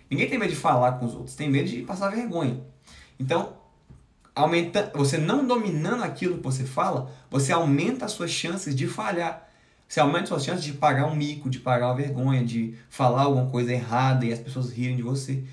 Ninguém 0.09 0.29
tem 0.29 0.38
medo 0.38 0.51
de 0.51 0.55
falar 0.55 0.93
com 0.93 1.05
os 1.05 1.15
outros, 1.15 1.36
tem 1.36 1.49
medo 1.49 1.67
de 1.67 1.81
passar 1.81 2.09
vergonha. 2.09 2.62
Então, 3.19 3.53
aumenta, 4.36 4.91
você 4.93 5.17
não 5.17 5.45
dominando 5.45 6.03
aquilo 6.03 6.38
que 6.38 6.43
você 6.43 6.63
fala, 6.63 7.12
você 7.29 7.51
aumenta 7.51 8.05
as 8.05 8.12
suas 8.12 8.29
chances 8.29 8.75
de 8.75 8.88
falhar. 8.88 9.49
Você 9.88 9.99
aumenta 9.99 10.23
as 10.23 10.29
suas 10.29 10.45
chances 10.45 10.63
de 10.63 10.73
pagar 10.73 11.05
um 11.05 11.15
mico, 11.15 11.49
de 11.49 11.59
pagar 11.59 11.88
uma 11.88 11.95
vergonha, 11.95 12.43
de 12.43 12.75
falar 12.89 13.23
alguma 13.23 13.47
coisa 13.47 13.71
errada 13.71 14.25
e 14.25 14.33
as 14.33 14.39
pessoas 14.39 14.71
rirem 14.71 14.95
de 14.95 15.03
você 15.03 15.43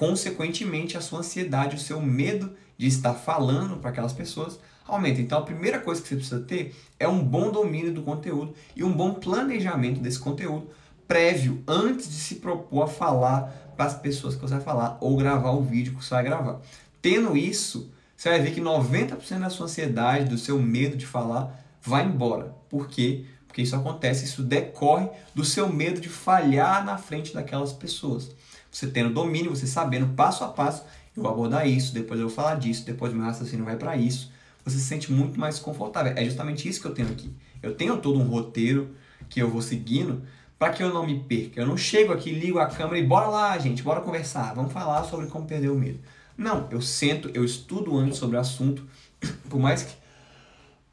consequentemente 0.00 0.96
a 0.96 1.00
sua 1.02 1.18
ansiedade, 1.18 1.76
o 1.76 1.78
seu 1.78 2.00
medo 2.00 2.54
de 2.78 2.86
estar 2.86 3.12
falando 3.12 3.76
para 3.76 3.90
aquelas 3.90 4.14
pessoas 4.14 4.58
aumenta. 4.88 5.20
Então 5.20 5.38
a 5.38 5.42
primeira 5.42 5.78
coisa 5.78 6.00
que 6.00 6.08
você 6.08 6.16
precisa 6.16 6.40
ter 6.40 6.74
é 6.98 7.06
um 7.06 7.22
bom 7.22 7.52
domínio 7.52 7.92
do 7.92 8.00
conteúdo 8.00 8.54
e 8.74 8.82
um 8.82 8.90
bom 8.90 9.12
planejamento 9.12 10.00
desse 10.00 10.18
conteúdo 10.18 10.70
prévio 11.06 11.62
antes 11.68 12.08
de 12.08 12.14
se 12.14 12.36
propor 12.36 12.84
a 12.84 12.86
falar 12.86 13.74
para 13.76 13.84
as 13.84 13.94
pessoas 13.94 14.34
que 14.34 14.40
você 14.40 14.54
vai 14.54 14.62
falar 14.62 14.96
ou 15.02 15.14
gravar 15.18 15.50
o 15.50 15.62
vídeo 15.62 15.94
que 15.94 16.02
você 16.02 16.14
vai 16.14 16.24
gravar. 16.24 16.62
Tendo 17.02 17.36
isso, 17.36 17.92
você 18.16 18.30
vai 18.30 18.40
ver 18.40 18.54
que 18.54 18.60
90% 18.62 19.38
da 19.38 19.50
sua 19.50 19.66
ansiedade, 19.66 20.30
do 20.30 20.38
seu 20.38 20.58
medo 20.58 20.96
de 20.96 21.04
falar, 21.04 21.62
vai 21.82 22.06
embora. 22.06 22.56
Por 22.70 22.88
quê? 22.88 23.26
Porque 23.46 23.60
isso 23.60 23.76
acontece, 23.76 24.24
isso 24.24 24.42
decorre 24.42 25.10
do 25.34 25.44
seu 25.44 25.70
medo 25.70 26.00
de 26.00 26.08
falhar 26.08 26.82
na 26.86 26.96
frente 26.96 27.34
daquelas 27.34 27.74
pessoas. 27.74 28.30
Você 28.70 28.86
tendo 28.86 29.12
domínio, 29.12 29.50
você 29.50 29.66
sabendo 29.66 30.14
passo 30.14 30.44
a 30.44 30.48
passo, 30.48 30.84
eu 31.16 31.22
vou 31.22 31.32
abordar 31.32 31.66
isso, 31.66 31.92
depois 31.92 32.20
eu 32.20 32.28
vou 32.28 32.34
falar 32.34 32.54
disso, 32.54 32.84
depois 32.84 33.12
meu 33.12 33.24
raciocínio 33.24 33.64
vai 33.64 33.76
para 33.76 33.96
isso. 33.96 34.30
Você 34.64 34.78
se 34.78 34.84
sente 34.84 35.10
muito 35.10 35.38
mais 35.40 35.58
confortável. 35.58 36.12
É 36.16 36.24
justamente 36.24 36.68
isso 36.68 36.80
que 36.80 36.86
eu 36.86 36.94
tenho 36.94 37.08
aqui. 37.08 37.32
Eu 37.62 37.74
tenho 37.74 37.96
todo 37.98 38.18
um 38.18 38.28
roteiro 38.28 38.94
que 39.28 39.40
eu 39.40 39.50
vou 39.50 39.62
seguindo 39.62 40.22
para 40.58 40.72
que 40.72 40.82
eu 40.82 40.92
não 40.92 41.06
me 41.06 41.18
perca. 41.20 41.60
Eu 41.60 41.66
não 41.66 41.76
chego 41.76 42.12
aqui, 42.12 42.30
ligo 42.30 42.58
a 42.58 42.66
câmera 42.66 42.98
e 42.98 43.06
bora 43.06 43.28
lá, 43.28 43.58
gente, 43.58 43.82
bora 43.82 44.00
conversar, 44.00 44.54
vamos 44.54 44.72
falar 44.72 45.04
sobre 45.04 45.26
como 45.26 45.46
perder 45.46 45.70
o 45.70 45.74
medo. 45.74 45.98
Não, 46.36 46.68
eu 46.70 46.80
sento, 46.82 47.30
eu 47.34 47.44
estudo 47.44 47.96
antes 47.96 48.18
sobre 48.18 48.36
o 48.36 48.40
assunto, 48.40 48.86
por 49.48 49.58
mais 49.58 49.82
que 49.82 50.00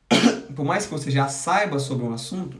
por 0.55 0.65
mais 0.65 0.85
que 0.85 0.91
você 0.91 1.11
já 1.11 1.27
saiba 1.27 1.79
sobre 1.79 2.05
um 2.05 2.13
assunto, 2.13 2.57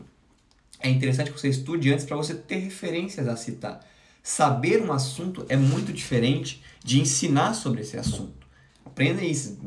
é 0.80 0.90
interessante 0.90 1.32
que 1.32 1.40
você 1.40 1.50
estude 1.50 1.92
antes 1.92 2.06
para 2.06 2.18
você 2.18 2.36
ter 2.36 2.58
referências 2.58 3.28
a 3.28 3.36
citar. 3.36 3.80
Saber 4.28 4.82
um 4.82 4.92
assunto 4.92 5.46
é 5.48 5.56
muito 5.56 5.94
diferente 5.94 6.62
de 6.84 7.00
ensinar 7.00 7.54
sobre 7.54 7.80
esse 7.80 7.96
assunto. 7.96 8.46
Aprenda 8.86 9.24
isso, 9.24 9.58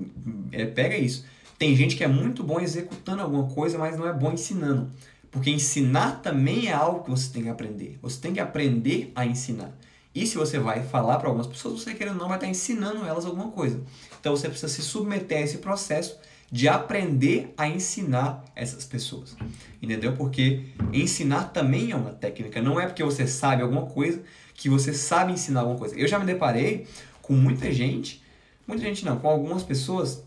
é, 0.52 0.66
pega 0.66 0.98
isso. 0.98 1.24
Tem 1.58 1.74
gente 1.74 1.96
que 1.96 2.04
é 2.04 2.06
muito 2.06 2.44
bom 2.44 2.60
executando 2.60 3.22
alguma 3.22 3.48
coisa, 3.48 3.78
mas 3.78 3.96
não 3.96 4.06
é 4.06 4.12
bom 4.12 4.32
ensinando. 4.32 4.92
Porque 5.30 5.48
ensinar 5.48 6.20
também 6.20 6.66
é 6.66 6.74
algo 6.74 7.04
que 7.04 7.10
você 7.10 7.32
tem 7.32 7.44
que 7.44 7.48
aprender. 7.48 7.98
Você 8.02 8.20
tem 8.20 8.34
que 8.34 8.38
aprender 8.38 9.10
a 9.14 9.24
ensinar. 9.24 9.74
E 10.14 10.26
se 10.26 10.36
você 10.36 10.58
vai 10.58 10.82
falar 10.82 11.16
para 11.16 11.28
algumas 11.28 11.46
pessoas, 11.46 11.80
você 11.80 11.94
querendo 11.94 12.16
ou 12.16 12.20
não 12.20 12.28
vai 12.28 12.36
estar 12.36 12.48
ensinando 12.48 13.06
elas 13.06 13.24
alguma 13.24 13.50
coisa. 13.50 13.80
Então 14.20 14.36
você 14.36 14.46
precisa 14.46 14.70
se 14.70 14.82
submeter 14.82 15.38
a 15.38 15.40
esse 15.40 15.56
processo 15.56 16.18
de 16.52 16.68
aprender 16.68 17.54
a 17.56 17.66
ensinar 17.66 18.44
essas 18.54 18.84
pessoas. 18.84 19.34
Entendeu? 19.80 20.14
Porque 20.16 20.66
ensinar 20.92 21.44
também 21.44 21.92
é 21.92 21.96
uma 21.96 22.10
técnica. 22.10 22.60
Não 22.60 22.78
é 22.78 22.86
porque 22.86 23.02
você 23.02 23.26
sabe 23.26 23.62
alguma 23.62 23.86
coisa 23.86 24.20
que 24.60 24.68
você 24.68 24.92
sabe 24.92 25.32
ensinar 25.32 25.60
alguma 25.60 25.78
coisa. 25.78 25.96
Eu 25.96 26.06
já 26.06 26.18
me 26.18 26.26
deparei 26.26 26.86
com 27.22 27.32
muita 27.32 27.72
gente, 27.72 28.22
muita 28.66 28.84
gente 28.84 29.06
não, 29.06 29.18
com 29.18 29.26
algumas 29.26 29.62
pessoas 29.62 30.22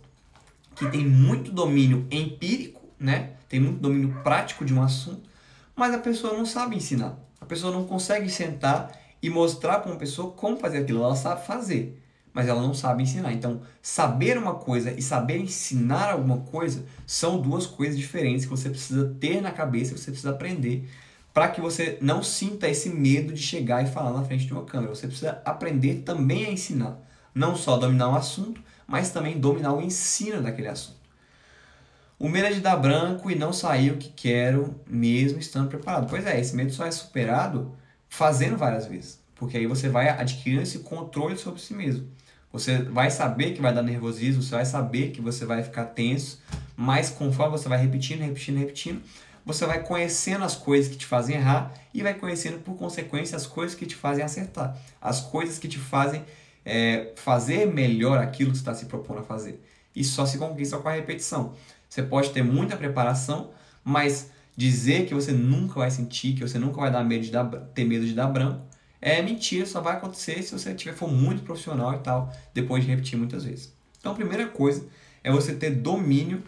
que 0.75 0.89
tem 0.89 1.05
muito 1.05 1.51
domínio 1.51 2.07
empírico, 2.09 2.81
né? 2.99 3.33
Tem 3.47 3.59
muito 3.59 3.79
domínio 3.79 4.11
prático 4.23 4.65
de 4.65 4.73
um 4.73 4.81
assunto, 4.81 5.29
mas 5.75 5.93
a 5.93 5.99
pessoa 5.99 6.33
não 6.33 6.47
sabe 6.47 6.75
ensinar. 6.75 7.15
A 7.39 7.45
pessoa 7.45 7.71
não 7.71 7.85
consegue 7.85 8.27
sentar 8.27 8.91
e 9.21 9.29
mostrar 9.29 9.77
para 9.79 9.91
uma 9.91 9.99
pessoa 9.99 10.31
como 10.31 10.57
fazer 10.57 10.79
aquilo. 10.79 11.03
Ela 11.03 11.15
sabe 11.15 11.45
fazer, 11.45 12.01
mas 12.33 12.47
ela 12.47 12.59
não 12.59 12.73
sabe 12.73 13.03
ensinar. 13.03 13.33
Então, 13.33 13.61
saber 13.83 14.35
uma 14.35 14.55
coisa 14.55 14.91
e 14.93 15.01
saber 15.03 15.37
ensinar 15.37 16.09
alguma 16.09 16.39
coisa 16.39 16.83
são 17.05 17.39
duas 17.39 17.67
coisas 17.67 17.99
diferentes 17.99 18.45
que 18.45 18.51
você 18.51 18.67
precisa 18.67 19.15
ter 19.19 19.41
na 19.43 19.51
cabeça, 19.51 19.95
você 19.95 20.09
precisa 20.09 20.31
aprender 20.31 20.89
para 21.33 21.47
que 21.47 21.59
você 21.59 21.97
não 21.99 22.21
sinta 22.21 22.69
esse 22.69 22.89
medo 22.89 23.33
de 23.33 23.41
chegar 23.41 23.83
e 23.83 23.91
falar 23.91 24.13
na 24.13 24.23
frente 24.23 24.45
de 24.45 24.53
uma 24.53 24.65
câmera. 24.65 24.93
Você 24.93 25.07
precisa 25.07 25.41
aprender 25.43 26.03
também 26.05 26.45
a 26.45 26.51
ensinar, 26.51 26.99
não 27.33 27.55
só 27.55 27.75
dominar 27.75 28.09
o 28.09 28.15
assunto, 28.15 28.61
mas 28.85 29.09
também 29.09 29.39
dominar 29.39 29.73
o 29.73 29.81
ensino 29.81 30.41
daquele 30.41 30.67
assunto. 30.67 31.01
O 32.19 32.29
medo 32.29 32.47
é 32.47 32.53
de 32.53 32.59
dar 32.59 32.77
branco 32.77 33.31
e 33.31 33.35
não 33.35 33.51
sair 33.51 33.91
o 33.91 33.97
que 33.97 34.09
quero, 34.09 34.79
mesmo 34.87 35.39
estando 35.39 35.69
preparado. 35.69 36.07
Pois 36.07 36.25
é, 36.25 36.39
esse 36.39 36.55
medo 36.55 36.71
só 36.71 36.85
é 36.85 36.91
superado 36.91 37.75
fazendo 38.07 38.55
várias 38.55 38.85
vezes, 38.85 39.19
porque 39.35 39.57
aí 39.57 39.65
você 39.65 39.89
vai 39.89 40.09
adquirindo 40.09 40.61
esse 40.61 40.79
controle 40.79 41.35
sobre 41.35 41.59
si 41.59 41.73
mesmo. 41.73 42.07
Você 42.51 42.83
vai 42.83 43.09
saber 43.09 43.53
que 43.53 43.61
vai 43.61 43.73
dar 43.73 43.81
nervosismo, 43.81 44.43
você 44.43 44.51
vai 44.53 44.65
saber 44.65 45.09
que 45.09 45.19
você 45.19 45.43
vai 45.43 45.63
ficar 45.63 45.85
tenso, 45.85 46.39
mas 46.77 47.09
conforme 47.09 47.57
você 47.57 47.67
vai 47.67 47.79
repetindo, 47.79 48.21
repetindo, 48.21 48.59
repetindo, 48.59 49.01
você 49.45 49.65
vai 49.65 49.83
conhecendo 49.83 50.45
as 50.45 50.55
coisas 50.55 50.89
que 50.89 50.97
te 50.97 51.05
fazem 51.05 51.35
errar 51.35 51.73
e 51.93 52.01
vai 52.01 52.13
conhecendo, 52.13 52.59
por 52.59 52.75
consequência, 52.75 53.35
as 53.35 53.45
coisas 53.45 53.75
que 53.75 53.85
te 53.85 53.95
fazem 53.95 54.23
acertar. 54.23 54.77
As 55.01 55.19
coisas 55.19 55.59
que 55.59 55.67
te 55.67 55.77
fazem 55.77 56.23
é, 56.65 57.11
fazer 57.15 57.65
melhor 57.65 58.19
aquilo 58.19 58.51
que 58.51 58.57
você 58.57 58.61
está 58.61 58.73
se 58.73 58.85
propondo 58.85 59.19
a 59.19 59.23
fazer. 59.23 59.61
Isso 59.95 60.13
só 60.13 60.25
se 60.25 60.37
conquista 60.37 60.77
com 60.77 60.87
a 60.87 60.93
repetição. 60.93 61.53
Você 61.89 62.01
pode 62.01 62.31
ter 62.31 62.43
muita 62.43 62.75
preparação, 62.77 63.51
mas 63.83 64.31
dizer 64.55 65.05
que 65.05 65.13
você 65.13 65.31
nunca 65.31 65.75
vai 65.75 65.91
sentir, 65.91 66.33
que 66.33 66.41
você 66.41 66.57
nunca 66.57 66.79
vai 66.79 66.91
dar 66.91 67.03
medo 67.03 67.23
de 67.23 67.31
dar, 67.31 67.45
ter 67.45 67.83
medo 67.83 68.05
de 68.05 68.13
dar 68.13 68.27
branco, 68.27 68.61
é 69.01 69.21
mentira, 69.21 69.65
só 69.65 69.81
vai 69.81 69.97
acontecer 69.97 70.41
se 70.41 70.53
você 70.57 70.73
tiver, 70.73 70.95
for 70.95 71.11
muito 71.11 71.43
profissional 71.43 71.93
e 71.93 71.97
tal, 71.97 72.33
depois 72.53 72.83
de 72.83 72.89
repetir 72.89 73.19
muitas 73.19 73.43
vezes. 73.43 73.73
Então, 73.99 74.13
a 74.13 74.15
primeira 74.15 74.47
coisa 74.47 74.85
é 75.23 75.31
você 75.31 75.53
ter 75.53 75.71
domínio 75.71 76.41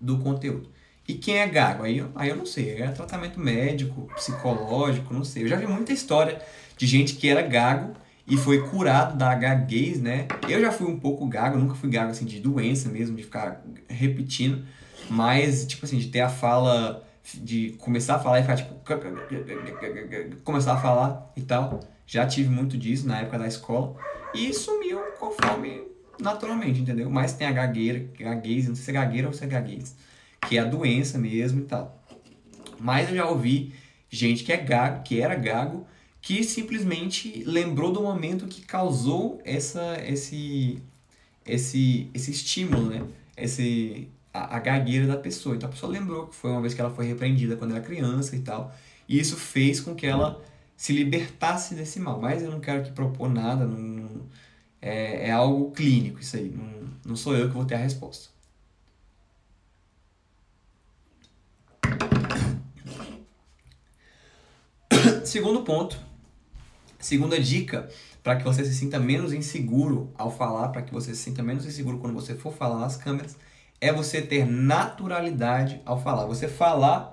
do 0.00 0.18
conteúdo. 0.18 0.68
E 1.08 1.14
quem 1.14 1.38
é 1.38 1.46
gago? 1.46 1.84
Aí, 1.84 2.04
aí 2.14 2.28
eu 2.28 2.36
não 2.36 2.44
sei, 2.44 2.82
é 2.82 2.88
tratamento 2.88 3.40
médico, 3.40 4.06
psicológico, 4.14 5.14
não 5.14 5.24
sei. 5.24 5.44
Eu 5.44 5.48
já 5.48 5.56
vi 5.56 5.66
muita 5.66 5.90
história 5.90 6.38
de 6.76 6.86
gente 6.86 7.14
que 7.14 7.26
era 7.26 7.40
gago 7.40 7.94
e 8.26 8.36
foi 8.36 8.60
curado 8.68 9.16
da 9.16 9.34
gaguez, 9.34 9.98
né? 10.02 10.28
Eu 10.46 10.60
já 10.60 10.70
fui 10.70 10.86
um 10.86 11.00
pouco 11.00 11.26
gago, 11.26 11.56
nunca 11.56 11.74
fui 11.74 11.88
gago 11.88 12.10
assim 12.10 12.26
de 12.26 12.38
doença 12.38 12.90
mesmo, 12.90 13.16
de 13.16 13.22
ficar 13.22 13.64
repetindo, 13.88 14.66
mas 15.08 15.64
tipo 15.64 15.86
assim, 15.86 15.96
de 15.96 16.08
ter 16.08 16.20
a 16.20 16.28
fala 16.28 17.02
de 17.34 17.70
começar 17.78 18.16
a 18.16 18.18
falar 18.18 18.40
e 18.40 18.42
ficar 18.42 18.56
tipo 18.56 18.74
começar 20.44 20.74
a 20.74 20.76
falar 20.76 21.32
e 21.34 21.40
tal. 21.40 21.80
Já 22.06 22.26
tive 22.26 22.50
muito 22.50 22.76
disso 22.76 23.06
na 23.06 23.20
época 23.20 23.38
da 23.38 23.46
escola 23.46 23.96
e 24.34 24.52
sumiu 24.52 25.00
conforme 25.18 25.84
naturalmente, 26.20 26.80
entendeu? 26.80 27.08
Mas 27.08 27.32
tem 27.32 27.46
a 27.46 27.52
gagueira, 27.52 28.10
gaguez, 28.18 28.68
não 28.68 28.74
sei 28.74 28.84
se 28.84 28.90
é 28.90 28.94
gagueira 28.94 29.26
ou 29.26 29.32
se 29.32 29.42
é 29.44 29.46
gaguez, 29.46 29.96
que 30.46 30.56
é 30.56 30.60
a 30.60 30.64
doença 30.64 31.18
mesmo 31.18 31.60
e 31.60 31.64
tal. 31.64 32.02
Mas 32.78 33.08
eu 33.08 33.16
já 33.16 33.26
ouvi 33.28 33.74
gente 34.10 34.44
que 34.44 34.52
é 34.52 34.56
gago, 34.56 35.02
que 35.02 35.20
era 35.20 35.34
gago, 35.34 35.86
que 36.20 36.44
simplesmente 36.44 37.42
lembrou 37.44 37.92
do 37.92 38.02
momento 38.02 38.46
que 38.46 38.62
causou 38.62 39.40
essa 39.44 39.98
esse 40.06 40.80
esse 41.46 42.10
esse 42.14 42.30
estímulo, 42.30 42.90
né? 42.90 43.04
Esse 43.36 44.08
a, 44.32 44.56
a 44.56 44.60
gagueira 44.60 45.06
da 45.06 45.16
pessoa. 45.16 45.56
Então 45.56 45.68
a 45.68 45.72
pessoa 45.72 45.92
lembrou 45.92 46.26
que 46.26 46.34
foi 46.34 46.50
uma 46.50 46.60
vez 46.60 46.74
que 46.74 46.80
ela 46.80 46.90
foi 46.90 47.06
repreendida 47.06 47.56
quando 47.56 47.72
era 47.74 47.80
criança 47.80 48.36
e 48.36 48.40
tal. 48.40 48.74
E 49.08 49.18
isso 49.18 49.36
fez 49.36 49.80
com 49.80 49.94
que 49.94 50.06
ela 50.06 50.42
se 50.76 50.92
libertasse 50.92 51.74
desse 51.74 51.98
mal. 51.98 52.20
Mas 52.20 52.42
eu 52.42 52.50
não 52.50 52.60
quero 52.60 52.80
aqui 52.80 52.92
propor 52.92 53.28
nada, 53.28 53.66
não, 53.66 54.26
é, 54.80 55.28
é 55.28 55.30
algo 55.32 55.70
clínico 55.72 56.20
isso 56.20 56.36
aí. 56.36 56.50
Não, 56.50 56.90
não 57.04 57.16
sou 57.16 57.36
eu 57.36 57.48
que 57.48 57.54
vou 57.54 57.64
ter 57.64 57.74
a 57.74 57.78
resposta. 57.78 58.30
Segundo 65.24 65.62
ponto, 65.62 65.98
segunda 66.98 67.40
dica 67.40 67.88
para 68.22 68.36
que 68.36 68.44
você 68.44 68.64
se 68.64 68.74
sinta 68.74 68.98
menos 68.98 69.32
inseguro 69.32 70.12
ao 70.18 70.30
falar, 70.30 70.68
para 70.68 70.82
que 70.82 70.92
você 70.92 71.14
se 71.14 71.22
sinta 71.22 71.42
menos 71.42 71.64
inseguro 71.64 71.98
quando 71.98 72.14
você 72.14 72.34
for 72.34 72.52
falar 72.52 72.78
nas 72.78 72.96
câmeras, 72.96 73.36
é 73.80 73.92
você 73.92 74.20
ter 74.20 74.44
naturalidade 74.44 75.80
ao 75.84 76.02
falar. 76.02 76.26
Você 76.26 76.48
falar 76.48 77.12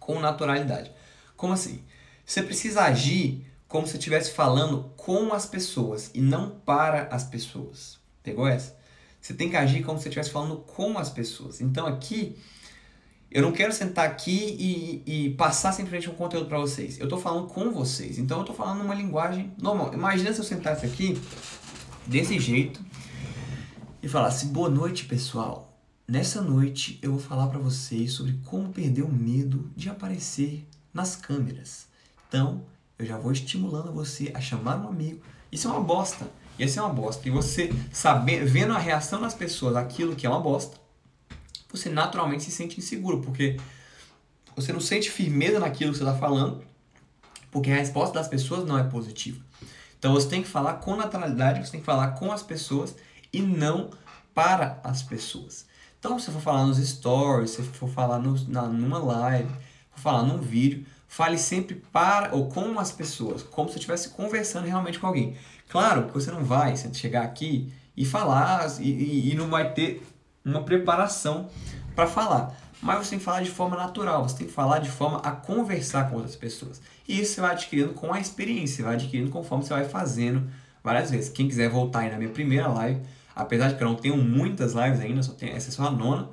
com 0.00 0.18
naturalidade. 0.18 0.90
Como 1.36 1.52
assim? 1.52 1.80
Você 2.24 2.42
precisa 2.42 2.82
agir 2.82 3.46
como 3.68 3.86
se 3.86 3.96
estivesse 3.96 4.32
falando 4.32 4.90
com 4.96 5.32
as 5.32 5.46
pessoas 5.46 6.10
e 6.14 6.20
não 6.20 6.50
para 6.50 7.08
as 7.12 7.24
pessoas. 7.24 7.98
Pegou 8.22 8.48
essa? 8.48 8.76
Você 9.20 9.34
tem 9.34 9.50
que 9.50 9.56
agir 9.56 9.84
como 9.84 9.98
se 9.98 10.08
estivesse 10.08 10.30
falando 10.30 10.56
com 10.56 10.98
as 10.98 11.10
pessoas. 11.10 11.60
Então 11.60 11.86
aqui, 11.86 12.36
eu 13.30 13.42
não 13.42 13.52
quero 13.52 13.72
sentar 13.72 14.06
aqui 14.06 14.56
e, 14.58 15.02
e 15.26 15.30
passar 15.30 15.72
simplesmente 15.72 16.08
um 16.08 16.14
conteúdo 16.14 16.46
para 16.46 16.58
vocês. 16.58 16.98
Eu 16.98 17.04
estou 17.04 17.18
falando 17.18 17.48
com 17.48 17.70
vocês. 17.70 18.18
Então 18.18 18.38
eu 18.38 18.42
estou 18.42 18.54
falando 18.54 18.78
numa 18.78 18.94
linguagem 18.94 19.52
normal. 19.60 19.92
Imagina 19.92 20.32
se 20.32 20.38
eu 20.38 20.44
sentasse 20.44 20.86
aqui 20.86 21.20
desse 22.06 22.38
jeito 22.38 22.80
e 24.02 24.08
falasse 24.08 24.46
boa 24.46 24.70
noite, 24.70 25.04
pessoal. 25.04 25.76
Nessa 26.06 26.40
noite 26.40 27.00
eu 27.02 27.10
vou 27.12 27.20
falar 27.20 27.48
para 27.48 27.58
vocês 27.58 28.12
sobre 28.12 28.38
como 28.44 28.72
perder 28.72 29.02
o 29.02 29.12
medo 29.12 29.70
de 29.74 29.88
aparecer 29.88 30.64
nas 30.94 31.16
câmeras. 31.16 31.88
Então, 32.28 32.64
eu 32.98 33.04
já 33.04 33.18
vou 33.18 33.32
estimulando 33.32 33.92
você 33.92 34.30
a 34.34 34.40
chamar 34.40 34.78
um 34.78 34.88
amigo. 34.88 35.20
Isso 35.50 35.68
é 35.68 35.70
uma 35.70 35.82
bosta. 35.82 36.30
Isso 36.58 36.78
é 36.78 36.82
uma 36.82 36.92
bosta. 36.92 37.26
E 37.28 37.30
você 37.30 37.70
saber, 37.92 38.44
vendo 38.46 38.72
a 38.72 38.78
reação 38.78 39.20
das 39.20 39.34
pessoas 39.34 39.76
aquilo 39.76 40.16
que 40.16 40.26
é 40.26 40.30
uma 40.30 40.40
bosta, 40.40 40.78
você 41.76 41.88
naturalmente 41.88 42.44
se 42.44 42.50
sente 42.50 42.78
inseguro, 42.78 43.20
porque 43.20 43.56
você 44.54 44.72
não 44.72 44.80
sente 44.80 45.10
firmeza 45.10 45.58
naquilo 45.58 45.92
que 45.92 45.98
você 45.98 46.04
está 46.04 46.16
falando, 46.16 46.64
porque 47.50 47.70
a 47.70 47.76
resposta 47.76 48.14
das 48.14 48.28
pessoas 48.28 48.64
não 48.64 48.78
é 48.78 48.84
positiva. 48.84 49.40
Então 49.98 50.12
você 50.12 50.28
tem 50.28 50.42
que 50.42 50.48
falar 50.48 50.74
com 50.74 50.96
naturalidade, 50.96 51.64
você 51.64 51.72
tem 51.72 51.80
que 51.80 51.86
falar 51.86 52.12
com 52.12 52.32
as 52.32 52.42
pessoas 52.42 52.94
e 53.32 53.40
não 53.40 53.90
para 54.34 54.80
as 54.84 55.02
pessoas. 55.02 55.66
Então, 55.98 56.18
se 56.18 56.30
for 56.30 56.40
falar 56.40 56.66
nos 56.66 56.78
stories, 56.78 57.50
se 57.50 57.62
for 57.62 57.88
falar 57.88 58.18
no, 58.18 58.34
na, 58.46 58.62
numa 58.62 58.98
live, 58.98 59.48
for 59.90 60.00
falar 60.00 60.22
num 60.22 60.38
vídeo, 60.38 60.86
fale 61.08 61.38
sempre 61.38 61.76
para 61.90 62.34
ou 62.34 62.48
com 62.48 62.78
as 62.78 62.92
pessoas, 62.92 63.42
como 63.42 63.68
se 63.68 63.76
estivesse 63.76 64.10
conversando 64.10 64.66
realmente 64.66 64.98
com 64.98 65.06
alguém. 65.06 65.36
Claro 65.68 66.06
que 66.06 66.14
você 66.14 66.30
não 66.30 66.44
vai 66.44 66.76
chegar 66.76 67.22
aqui 67.22 67.72
e 67.96 68.04
falar 68.04 68.68
e, 68.78 68.88
e, 68.88 69.32
e 69.32 69.34
não 69.34 69.48
vai 69.48 69.72
ter 69.72 70.06
uma 70.50 70.62
preparação 70.62 71.48
para 71.94 72.06
falar. 72.06 72.54
Mas 72.80 72.98
você 72.98 73.10
tem 73.10 73.18
que 73.18 73.24
falar 73.24 73.42
de 73.42 73.50
forma 73.50 73.76
natural, 73.76 74.28
você 74.28 74.38
tem 74.38 74.46
que 74.46 74.52
falar 74.52 74.78
de 74.78 74.90
forma 74.90 75.18
a 75.18 75.30
conversar 75.32 76.08
com 76.08 76.16
outras 76.16 76.36
pessoas. 76.36 76.80
E 77.08 77.20
isso 77.20 77.34
você 77.34 77.40
vai 77.40 77.52
adquirindo 77.52 77.94
com 77.94 78.12
a 78.12 78.20
experiência, 78.20 78.76
você 78.76 78.82
vai 78.82 78.94
adquirindo 78.94 79.30
conforme 79.30 79.64
você 79.64 79.72
vai 79.72 79.84
fazendo 79.84 80.48
várias 80.84 81.10
vezes. 81.10 81.30
Quem 81.30 81.48
quiser 81.48 81.68
voltar 81.68 82.00
aí 82.00 82.10
na 82.10 82.18
minha 82.18 82.30
primeira 82.30 82.68
live, 82.68 83.00
Apesar 83.36 83.68
de 83.68 83.74
que 83.74 83.82
eu 83.82 83.88
não 83.88 83.96
tenho 83.96 84.16
muitas 84.16 84.72
lives 84.72 84.98
ainda, 84.98 85.22
só 85.22 85.32
tenho, 85.34 85.54
essa 85.54 85.68
é 85.68 85.70
só 85.70 85.84
a 85.84 85.90
nona. 85.90 86.30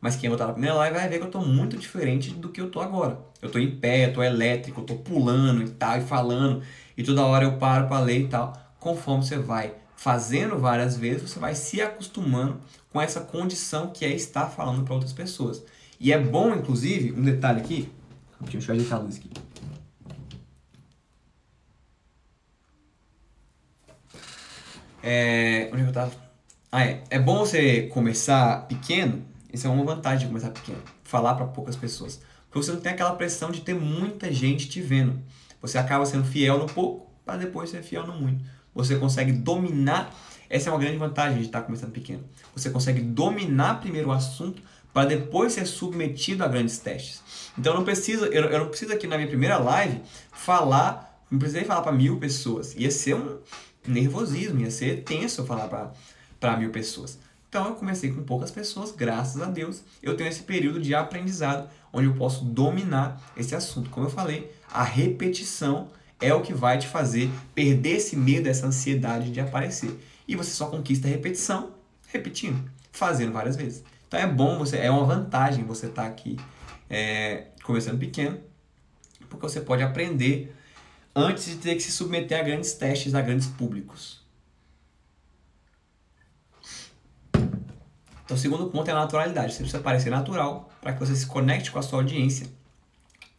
Mas 0.00 0.16
quem 0.16 0.28
botar 0.28 0.48
na 0.48 0.52
primeira 0.52 0.74
live 0.74 0.96
vai 0.96 1.08
ver 1.08 1.18
que 1.18 1.22
eu 1.22 1.28
estou 1.28 1.46
muito 1.46 1.76
diferente 1.76 2.30
do 2.30 2.48
que 2.48 2.60
eu 2.60 2.68
tô 2.68 2.80
agora. 2.80 3.20
Eu 3.40 3.46
estou 3.46 3.62
em 3.62 3.70
pé, 3.70 4.06
eu 4.06 4.12
tô 4.12 4.20
elétrico, 4.20 4.82
tô 4.82 4.96
pulando 4.96 5.62
e 5.62 5.70
tal, 5.70 5.98
e 5.98 6.00
falando. 6.00 6.60
E 6.96 7.04
toda 7.04 7.24
hora 7.24 7.44
eu 7.44 7.58
paro 7.58 7.86
para 7.86 8.00
ler 8.00 8.22
e 8.22 8.26
tal. 8.26 8.52
Conforme 8.80 9.24
você 9.24 9.38
vai 9.38 9.74
fazendo 9.94 10.58
várias 10.58 10.96
vezes, 10.96 11.30
você 11.30 11.38
vai 11.38 11.54
se 11.54 11.80
acostumando 11.80 12.58
com 12.92 13.00
essa 13.00 13.20
condição 13.20 13.90
que 13.90 14.04
é 14.04 14.12
estar 14.12 14.46
falando 14.46 14.84
para 14.84 14.94
outras 14.94 15.12
pessoas. 15.12 15.62
E 15.98 16.12
é 16.12 16.18
bom, 16.18 16.54
inclusive, 16.54 17.12
um 17.12 17.22
detalhe 17.22 17.60
aqui. 17.60 17.88
Deixa 18.40 18.72
eu 18.72 18.76
ajeitar 18.76 18.98
a 18.98 19.02
luz 19.02 19.16
aqui. 19.16 19.30
É, 25.02 25.70
onde 25.72 25.82
é 25.82 25.88
eu 25.88 25.92
tava? 25.92 26.12
Ah, 26.70 26.84
é. 26.84 27.02
É 27.10 27.18
bom 27.18 27.38
você 27.38 27.82
começar 27.88 28.66
pequeno. 28.66 29.24
Isso 29.52 29.66
é 29.66 29.70
uma 29.70 29.84
vantagem 29.84 30.20
de 30.20 30.26
começar 30.26 30.50
pequeno. 30.50 30.82
Falar 31.02 31.34
para 31.34 31.46
poucas 31.46 31.76
pessoas. 31.76 32.20
Porque 32.48 32.64
você 32.64 32.72
não 32.72 32.80
tem 32.80 32.92
aquela 32.92 33.14
pressão 33.14 33.50
de 33.50 33.62
ter 33.62 33.74
muita 33.74 34.32
gente 34.32 34.68
te 34.68 34.80
vendo. 34.80 35.20
Você 35.60 35.78
acaba 35.78 36.04
sendo 36.04 36.24
fiel 36.24 36.58
no 36.58 36.66
pouco 36.66 37.10
para 37.24 37.36
depois 37.36 37.70
ser 37.70 37.82
fiel 37.82 38.06
no 38.06 38.14
muito. 38.14 38.44
Você 38.74 38.96
consegue 38.96 39.32
dominar 39.32 40.14
Essa 40.52 40.68
é 40.68 40.72
uma 40.72 40.78
grande 40.78 40.98
vantagem 40.98 41.38
de 41.38 41.46
estar 41.46 41.62
começando 41.62 41.92
pequeno. 41.92 42.22
Você 42.54 42.68
consegue 42.68 43.00
dominar 43.00 43.80
primeiro 43.80 44.10
o 44.10 44.12
assunto 44.12 44.62
para 44.92 45.08
depois 45.08 45.54
ser 45.54 45.64
submetido 45.64 46.44
a 46.44 46.48
grandes 46.48 46.76
testes. 46.76 47.22
Então 47.58 47.72
eu 47.72 47.78
não 47.78 47.84
preciso, 47.86 48.26
eu, 48.26 48.44
eu 48.44 48.58
não 48.58 48.68
preciso 48.68 48.92
aqui 48.92 49.06
na 49.06 49.16
minha 49.16 49.28
primeira 49.28 49.56
live 49.56 50.02
falar, 50.30 51.24
não 51.30 51.38
precisei 51.38 51.64
falar 51.64 51.80
para 51.80 51.92
mil 51.92 52.18
pessoas. 52.18 52.74
Ia 52.76 52.90
ser 52.90 53.14
um 53.14 53.38
nervosismo, 53.88 54.60
ia 54.60 54.70
ser 54.70 55.04
tenso 55.04 55.42
falar 55.46 55.94
para 56.38 56.56
mil 56.58 56.68
pessoas. 56.68 57.18
Então 57.48 57.68
eu 57.68 57.74
comecei 57.74 58.12
com 58.12 58.22
poucas 58.22 58.50
pessoas, 58.50 58.92
graças 58.92 59.40
a 59.40 59.46
Deus. 59.46 59.82
Eu 60.02 60.18
tenho 60.18 60.28
esse 60.28 60.42
período 60.42 60.82
de 60.82 60.94
aprendizado 60.94 61.66
onde 61.90 62.08
eu 62.08 62.14
posso 62.14 62.44
dominar 62.44 63.18
esse 63.38 63.54
assunto. 63.54 63.88
Como 63.88 64.04
eu 64.04 64.10
falei, 64.10 64.52
a 64.70 64.84
repetição 64.84 65.88
é 66.20 66.34
o 66.34 66.42
que 66.42 66.52
vai 66.52 66.76
te 66.76 66.88
fazer 66.88 67.30
perder 67.54 67.96
esse 67.96 68.16
medo, 68.16 68.50
essa 68.50 68.66
ansiedade 68.66 69.30
de 69.30 69.40
aparecer. 69.40 69.98
E 70.26 70.36
você 70.36 70.50
só 70.50 70.66
conquista 70.66 71.08
a 71.08 71.10
repetição 71.10 71.74
repetindo, 72.08 72.70
fazendo 72.92 73.32
várias 73.32 73.56
vezes. 73.56 73.82
Então 74.06 74.20
é 74.20 74.26
bom 74.26 74.58
você, 74.58 74.78
é 74.78 74.90
uma 74.90 75.04
vantagem 75.04 75.64
você 75.64 75.86
estar 75.86 76.02
tá 76.02 76.08
aqui 76.08 76.36
é, 76.88 77.46
começando 77.64 77.98
pequeno, 77.98 78.38
porque 79.28 79.48
você 79.48 79.60
pode 79.60 79.82
aprender 79.82 80.54
antes 81.14 81.46
de 81.46 81.56
ter 81.56 81.74
que 81.74 81.82
se 81.82 81.90
submeter 81.90 82.38
a 82.38 82.42
grandes 82.42 82.74
testes, 82.74 83.14
a 83.14 83.22
grandes 83.22 83.46
públicos. 83.46 84.20
Então, 88.24 88.36
o 88.36 88.38
segundo 88.38 88.66
ponto 88.70 88.88
é 88.88 88.92
a 88.92 88.96
naturalidade. 88.96 89.52
Você 89.52 89.58
precisa 89.58 89.82
parecer 89.82 90.10
natural 90.10 90.70
para 90.80 90.92
que 90.92 91.00
você 91.00 91.14
se 91.14 91.26
conecte 91.26 91.70
com 91.70 91.78
a 91.78 91.82
sua 91.82 91.98
audiência, 91.98 92.46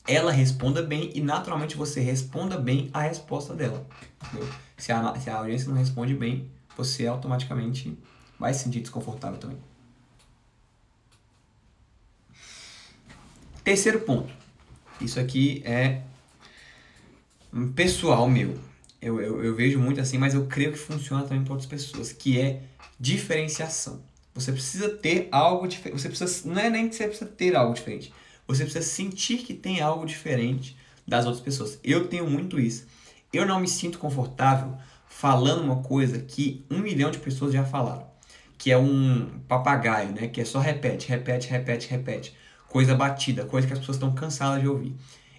ela 0.07 0.31
responda 0.31 0.81
bem 0.81 1.11
e 1.15 1.21
naturalmente 1.21 1.77
você 1.77 2.01
responda 2.01 2.57
bem 2.57 2.89
a 2.93 3.01
resposta 3.01 3.53
dela. 3.53 3.85
Se 4.77 4.91
a, 4.91 5.15
se 5.15 5.29
a 5.29 5.37
audiência 5.37 5.69
não 5.69 5.77
responde 5.77 6.13
bem, 6.13 6.51
você 6.77 7.07
automaticamente 7.07 7.97
vai 8.39 8.53
se 8.53 8.63
sentir 8.63 8.81
desconfortável 8.81 9.39
também. 9.39 9.57
Terceiro 13.63 14.01
ponto. 14.01 14.33
Isso 14.99 15.19
aqui 15.19 15.61
é 15.65 16.01
pessoal 17.75 18.29
meu. 18.29 18.59
Eu, 19.01 19.19
eu, 19.21 19.43
eu 19.43 19.55
vejo 19.55 19.79
muito 19.79 19.99
assim, 19.99 20.17
mas 20.17 20.33
eu 20.33 20.45
creio 20.47 20.71
que 20.71 20.77
funciona 20.77 21.23
também 21.23 21.43
para 21.43 21.53
outras 21.53 21.69
pessoas, 21.69 22.11
que 22.11 22.39
é 22.39 22.63
diferenciação. 22.99 24.01
Você 24.33 24.51
precisa 24.51 24.89
ter 24.89 25.27
algo 25.31 25.67
diferente. 25.67 26.01
Você 26.01 26.09
precisa, 26.09 26.49
não 26.49 26.59
é 26.59 26.69
nem 26.69 26.89
que 26.89 26.95
você 26.95 27.07
precisa 27.07 27.29
ter 27.29 27.55
algo 27.55 27.73
diferente. 27.73 28.13
Você 28.47 28.63
precisa 28.63 28.85
sentir 28.85 29.37
que 29.39 29.53
tem 29.53 29.81
algo 29.81 30.05
diferente 30.05 30.75
das 31.07 31.25
outras 31.25 31.43
pessoas. 31.43 31.79
Eu 31.83 32.07
tenho 32.07 32.29
muito 32.29 32.59
isso. 32.59 32.85
Eu 33.31 33.45
não 33.45 33.59
me 33.59 33.67
sinto 33.67 33.99
confortável 33.99 34.77
falando 35.13 35.63
uma 35.63 35.77
coisa 35.77 36.19
que 36.19 36.65
um 36.69 36.79
milhão 36.79 37.11
de 37.11 37.19
pessoas 37.19 37.53
já 37.53 37.63
falaram. 37.63 38.05
Que 38.57 38.71
é 38.71 38.77
um 38.77 39.39
papagaio, 39.47 40.11
né? 40.11 40.27
Que 40.27 40.41
é 40.41 40.45
só 40.45 40.59
repete, 40.59 41.07
repete, 41.07 41.47
repete, 41.49 41.87
repete. 41.89 42.35
Coisa 42.67 42.95
batida, 42.95 43.45
coisa 43.45 43.67
que 43.67 43.73
as 43.73 43.79
pessoas 43.79 43.95
estão 43.95 44.13
cansadas 44.13 44.61
de 44.61 44.67
ouvir. 44.67 44.95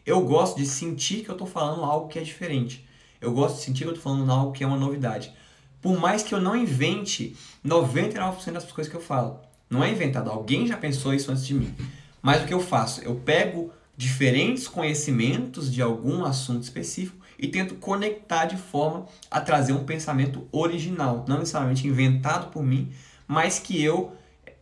Eu 0.07 0.23
gosto 0.23 0.57
de 0.57 0.65
sentir 0.65 1.23
que 1.23 1.29
eu 1.29 1.35
estou 1.35 1.47
falando 1.47 1.83
algo 1.85 2.09
que 2.09 2.19
é 2.19 2.23
diferente. 2.23 2.87
Eu 3.21 3.33
gosto 3.33 3.57
de 3.57 3.63
sentir 3.63 3.83
que 3.83 3.91
eu 3.91 3.95
estou 3.95 4.13
falando 4.13 4.31
algo 4.31 4.53
que 4.53 4.63
é 4.63 4.67
uma 4.67 4.77
novidade. 4.77 5.33
Por 5.83 5.99
mais 5.99 6.23
que 6.23 6.35
eu 6.35 6.41
não 6.41 6.57
invente 6.57 7.37
99% 7.67 8.53
das 8.53 8.71
coisas 8.71 8.91
que 8.91 8.97
eu 8.97 9.03
falo. 9.03 9.41
Não 9.69 9.83
é 9.83 9.91
inventado, 9.91 10.31
alguém 10.31 10.67
já 10.67 10.77
pensou 10.77 11.13
isso 11.13 11.31
antes 11.33 11.47
de 11.47 11.55
mim. 11.55 11.75
Mas 12.23 12.43
o 12.43 12.47
que 12.47 12.55
eu 12.55 12.61
faço? 12.61 13.03
Eu 13.03 13.17
pego 13.17 13.71
diferentes 13.97 14.69
conhecimentos 14.69 15.71
de 15.71 15.83
algum 15.83 16.25
assunto 16.25 16.63
específico 16.63 17.24
e 17.39 17.49
tento 17.49 17.75
conectar 17.77 18.47
de 18.47 18.57
forma 18.57 19.07
a 19.31 19.41
trazer 19.41 19.73
um 19.73 19.85
pensamento 19.85 20.47
original, 20.53 21.25
não 21.29 21.39
necessariamente 21.39 21.87
inventado 21.87 22.51
por 22.51 22.63
mim, 22.63 22.93
mas 23.27 23.59
que 23.59 23.83
eu, 23.83 24.17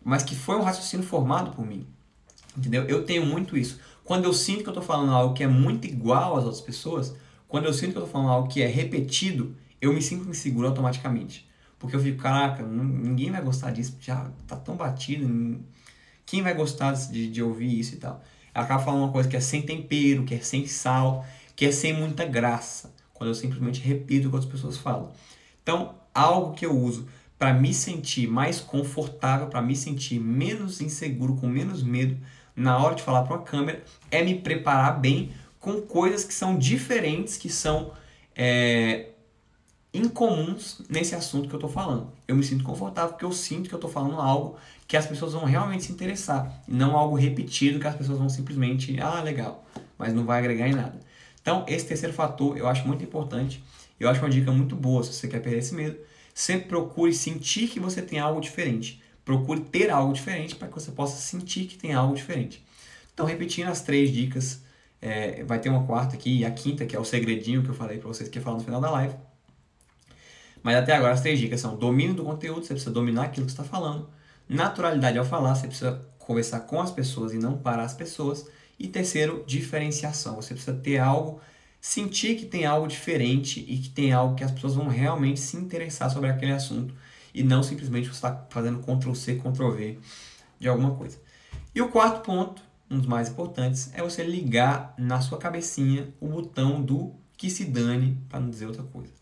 mas 0.05 0.23
que 0.23 0.35
foi 0.35 0.57
um 0.57 0.63
raciocínio 0.63 1.07
formado 1.07 1.53
por 1.53 1.67
mim. 1.67 1.87
Entendeu? 2.57 2.85
Eu 2.85 3.05
tenho 3.05 3.25
muito 3.25 3.57
isso. 3.57 3.81
Quando 4.05 4.25
eu 4.25 4.33
sinto 4.33 4.63
que 4.63 4.69
eu 4.69 4.73
estou 4.73 4.83
falando 4.83 5.13
algo 5.13 5.35
que 5.35 5.43
é 5.43 5.49
muito 5.49 5.87
igual 5.87 6.37
às 6.37 6.45
outras 6.45 6.61
pessoas, 6.61 7.15
quando 7.49 7.67
eu 7.67 7.73
sinto 7.73 7.93
que 7.93 7.99
eu 7.99 8.05
estou 8.05 8.13
falando 8.13 8.31
algo 8.31 8.49
que 8.49 8.63
é 8.63 8.67
repetido, 8.67 9.55
eu 9.81 9.93
me 9.93 10.03
sinto 10.03 10.29
inseguro 10.29 10.67
automaticamente. 10.69 11.49
Porque 11.79 11.97
eu 11.97 12.01
fico, 12.01 12.23
caraca, 12.23 12.63
ninguém 12.63 13.31
vai 13.31 13.43
gostar 13.43 13.71
disso, 13.73 13.97
já 14.01 14.31
tá 14.47 14.57
tão 14.57 14.77
batido, 14.77 15.27
quem 16.25 16.43
vai 16.43 16.55
gostar 16.55 16.93
de, 16.93 17.29
de 17.29 17.43
ouvir 17.43 17.79
isso 17.79 17.95
e 17.95 17.99
tal? 17.99 18.23
Acaba 18.55 18.83
falando 18.83 19.03
uma 19.03 19.13
coisa 19.13 19.29
que 19.29 19.37
é 19.37 19.41
sem 19.41 19.63
tempero, 19.63 20.25
que 20.25 20.35
é 20.35 20.39
sem 20.39 20.67
sal, 20.67 21.27
que 21.55 21.67
é 21.67 21.73
sem 21.73 21.93
muita 21.93 22.25
graça, 22.25 22.95
quando 23.13 23.31
eu 23.31 23.35
simplesmente 23.35 23.81
repito 23.81 24.27
o 24.27 24.31
que 24.31 24.37
outras 24.37 24.53
pessoas 24.53 24.77
falam. 24.77 25.11
Então, 25.63 25.95
algo 26.15 26.55
que 26.55 26.67
eu 26.67 26.77
uso 26.77 27.07
para 27.39 27.53
me 27.53 27.75
sentir 27.75 28.29
mais 28.29 28.61
confortável, 28.61 29.49
para 29.49 29.61
me 29.61 29.75
sentir 29.75 30.21
menos 30.21 30.81
inseguro, 30.81 31.37
com 31.37 31.49
menos 31.49 31.83
medo 31.83 32.17
na 32.55 32.79
hora 32.79 32.95
de 32.95 33.03
falar 33.03 33.23
para 33.23 33.37
uma 33.37 33.43
câmera, 33.43 33.83
é 34.11 34.23
me 34.23 34.37
preparar 34.37 35.01
bem 35.01 35.33
com 35.59 35.81
coisas 35.81 36.25
que 36.25 36.35
são 36.35 36.57
diferentes, 36.57 37.37
que 37.37 37.49
são 37.49 37.93
é, 38.37 39.11
incomuns 39.95 40.83
nesse 40.89 41.15
assunto 41.15 41.49
que 41.49 41.55
eu 41.55 41.59
estou 41.59 41.71
falando. 41.71 42.13
Eu 42.27 42.37
me 42.37 42.43
sinto 42.43 42.65
confortável 42.65 43.11
porque 43.11 43.25
eu 43.25 43.33
sinto 43.33 43.69
que 43.69 43.75
eu 43.75 43.79
estou 43.79 43.91
falando 43.91 44.21
algo 44.21 44.57
que 44.87 44.97
as 44.97 45.07
pessoas 45.07 45.33
vão 45.33 45.45
realmente 45.45 45.85
se 45.85 45.93
interessar, 45.93 46.63
e 46.69 46.73
não 46.73 46.97
algo 46.97 47.17
repetido 47.17 47.79
que 47.79 47.87
as 47.87 47.97
pessoas 47.97 48.19
vão 48.19 48.29
simplesmente, 48.29 49.01
ah, 49.01 49.23
legal, 49.23 49.65
mas 49.99 50.13
não 50.13 50.25
vai 50.25 50.39
agregar 50.39 50.69
em 50.69 50.75
nada. 50.75 51.01
Então, 51.43 51.67
esse 51.69 51.85
terceiro 51.85 52.15
fator 52.15 52.57
eu 52.57 52.67
acho 52.67 52.87
muito 52.87 53.05
importante, 53.05 53.63
eu 54.01 54.09
acho 54.09 54.21
uma 54.21 54.31
dica 54.31 54.51
muito 54.51 54.75
boa 54.75 55.03
se 55.03 55.13
você 55.13 55.29
quer 55.29 55.41
perder 55.41 55.59
esse 55.59 55.75
medo. 55.75 55.99
Sempre 56.35 56.69
procure 56.69 57.13
sentir 57.13 57.69
que 57.69 57.79
você 57.79 58.01
tem 58.01 58.19
algo 58.19 58.41
diferente. 58.41 59.03
Procure 59.25 59.61
ter 59.61 59.91
algo 59.91 60.13
diferente 60.15 60.57
para 60.57 60.69
que 60.69 60.75
você 60.75 60.91
possa 60.91 61.21
sentir 61.21 61.67
que 61.67 61.77
tem 61.77 61.93
algo 61.93 62.15
diferente. 62.15 62.65
Então, 63.13 63.27
repetindo 63.27 63.69
as 63.69 63.83
três 63.83 64.11
dicas, 64.11 64.63
é, 65.01 65.45
vai 65.45 65.59
ter 65.59 65.69
uma 65.69 65.85
quarta 65.85 66.17
aqui 66.17 66.39
e 66.39 66.45
a 66.45 66.51
quinta, 66.51 66.87
que 66.87 66.97
é 66.97 66.99
o 66.99 67.05
segredinho 67.05 67.63
que 67.63 67.69
eu 67.69 67.75
falei 67.75 67.99
para 67.99 68.09
vocês 68.09 68.29
que 68.29 68.39
ia 68.39 68.43
falar 68.43 68.57
no 68.57 68.65
final 68.65 68.81
da 68.81 68.91
live 68.91 69.15
mas 70.63 70.77
até 70.77 70.95
agora 70.95 71.13
as 71.13 71.21
três 71.21 71.39
dicas 71.39 71.61
são 71.61 71.77
domínio 71.77 72.15
do 72.15 72.25
conteúdo, 72.25 72.65
você 72.65 72.75
precisa 72.75 72.93
dominar 72.93 73.25
aquilo 73.25 73.47
que 73.47 73.53
está 73.53 73.65
falando, 73.65 74.09
naturalidade 74.49 75.19
ao 75.19 75.25
falar, 75.25 75.55
você 75.55 75.67
precisa 75.67 76.01
conversar 76.19 76.61
com 76.61 76.81
as 76.81 76.91
pessoas 76.91 77.35
e 77.35 77.39
não 77.39 77.59
para 77.59 77.83
as 77.83 77.93
pessoas, 77.93 78.47
e 78.79 78.89
terceiro, 78.89 79.45
diferenciação, 79.47 80.37
você 80.37 80.55
precisa 80.55 80.77
ter 80.77 80.99
algo, 80.99 81.41
sentir 81.81 82.37
que 82.37 82.47
tem 82.47 82.65
algo 82.65 82.87
diferente 82.87 83.65
e 83.69 83.79
que 83.79 83.89
tem 83.89 84.13
algo 84.13 84.35
que 84.35 84.45
as 84.45 84.51
pessoas 84.51 84.75
vão 84.75 84.89
realmente 84.89 85.41
se 85.41 85.57
interessar 85.57 86.11
sobre 86.11 86.31
aquele 86.31 86.53
assunto 86.53 86.95
e 87.35 87.43
não 87.43 87.63
simplesmente 87.63 88.09
você 88.09 88.15
está 88.15 88.47
fazendo 88.51 88.81
Ctrl 88.81 89.15
C, 89.15 89.37
Ctrl 89.37 89.71
V 89.71 89.99
de 90.59 90.69
alguma 90.69 90.95
coisa. 90.95 91.19
E 91.75 91.81
o 91.81 91.89
quarto 91.89 92.23
ponto, 92.23 92.63
um 92.91 92.99
dos 92.99 93.07
mais 93.07 93.29
importantes, 93.29 93.91
é 93.95 94.03
você 94.03 94.23
ligar 94.23 94.95
na 94.99 95.21
sua 95.21 95.39
cabecinha 95.39 96.13
o 96.21 96.29
botão 96.29 96.83
do 96.83 97.15
que 97.37 97.49
se 97.49 97.65
dane, 97.65 98.19
para 98.29 98.41
não 98.41 98.51
dizer 98.51 98.67
outra 98.67 98.83
coisa. 98.85 99.13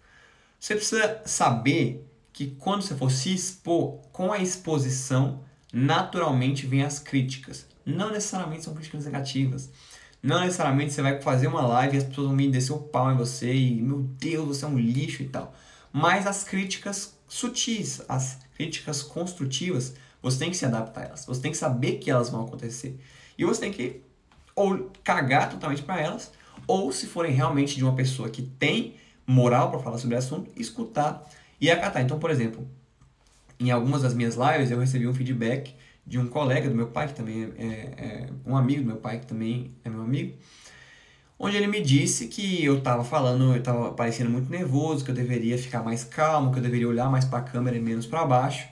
Você 0.59 0.75
precisa 0.75 1.23
saber 1.25 2.07
que 2.33 2.49
quando 2.59 2.83
você 2.83 2.95
for 2.95 3.11
se 3.11 3.33
expor, 3.33 3.99
com 4.13 4.33
a 4.33 4.39
exposição, 4.39 5.43
naturalmente 5.73 6.67
vem 6.67 6.83
as 6.83 6.99
críticas. 6.99 7.67
Não 7.85 8.11
necessariamente 8.11 8.65
são 8.65 8.75
críticas 8.75 9.05
negativas. 9.05 9.71
Não 10.23 10.41
necessariamente 10.41 10.93
você 10.93 11.03
vai 11.03 11.21
fazer 11.23 11.47
uma 11.47 11.67
live 11.67 11.97
e 11.97 11.99
as 11.99 12.05
pessoas 12.05 12.27
vão 12.27 12.37
me 12.37 12.51
descer 12.51 12.73
o 12.73 12.79
pau 12.79 13.11
em 13.11 13.17
você 13.17 13.53
e, 13.53 13.81
meu 13.81 14.01
Deus, 14.01 14.59
você 14.59 14.65
é 14.65 14.69
um 14.69 14.79
lixo 14.79 15.23
e 15.23 15.29
tal. 15.29 15.55
Mas 15.93 16.27
as 16.27 16.45
críticas 16.45 17.17
sutis, 17.27 18.03
as 18.09 18.39
críticas 18.55 19.03
construtivas, 19.03 19.95
você 20.23 20.39
tem 20.39 20.51
que 20.51 20.57
se 20.57 20.67
adaptar 20.67 21.03
a 21.03 21.05
elas. 21.07 21.25
Você 21.25 21.41
tem 21.41 21.51
que 21.51 21.57
saber 21.57 21.97
que 21.99 22.11
elas 22.11 22.29
vão 22.29 22.45
acontecer. 22.45 23.01
E 23.39 23.45
você 23.45 23.61
tem 23.61 23.73
que 23.73 24.03
ou 24.55 24.91
cagar 25.03 25.49
totalmente 25.49 25.83
para 25.83 26.01
elas, 26.01 26.31
ou 26.67 26.93
se 26.93 27.07
forem 27.07 27.33
realmente 27.33 27.77
de 27.77 27.83
uma 27.83 27.95
pessoa 27.95 28.29
que 28.29 28.43
tem 28.43 28.95
moral 29.27 29.71
para 29.71 29.81
falar 29.81 29.97
sobre 29.97 30.17
o 30.17 30.19
assunto, 30.19 30.51
escutar 30.57 31.27
e 31.61 31.71
acatar. 31.71 32.03
Então, 32.03 32.19
por 32.19 32.31
exemplo, 32.31 32.69
em 33.59 33.71
algumas 33.71 34.03
das 34.03 34.13
minhas 34.13 34.37
lives 34.37 34.71
eu 34.71 34.79
recebi 34.79 35.07
um 35.07 35.15
feedback 35.15 35.75
de 36.11 36.19
um 36.19 36.27
colega 36.27 36.69
do 36.69 36.75
meu 36.75 36.89
pai, 36.89 37.07
que 37.07 37.15
também 37.15 37.53
é, 37.57 37.65
é 37.65 38.29
um 38.45 38.57
amigo 38.57 38.81
do 38.81 38.87
meu 38.89 38.97
pai, 38.97 39.21
que 39.21 39.27
também 39.27 39.71
é 39.85 39.89
meu 39.89 40.03
amigo, 40.03 40.37
onde 41.39 41.57
ele 41.57 41.69
me 41.69 41.81
disse 41.81 42.27
que 42.27 42.65
eu 42.65 42.79
estava 42.79 43.05
falando, 43.05 43.53
eu 43.53 43.61
estava 43.61 43.93
parecendo 43.93 44.29
muito 44.29 44.51
nervoso, 44.51 45.05
que 45.05 45.13
eu 45.13 45.15
deveria 45.15 45.57
ficar 45.57 45.85
mais 45.85 46.03
calmo, 46.03 46.51
que 46.51 46.59
eu 46.59 46.63
deveria 46.65 46.89
olhar 46.89 47.09
mais 47.09 47.25
para 47.25 47.39
a 47.39 47.43
câmera 47.43 47.77
e 47.77 47.81
menos 47.81 48.07
para 48.07 48.27
baixo. 48.27 48.67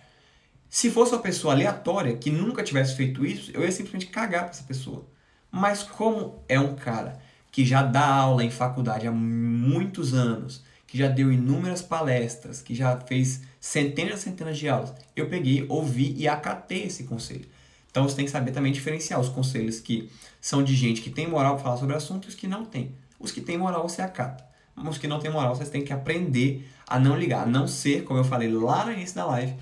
Se 0.68 0.90
fosse 0.90 1.12
uma 1.12 1.22
pessoa 1.22 1.54
aleatória 1.54 2.16
que 2.16 2.28
nunca 2.28 2.64
tivesse 2.64 2.96
feito 2.96 3.24
isso, 3.24 3.52
eu 3.54 3.62
ia 3.62 3.70
simplesmente 3.70 4.06
cagar 4.06 4.42
para 4.42 4.50
essa 4.50 4.64
pessoa. 4.64 5.06
Mas 5.48 5.84
como 5.84 6.42
é 6.48 6.58
um 6.58 6.74
cara 6.74 7.20
que 7.52 7.64
já 7.64 7.84
dá 7.84 8.04
aula 8.04 8.42
em 8.42 8.50
faculdade 8.50 9.06
há 9.06 9.12
muitos 9.12 10.12
anos, 10.12 10.64
que 10.88 10.96
já 10.96 11.06
deu 11.06 11.30
inúmeras 11.30 11.82
palestras, 11.82 12.62
que 12.62 12.74
já 12.74 12.98
fez 12.98 13.42
centenas 13.60 14.20
e 14.20 14.22
centenas 14.22 14.58
de 14.58 14.68
aulas, 14.68 14.92
eu 15.14 15.28
peguei, 15.28 15.64
ouvi 15.68 16.14
e 16.16 16.26
acatei 16.26 16.84
esse 16.84 17.04
conselho. 17.04 17.46
Então 17.90 18.08
você 18.08 18.16
tem 18.16 18.24
que 18.24 18.30
saber 18.30 18.52
também 18.52 18.72
diferenciar 18.72 19.20
os 19.20 19.28
conselhos 19.28 19.80
que 19.80 20.10
são 20.40 20.62
de 20.62 20.74
gente 20.74 21.02
que 21.02 21.10
tem 21.10 21.28
moral 21.28 21.54
para 21.54 21.64
falar 21.64 21.76
sobre 21.76 21.94
assuntos 21.94 22.28
e 22.28 22.30
os 22.30 22.34
que 22.34 22.46
não 22.46 22.64
tem. 22.64 22.94
Os 23.20 23.30
que 23.30 23.40
têm 23.40 23.58
moral 23.58 23.86
você 23.86 24.00
acata. 24.00 24.44
os 24.76 24.96
que 24.96 25.06
não 25.06 25.18
têm 25.18 25.30
moral, 25.30 25.54
vocês 25.54 25.68
têm 25.68 25.84
que 25.84 25.92
aprender 25.92 26.66
a 26.86 26.98
não 26.98 27.16
ligar, 27.16 27.42
a 27.42 27.46
não 27.46 27.68
ser, 27.68 28.04
como 28.04 28.18
eu 28.18 28.24
falei 28.24 28.50
lá 28.50 28.86
no 28.86 28.92
início 28.92 29.16
da 29.16 29.26
live, 29.26 29.54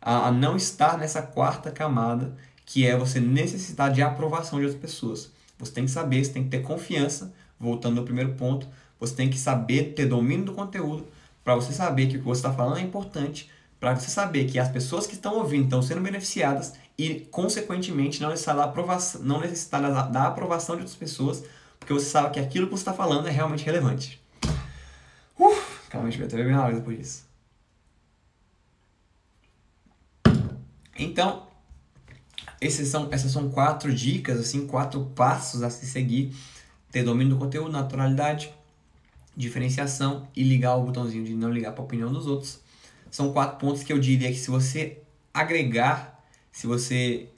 a, 0.00 0.28
a 0.28 0.30
não 0.30 0.56
estar 0.56 0.96
nessa 0.96 1.22
quarta 1.22 1.72
camada, 1.72 2.36
que 2.64 2.86
é 2.86 2.96
você 2.96 3.18
necessitar 3.18 3.90
de 3.90 4.00
aprovação 4.00 4.60
de 4.60 4.66
outras 4.66 4.80
pessoas. 4.80 5.32
Você 5.58 5.72
tem 5.72 5.86
que 5.86 5.90
saber, 5.90 6.24
você 6.24 6.32
tem 6.32 6.44
que 6.44 6.50
ter 6.50 6.62
confiança, 6.62 7.32
voltando 7.58 7.98
ao 7.98 8.04
primeiro 8.04 8.34
ponto, 8.34 8.68
você 8.98 9.14
tem 9.14 9.30
que 9.30 9.38
saber 9.38 9.94
ter 9.94 10.06
domínio 10.06 10.46
do 10.46 10.52
conteúdo 10.52 11.06
para 11.44 11.54
você 11.54 11.72
saber 11.72 12.08
que 12.08 12.16
o 12.16 12.20
que 12.20 12.26
você 12.26 12.40
está 12.40 12.52
falando 12.52 12.78
é 12.78 12.82
importante, 12.82 13.50
para 13.80 13.94
você 13.94 14.10
saber 14.10 14.46
que 14.46 14.58
as 14.58 14.68
pessoas 14.68 15.06
que 15.06 15.14
estão 15.14 15.36
ouvindo 15.36 15.64
estão 15.64 15.80
sendo 15.80 16.00
beneficiadas 16.00 16.74
e, 16.98 17.20
consequentemente, 17.30 18.20
não 18.20 18.28
necessitar 18.30 18.56
da 18.56 18.64
aprovação, 18.64 19.22
não 19.22 19.40
necessitar 19.40 19.80
da, 19.80 20.02
da 20.02 20.26
aprovação 20.26 20.74
de 20.74 20.82
outras 20.82 20.98
pessoas, 20.98 21.44
porque 21.78 21.92
você 21.92 22.06
sabe 22.06 22.34
que 22.34 22.40
aquilo 22.40 22.66
que 22.66 22.72
você 22.72 22.82
está 22.82 22.92
falando 22.92 23.28
é 23.28 23.30
realmente 23.30 23.64
relevante. 23.64 24.20
Uf, 25.38 25.88
calma, 25.88 26.08
a 26.08 26.10
gente 26.10 26.20
vai 26.20 26.28
beber 26.28 26.52
na 26.52 26.64
hora 26.64 26.74
depois 26.74 26.98
disso. 26.98 27.28
Então, 30.98 31.46
esses 32.60 32.88
são, 32.88 33.08
essas 33.12 33.30
são 33.30 33.48
quatro 33.48 33.94
dicas, 33.94 34.38
assim, 34.40 34.66
quatro 34.66 35.04
passos 35.14 35.62
a 35.62 35.70
se 35.70 35.86
seguir. 35.86 36.34
Ter 36.90 37.04
domínio 37.04 37.36
do 37.36 37.38
conteúdo, 37.38 37.70
naturalidade, 37.70 38.52
diferenciação 39.38 40.26
e 40.34 40.42
ligar 40.42 40.74
o 40.74 40.82
botãozinho 40.82 41.24
de 41.24 41.32
não 41.32 41.50
ligar 41.50 41.72
para 41.72 41.80
a 41.80 41.84
opinião 41.84 42.12
dos 42.12 42.26
outros. 42.26 42.60
São 43.10 43.32
quatro 43.32 43.58
pontos 43.58 43.84
que 43.84 43.92
eu 43.92 43.98
diria 43.98 44.28
que 44.28 44.36
se 44.36 44.50
você 44.50 44.98
agregar, 45.32 46.22
se 46.50 46.66
você 46.66 47.28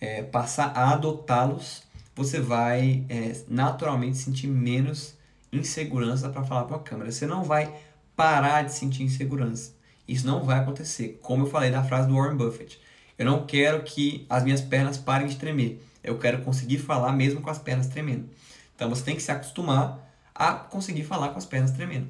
é, 0.00 0.22
passar 0.22 0.68
a 0.68 0.92
adotá-los, 0.92 1.82
você 2.14 2.40
vai 2.40 3.04
é, 3.08 3.36
naturalmente 3.48 4.16
sentir 4.16 4.46
menos 4.46 5.14
insegurança 5.52 6.28
para 6.28 6.44
falar 6.44 6.64
para 6.64 6.76
a 6.76 6.80
câmera. 6.80 7.10
Você 7.10 7.26
não 7.26 7.42
vai 7.42 7.74
parar 8.14 8.62
de 8.62 8.72
sentir 8.72 9.02
insegurança. 9.02 9.72
Isso 10.06 10.26
não 10.26 10.44
vai 10.44 10.60
acontecer. 10.60 11.18
Como 11.22 11.44
eu 11.44 11.50
falei 11.50 11.70
da 11.70 11.82
frase 11.82 12.08
do 12.08 12.14
Warren 12.14 12.36
Buffett. 12.36 12.80
Eu 13.18 13.26
não 13.26 13.44
quero 13.44 13.82
que 13.82 14.24
as 14.30 14.44
minhas 14.44 14.60
pernas 14.60 14.96
parem 14.96 15.26
de 15.26 15.36
tremer. 15.36 15.82
Eu 16.04 16.18
quero 16.18 16.42
conseguir 16.42 16.78
falar 16.78 17.12
mesmo 17.12 17.40
com 17.40 17.50
as 17.50 17.58
pernas 17.58 17.88
tremendo. 17.88 18.28
Então 18.76 18.88
você 18.88 19.02
tem 19.02 19.16
que 19.16 19.22
se 19.22 19.32
acostumar 19.32 20.07
a 20.38 20.54
conseguir 20.54 21.02
falar 21.02 21.30
com 21.30 21.38
as 21.38 21.44
pernas 21.44 21.72
tremendo. 21.72 22.08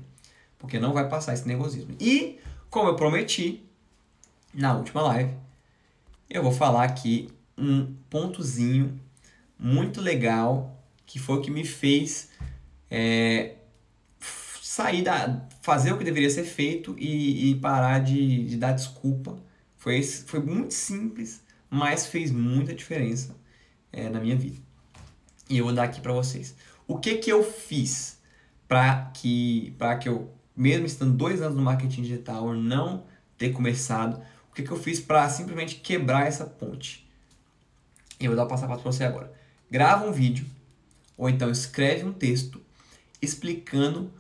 Porque 0.59 0.79
não 0.79 0.93
vai 0.93 1.09
passar 1.09 1.33
esse 1.33 1.49
nervosismo. 1.49 1.97
E, 1.99 2.39
como 2.69 2.91
eu 2.91 2.95
prometi 2.95 3.65
na 4.53 4.77
última 4.77 5.01
live, 5.01 5.33
eu 6.29 6.43
vou 6.43 6.53
falar 6.53 6.85
aqui 6.85 7.31
um 7.57 7.95
pontozinho 8.11 9.01
muito 9.59 10.01
legal 10.01 10.77
que 11.07 11.19
foi 11.19 11.39
o 11.39 11.41
que 11.41 11.51
me 11.51 11.65
fez 11.65 12.29
é, 12.91 13.55
sair 14.63 15.03
da. 15.03 15.49
fazer 15.63 15.93
o 15.93 15.99
que 15.99 16.05
deveria 16.05 16.29
ser 16.29 16.45
feito 16.45 16.95
e, 16.99 17.51
e 17.51 17.55
parar 17.55 18.01
de, 18.01 18.45
de 18.45 18.57
dar 18.59 18.73
desculpa. 18.73 19.39
Foi, 19.79 20.03
foi 20.03 20.41
muito 20.41 20.75
simples, 20.75 21.43
mas 21.71 22.07
fez 22.07 22.31
muita 22.31 22.75
diferença 22.75 23.35
é, 23.91 24.11
na 24.11 24.21
minha 24.21 24.37
vida. 24.37 24.59
E 25.49 25.57
eu 25.57 25.65
vou 25.65 25.73
dar 25.73 25.85
aqui 25.85 26.01
para 26.01 26.13
vocês. 26.13 26.55
O 26.87 26.99
que 26.99 27.17
que 27.17 27.33
eu 27.33 27.43
fiz 27.43 28.18
para 28.69 29.11
que, 29.15 29.75
que 30.01 30.09
eu, 30.09 30.31
mesmo 30.55 30.87
estando 30.87 31.17
dois 31.17 31.41
anos 31.41 31.57
no 31.57 31.63
marketing 31.63 32.03
digital, 32.03 32.53
não 32.53 33.05
ter 33.39 33.51
começado, 33.51 34.21
o 34.51 34.55
que, 34.55 34.63
que 34.63 34.71
eu 34.71 34.77
fiz 34.77 35.01
para 35.01 35.29
simplesmente 35.31 35.77
quebrar 35.77 36.27
essa 36.27 36.45
ponte? 36.45 37.09
Eu 38.21 38.29
vou 38.29 38.37
dar 38.37 38.45
o 38.45 38.49
passo 38.49 38.65
a 38.65 38.69
passo 38.69 38.83
para 38.83 38.93
você 38.93 39.05
agora. 39.05 39.33
Grava 39.71 40.07
um 40.07 40.13
vídeo, 40.13 40.47
ou 41.17 41.31
então 41.31 41.51
escreve 41.51 42.05
um 42.05 42.13
texto 42.13 42.61
explicando 43.23 44.13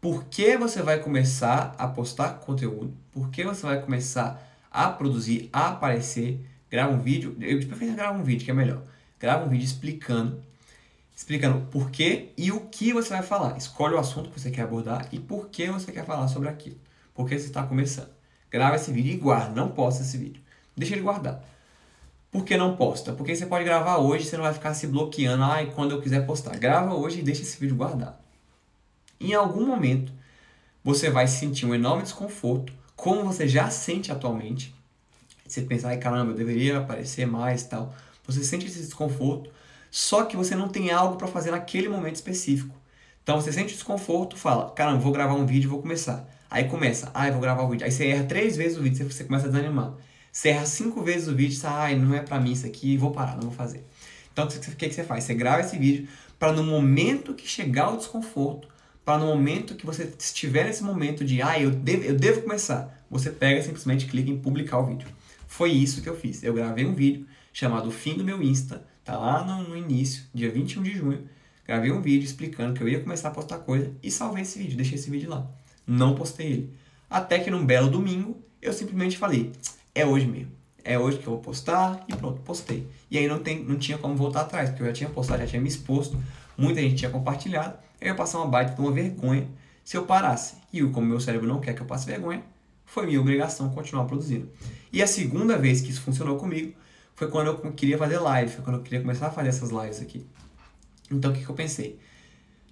por 0.00 0.24
que 0.24 0.56
você 0.56 0.82
vai 0.82 1.00
começar 1.00 1.74
a 1.76 1.88
postar 1.88 2.34
conteúdo, 2.34 2.94
por 3.10 3.30
que 3.30 3.44
você 3.44 3.66
vai 3.66 3.80
começar 3.80 4.42
a 4.70 4.88
produzir, 4.90 5.48
a 5.52 5.68
aparecer. 5.68 6.46
Grava 6.70 6.92
um 6.92 7.00
vídeo, 7.00 7.36
eu 7.40 7.58
de 7.58 7.66
preferência 7.66 7.96
grava 7.96 8.18
um 8.18 8.22
vídeo 8.22 8.44
que 8.44 8.50
é 8.50 8.54
melhor. 8.54 8.82
Grava 9.18 9.44
um 9.44 9.48
vídeo 9.48 9.64
explicando 9.64 10.42
explicando 11.16 11.66
por 11.68 11.90
que 11.90 12.32
e 12.36 12.52
o 12.52 12.60
que 12.66 12.92
você 12.92 13.08
vai 13.08 13.22
falar. 13.22 13.56
Escolhe 13.56 13.94
o 13.94 13.98
assunto 13.98 14.28
que 14.28 14.38
você 14.38 14.50
quer 14.50 14.62
abordar 14.62 15.08
e 15.10 15.18
por 15.18 15.48
que 15.48 15.66
você 15.70 15.90
quer 15.90 16.04
falar 16.04 16.28
sobre 16.28 16.50
aquilo. 16.50 16.78
Por 17.14 17.26
que 17.26 17.38
você 17.38 17.46
está 17.46 17.62
começando. 17.62 18.10
Grava 18.50 18.76
esse 18.76 18.92
vídeo 18.92 19.14
e 19.14 19.16
guarda, 19.16 19.54
não 19.54 19.70
posta 19.70 20.02
esse 20.02 20.18
vídeo. 20.18 20.42
Deixa 20.76 20.94
ele 20.94 21.02
guardar. 21.02 21.42
Por 22.30 22.44
que 22.44 22.54
não 22.58 22.76
posta? 22.76 23.14
Porque 23.14 23.34
você 23.34 23.46
pode 23.46 23.64
gravar 23.64 23.96
hoje, 23.96 24.26
você 24.26 24.36
não 24.36 24.44
vai 24.44 24.52
ficar 24.52 24.74
se 24.74 24.86
bloqueando, 24.86 25.42
ah, 25.42 25.64
quando 25.74 25.92
eu 25.92 26.02
quiser 26.02 26.26
postar. 26.26 26.58
Grava 26.58 26.94
hoje 26.94 27.20
e 27.20 27.22
deixa 27.22 27.40
esse 27.40 27.58
vídeo 27.58 27.76
guardado. 27.76 28.18
Em 29.18 29.32
algum 29.32 29.66
momento, 29.66 30.12
você 30.84 31.08
vai 31.08 31.26
sentir 31.26 31.64
um 31.64 31.74
enorme 31.74 32.02
desconforto, 32.02 32.74
como 32.94 33.24
você 33.24 33.48
já 33.48 33.70
sente 33.70 34.12
atualmente. 34.12 34.74
Você 35.46 35.62
pensa, 35.62 35.88
ai 35.88 35.96
caramba, 35.96 36.32
eu 36.32 36.36
deveria 36.36 36.78
aparecer 36.78 37.26
mais 37.26 37.62
tal. 37.62 37.94
Você 38.26 38.44
sente 38.44 38.66
esse 38.66 38.80
desconforto, 38.80 39.50
só 39.90 40.24
que 40.24 40.36
você 40.36 40.54
não 40.54 40.68
tem 40.68 40.90
algo 40.90 41.16
para 41.16 41.26
fazer 41.26 41.50
naquele 41.50 41.88
momento 41.88 42.16
específico. 42.16 42.74
Então 43.22 43.40
você 43.40 43.52
sente 43.52 43.74
desconforto, 43.74 44.36
fala, 44.36 44.70
caramba, 44.70 44.98
vou 44.98 45.12
gravar 45.12 45.34
um 45.34 45.44
vídeo, 45.44 45.68
vou 45.68 45.82
começar. 45.82 46.28
Aí 46.48 46.64
começa, 46.64 47.10
ai, 47.12 47.30
vou 47.32 47.40
gravar 47.40 47.62
o 47.62 47.68
vídeo. 47.68 47.84
Aí 47.84 47.90
você 47.90 48.06
erra 48.06 48.24
três 48.24 48.56
vezes 48.56 48.78
o 48.78 48.82
vídeo, 48.82 49.10
você 49.10 49.24
começa 49.24 49.46
a 49.46 49.50
desanimar. 49.50 49.94
Você 50.30 50.50
erra 50.50 50.66
cinco 50.66 51.02
vezes 51.02 51.28
o 51.28 51.34
vídeo, 51.34 51.56
você, 51.56 51.66
ai, 51.66 51.96
não 51.96 52.14
é 52.14 52.20
para 52.20 52.38
mim 52.38 52.52
isso 52.52 52.66
aqui, 52.66 52.96
vou 52.96 53.10
parar, 53.10 53.34
não 53.34 53.42
vou 53.42 53.52
fazer. 53.52 53.84
Então 54.32 54.46
o 54.46 54.48
que, 54.48 54.88
que 54.88 54.94
você 54.94 55.02
faz? 55.02 55.24
Você 55.24 55.34
grava 55.34 55.62
esse 55.62 55.78
vídeo 55.78 56.06
para 56.38 56.52
no 56.52 56.62
momento 56.62 57.34
que 57.34 57.48
chegar 57.48 57.92
o 57.92 57.96
desconforto, 57.96 58.68
para 59.04 59.18
no 59.18 59.26
momento 59.26 59.74
que 59.74 59.86
você 59.86 60.12
estiver 60.18 60.64
nesse 60.66 60.84
momento 60.84 61.24
de, 61.24 61.40
ai, 61.40 61.64
eu 61.64 61.70
devo, 61.70 62.02
eu 62.04 62.14
devo 62.14 62.42
começar, 62.42 63.02
você 63.10 63.30
pega 63.30 63.62
simplesmente 63.62 64.06
clica 64.06 64.30
em 64.30 64.38
publicar 64.38 64.78
o 64.78 64.86
vídeo. 64.86 65.08
Foi 65.46 65.70
isso 65.70 66.02
que 66.02 66.08
eu 66.08 66.16
fiz. 66.16 66.42
Eu 66.42 66.52
gravei 66.52 66.84
um 66.84 66.94
vídeo 66.94 67.26
chamado 67.52 67.90
Fim 67.90 68.14
do 68.14 68.24
Meu 68.24 68.42
Insta, 68.42 68.84
Tá 69.06 69.16
lá 69.16 69.44
no, 69.44 69.68
no 69.68 69.76
início, 69.76 70.24
dia 70.34 70.50
21 70.50 70.82
de 70.82 70.90
junho, 70.96 71.28
gravei 71.64 71.92
um 71.92 72.02
vídeo 72.02 72.26
explicando 72.26 72.74
que 72.74 72.82
eu 72.82 72.88
ia 72.88 73.00
começar 73.00 73.28
a 73.28 73.30
postar 73.30 73.58
coisa 73.58 73.92
e 74.02 74.10
salvei 74.10 74.42
esse 74.42 74.58
vídeo, 74.58 74.76
deixei 74.76 74.98
esse 74.98 75.08
vídeo 75.08 75.30
lá. 75.30 75.46
Não 75.86 76.16
postei 76.16 76.46
ele. 76.48 76.74
Até 77.08 77.38
que 77.38 77.48
num 77.48 77.64
belo 77.64 77.88
domingo, 77.88 78.36
eu 78.60 78.72
simplesmente 78.72 79.16
falei, 79.16 79.52
é 79.94 80.04
hoje 80.04 80.26
mesmo. 80.26 80.50
É 80.82 80.98
hoje 80.98 81.18
que 81.18 81.26
eu 81.26 81.34
vou 81.34 81.40
postar 81.40 82.04
e 82.08 82.16
pronto, 82.16 82.40
postei. 82.40 82.88
E 83.08 83.16
aí 83.16 83.28
não, 83.28 83.38
tem, 83.38 83.62
não 83.62 83.78
tinha 83.78 83.96
como 83.96 84.16
voltar 84.16 84.40
atrás, 84.40 84.70
porque 84.70 84.82
eu 84.82 84.86
já 84.88 84.92
tinha 84.92 85.10
postado, 85.10 85.40
já 85.42 85.46
tinha 85.46 85.62
me 85.62 85.68
exposto, 85.68 86.20
muita 86.58 86.80
gente 86.80 86.96
tinha 86.96 87.10
compartilhado, 87.10 87.78
eu 88.00 88.08
ia 88.08 88.14
passar 88.16 88.38
uma 88.38 88.48
baita 88.48 88.74
de 88.74 88.80
uma 88.80 88.90
vergonha 88.90 89.46
se 89.84 89.96
eu 89.96 90.04
parasse. 90.04 90.56
E 90.72 90.82
como 90.82 91.06
meu 91.06 91.20
cérebro 91.20 91.46
não 91.46 91.60
quer 91.60 91.74
que 91.74 91.80
eu 91.80 91.86
passe 91.86 92.06
vergonha, 92.06 92.42
foi 92.84 93.06
minha 93.06 93.20
obrigação 93.20 93.70
continuar 93.70 94.06
produzindo. 94.06 94.50
E 94.92 95.00
a 95.00 95.06
segunda 95.06 95.56
vez 95.56 95.80
que 95.80 95.90
isso 95.90 96.00
funcionou 96.00 96.36
comigo 96.36 96.74
foi 97.16 97.30
quando 97.30 97.46
eu 97.48 97.72
queria 97.72 97.96
fazer 97.96 98.18
live, 98.18 98.52
foi 98.52 98.62
quando 98.62 98.76
eu 98.76 98.82
queria 98.82 99.00
começar 99.00 99.28
a 99.28 99.30
fazer 99.30 99.48
essas 99.48 99.70
lives 99.70 100.00
aqui. 100.02 100.26
Então 101.10 101.30
o 101.30 101.34
que, 101.34 101.42
que 101.42 101.50
eu 101.50 101.54
pensei? 101.54 101.98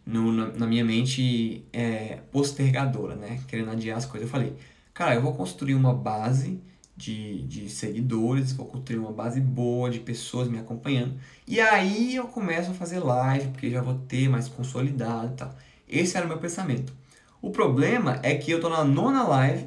No, 0.06 0.30
na, 0.30 0.48
na, 0.48 0.66
minha 0.66 0.84
mente 0.84 1.64
é, 1.72 2.18
postergadora, 2.30 3.16
né? 3.16 3.40
Querendo 3.48 3.70
adiar 3.70 3.96
as 3.96 4.04
coisas. 4.04 4.28
Eu 4.28 4.30
falei, 4.30 4.54
cara, 4.92 5.14
eu 5.14 5.22
vou 5.22 5.32
construir 5.32 5.74
uma 5.74 5.94
base 5.94 6.60
de, 6.94 7.42
de 7.44 7.70
seguidores, 7.70 8.52
vou 8.52 8.66
construir 8.66 8.98
uma 8.98 9.12
base 9.12 9.40
boa 9.40 9.90
de 9.90 9.98
pessoas 9.98 10.46
me 10.46 10.58
acompanhando. 10.58 11.18
E 11.48 11.58
aí 11.58 12.14
eu 12.14 12.26
começo 12.26 12.70
a 12.70 12.74
fazer 12.74 12.98
live, 12.98 13.48
porque 13.48 13.70
já 13.70 13.80
vou 13.80 13.94
ter 13.94 14.28
mais 14.28 14.46
consolidado 14.46 15.32
e 15.32 15.36
tal. 15.36 15.54
Esse 15.88 16.18
era 16.18 16.26
o 16.26 16.28
meu 16.28 16.38
pensamento. 16.38 16.92
O 17.40 17.50
problema 17.50 18.20
é 18.22 18.34
que 18.34 18.50
eu 18.50 18.60
tô 18.60 18.68
na 18.68 18.84
nona 18.84 19.22
live 19.26 19.66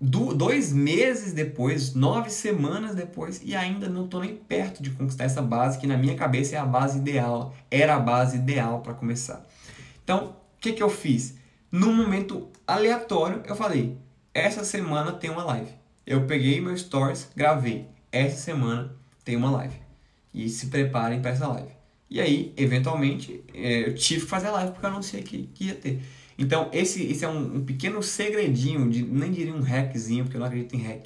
do, 0.00 0.34
dois 0.34 0.72
meses 0.72 1.32
depois, 1.34 1.94
nove 1.94 2.30
semanas 2.30 2.94
depois, 2.94 3.42
e 3.44 3.54
ainda 3.54 3.88
não 3.88 4.06
estou 4.06 4.20
nem 4.20 4.34
perto 4.34 4.82
de 4.82 4.90
conquistar 4.90 5.24
essa 5.24 5.42
base, 5.42 5.78
que 5.78 5.86
na 5.86 5.98
minha 5.98 6.14
cabeça 6.14 6.56
é 6.56 6.58
a 6.58 6.64
base 6.64 6.98
ideal, 6.98 7.54
era 7.70 7.96
a 7.96 8.00
base 8.00 8.38
ideal 8.38 8.80
para 8.80 8.94
começar. 8.94 9.46
Então, 10.02 10.36
o 10.56 10.60
que, 10.60 10.72
que 10.72 10.82
eu 10.82 10.88
fiz? 10.88 11.36
Num 11.70 11.94
momento 11.94 12.48
aleatório, 12.66 13.42
eu 13.46 13.54
falei: 13.54 13.98
essa 14.32 14.64
semana 14.64 15.12
tem 15.12 15.28
uma 15.30 15.44
live. 15.44 15.70
Eu 16.06 16.26
peguei 16.26 16.60
meu 16.60 16.76
stories, 16.76 17.28
gravei. 17.36 17.86
Essa 18.10 18.38
semana 18.38 18.96
tem 19.24 19.36
uma 19.36 19.50
live. 19.50 19.76
E 20.32 20.48
se 20.48 20.66
preparem 20.66 21.20
para 21.20 21.32
essa 21.32 21.46
live. 21.46 21.70
E 22.08 22.20
aí, 22.20 22.52
eventualmente, 22.56 23.44
é, 23.54 23.88
eu 23.88 23.94
tive 23.94 24.22
que 24.22 24.30
fazer 24.30 24.48
a 24.48 24.52
live 24.52 24.72
porque 24.72 24.86
eu 24.86 24.90
não 24.90 25.02
sei 25.02 25.22
que, 25.22 25.46
que 25.54 25.66
ia 25.66 25.74
ter. 25.74 26.02
Então, 26.40 26.70
esse, 26.72 27.04
esse 27.04 27.22
é 27.22 27.28
um, 27.28 27.56
um, 27.56 27.64
pequeno 27.66 28.02
segredinho, 28.02 28.88
de, 28.88 29.02
nem 29.04 29.30
diria 29.30 29.54
um 29.54 29.60
hackzinho, 29.60 30.24
porque 30.24 30.38
eu 30.38 30.40
não 30.40 30.46
acredito 30.46 30.74
em 30.74 30.80
hack. 30.80 31.04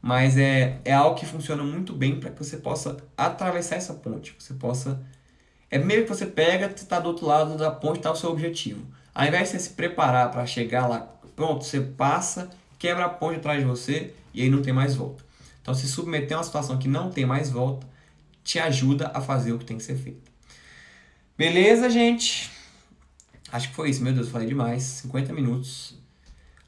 Mas 0.00 0.38
é, 0.38 0.78
é 0.84 0.92
algo 0.92 1.18
que 1.18 1.26
funciona 1.26 1.64
muito 1.64 1.92
bem 1.92 2.20
para 2.20 2.30
que 2.30 2.38
você 2.38 2.56
possa 2.56 2.96
atravessar 3.16 3.74
essa 3.74 3.92
ponte. 3.92 4.32
Você 4.38 4.54
possa. 4.54 5.02
É 5.68 5.76
meio 5.76 6.04
que 6.04 6.08
você 6.08 6.24
pega, 6.24 6.68
você 6.68 6.84
está 6.84 7.00
do 7.00 7.08
outro 7.08 7.26
lado 7.26 7.56
da 7.56 7.68
ponte, 7.68 7.96
está 7.96 8.12
o 8.12 8.16
seu 8.16 8.30
objetivo. 8.30 8.86
Ao 9.12 9.26
invés 9.26 9.50
de 9.50 9.56
você 9.56 9.58
se 9.58 9.70
preparar 9.70 10.30
para 10.30 10.46
chegar 10.46 10.86
lá, 10.86 11.00
pronto, 11.34 11.64
você 11.64 11.80
passa, 11.80 12.48
quebra 12.78 13.06
a 13.06 13.08
ponte 13.08 13.38
atrás 13.38 13.58
de 13.58 13.66
você 13.66 14.14
e 14.32 14.40
aí 14.40 14.48
não 14.48 14.62
tem 14.62 14.72
mais 14.72 14.94
volta. 14.94 15.24
Então, 15.60 15.74
se 15.74 15.88
submeter 15.88 16.36
a 16.36 16.38
uma 16.38 16.44
situação 16.44 16.78
que 16.78 16.86
não 16.86 17.10
tem 17.10 17.26
mais 17.26 17.50
volta, 17.50 17.88
te 18.44 18.60
ajuda 18.60 19.10
a 19.12 19.20
fazer 19.20 19.52
o 19.52 19.58
que 19.58 19.64
tem 19.64 19.76
que 19.76 19.82
ser 19.82 19.96
feito. 19.96 20.30
Beleza, 21.36 21.90
gente? 21.90 22.59
Acho 23.52 23.68
que 23.70 23.74
foi 23.74 23.90
isso, 23.90 24.02
meu 24.02 24.12
Deus, 24.12 24.26
eu 24.26 24.32
falei 24.32 24.48
demais. 24.48 24.82
50 24.82 25.32
minutos. 25.32 25.98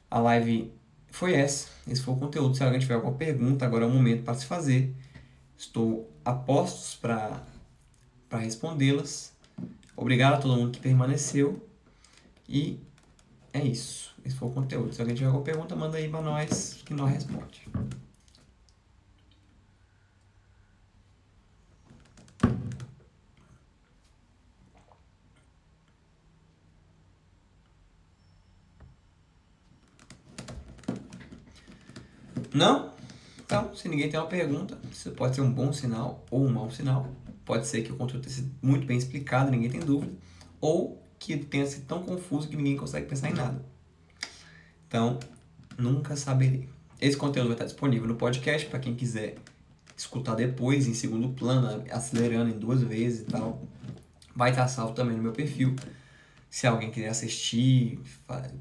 A 0.09 0.19
live 0.19 0.71
foi 1.07 1.33
essa. 1.33 1.67
Esse 1.87 2.01
foi 2.01 2.13
o 2.13 2.17
conteúdo. 2.17 2.55
Se 2.55 2.63
alguém 2.63 2.79
tiver 2.79 2.95
alguma 2.95 3.13
pergunta, 3.13 3.65
agora 3.65 3.85
é 3.85 3.87
o 3.87 3.91
momento 3.91 4.23
para 4.23 4.33
se 4.33 4.45
fazer. 4.45 4.93
Estou 5.57 6.11
a 6.23 6.33
postos 6.33 6.95
para 6.95 7.41
respondê-las. 8.31 9.33
Obrigado 9.95 10.35
a 10.35 10.37
todo 10.37 10.55
mundo 10.55 10.71
que 10.71 10.79
permaneceu. 10.79 11.65
E 12.47 12.79
é 13.53 13.63
isso. 13.63 14.13
Esse 14.25 14.35
foi 14.35 14.49
o 14.49 14.51
conteúdo. 14.51 14.93
Se 14.93 15.01
alguém 15.01 15.15
tiver 15.15 15.27
alguma 15.27 15.43
pergunta, 15.43 15.75
manda 15.75 15.97
aí 15.97 16.09
para 16.09 16.21
nós 16.21 16.81
que 16.85 16.93
nós 16.93 17.11
responde. 17.11 17.67
Não? 32.53 32.93
Então, 33.45 33.75
se 33.75 33.87
ninguém 33.89 34.09
tem 34.09 34.19
uma 34.19 34.27
pergunta, 34.27 34.77
isso 34.91 35.11
pode 35.11 35.35
ser 35.35 35.41
um 35.41 35.51
bom 35.51 35.73
sinal 35.73 36.25
ou 36.29 36.45
um 36.45 36.49
mau 36.49 36.69
sinal. 36.71 37.07
Pode 37.45 37.67
ser 37.67 37.81
que 37.81 37.91
o 37.91 37.95
conteúdo 37.95 38.23
tenha 38.23 38.35
sido 38.35 38.51
muito 38.61 38.85
bem 38.85 38.97
explicado, 38.97 39.51
ninguém 39.51 39.69
tem 39.69 39.81
dúvida. 39.81 40.13
Ou 40.61 41.03
que 41.19 41.37
tenha 41.37 41.65
sido 41.65 41.85
tão 41.85 42.03
confuso 42.03 42.47
que 42.47 42.55
ninguém 42.55 42.77
consegue 42.77 43.07
pensar 43.07 43.29
em 43.29 43.33
nada. 43.33 43.63
Então, 44.87 45.19
nunca 45.77 46.15
saberei. 46.15 46.69
Esse 47.01 47.17
conteúdo 47.17 47.47
vai 47.47 47.55
estar 47.55 47.65
disponível 47.65 48.07
no 48.07 48.15
podcast 48.15 48.67
para 48.67 48.79
quem 48.79 48.95
quiser 48.95 49.35
escutar 49.95 50.35
depois, 50.35 50.87
em 50.87 50.93
segundo 50.93 51.29
plano, 51.29 51.83
acelerando 51.91 52.49
em 52.49 52.57
duas 52.57 52.81
vezes 52.81 53.21
e 53.21 53.25
tal. 53.25 53.61
Vai 54.35 54.51
estar 54.51 54.67
salvo 54.67 54.93
também 54.93 55.15
no 55.15 55.23
meu 55.23 55.31
perfil. 55.31 55.75
Se 56.49 56.67
alguém 56.67 56.91
quiser 56.91 57.09
assistir 57.09 57.99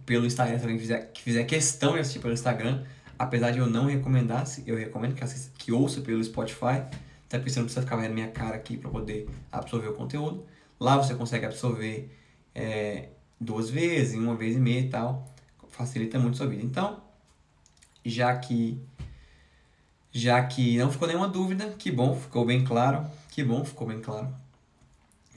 pelo 0.06 0.26
Instagram, 0.26 0.58
se 0.58 0.64
alguém 0.64 0.78
fizer, 0.78 1.12
que 1.12 1.22
fizer 1.22 1.44
questão 1.44 1.92
de 1.94 2.00
assistir 2.00 2.20
pelo 2.20 2.32
Instagram, 2.32 2.82
apesar 3.22 3.52
de 3.52 3.60
eu 3.60 3.68
não 3.68 3.86
recomendar, 3.86 4.44
eu 4.66 4.76
recomendo 4.76 5.14
que, 5.14 5.22
assista, 5.22 5.52
que 5.56 5.70
ouça 5.70 6.00
pelo 6.00 6.22
Spotify, 6.24 6.82
até 7.24 7.38
porque 7.38 7.50
você 7.50 7.60
não 7.60 7.66
precisa 7.66 7.82
ficar 7.82 7.94
vendo 7.94 8.14
minha 8.14 8.28
cara 8.28 8.56
aqui 8.56 8.76
para 8.76 8.90
poder 8.90 9.28
absorver 9.50 9.88
o 9.88 9.94
conteúdo. 9.94 10.44
Lá 10.78 10.96
você 10.96 11.14
consegue 11.14 11.46
absorver 11.46 12.10
é, 12.52 13.10
duas 13.40 13.70
vezes, 13.70 14.18
uma 14.18 14.34
vez 14.34 14.56
e 14.56 14.58
meia 14.58 14.80
e 14.80 14.88
tal. 14.88 15.32
Facilita 15.68 16.18
muito 16.18 16.34
a 16.34 16.38
sua 16.38 16.48
vida. 16.48 16.64
Então, 16.64 17.00
já 18.04 18.36
que 18.36 18.80
já 20.10 20.44
que 20.44 20.76
não 20.76 20.90
ficou 20.90 21.06
nenhuma 21.06 21.28
dúvida, 21.28 21.70
que 21.78 21.92
bom, 21.92 22.16
ficou 22.16 22.44
bem 22.44 22.64
claro, 22.64 23.06
que 23.30 23.44
bom, 23.44 23.64
ficou 23.64 23.86
bem 23.86 24.00
claro. 24.00 24.34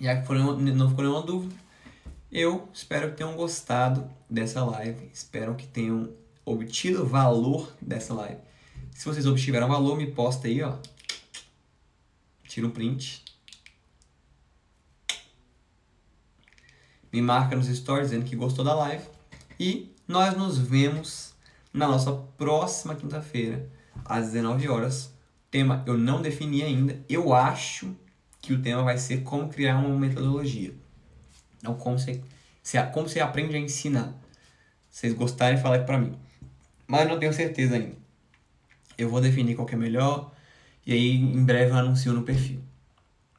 Já 0.01 0.15
que 0.15 0.33
não 0.33 0.89
ficou 0.89 1.05
nenhuma 1.05 1.21
dúvida, 1.21 1.53
eu 2.31 2.67
espero 2.73 3.11
que 3.11 3.17
tenham 3.17 3.35
gostado 3.35 4.09
dessa 4.27 4.65
live, 4.65 5.07
espero 5.13 5.53
que 5.53 5.67
tenham 5.67 6.09
obtido 6.45 7.05
valor 7.05 7.75
dessa 7.81 8.13
live. 8.13 8.39
Se 8.91 9.05
vocês 9.05 9.25
obtiveram 9.25 9.67
valor, 9.67 9.97
me 9.97 10.11
posta 10.11 10.47
aí, 10.47 10.61
ó. 10.61 10.77
Tira 12.47 12.67
um 12.67 12.69
print. 12.69 13.25
Me 17.11 17.21
marca 17.21 17.55
nos 17.55 17.67
stories 17.67 18.11
dizendo 18.11 18.25
que 18.25 18.35
gostou 18.35 18.63
da 18.63 18.75
live. 18.75 19.03
E 19.59 19.93
nós 20.07 20.37
nos 20.37 20.57
vemos 20.57 21.33
na 21.73 21.87
nossa 21.87 22.13
próxima 22.13 22.95
quinta-feira, 22.95 23.69
às 24.05 24.27
19 24.27 24.69
horas. 24.69 25.13
Tema 25.49 25.83
eu 25.85 25.97
não 25.97 26.21
defini 26.21 26.61
ainda. 26.61 27.03
Eu 27.09 27.33
acho 27.33 27.95
que 28.41 28.53
o 28.53 28.61
tema 28.61 28.83
vai 28.83 28.97
ser 28.97 29.23
como 29.23 29.49
criar 29.49 29.77
uma 29.77 29.97
metodologia. 29.97 30.73
Não 31.63 31.75
como 31.75 31.97
você, 31.97 32.21
como 32.93 33.09
você 33.09 33.19
aprende 33.19 33.55
a 33.55 33.59
ensinar. 33.59 34.13
Se 34.89 35.01
vocês 35.01 35.13
gostarem, 35.13 35.57
fala 35.57 35.79
pra 35.79 35.97
mim 35.97 36.24
mas 36.87 37.07
não 37.07 37.19
tenho 37.19 37.33
certeza 37.33 37.75
ainda. 37.75 37.95
Eu 38.97 39.09
vou 39.09 39.19
definir 39.21 39.55
qual 39.55 39.67
que 39.67 39.75
é 39.75 39.77
melhor 39.77 40.33
e 40.85 40.93
aí 40.93 41.15
em 41.15 41.43
breve 41.43 41.71
eu 41.71 41.75
anuncio 41.75 42.13
no 42.13 42.23
perfil. 42.23 42.59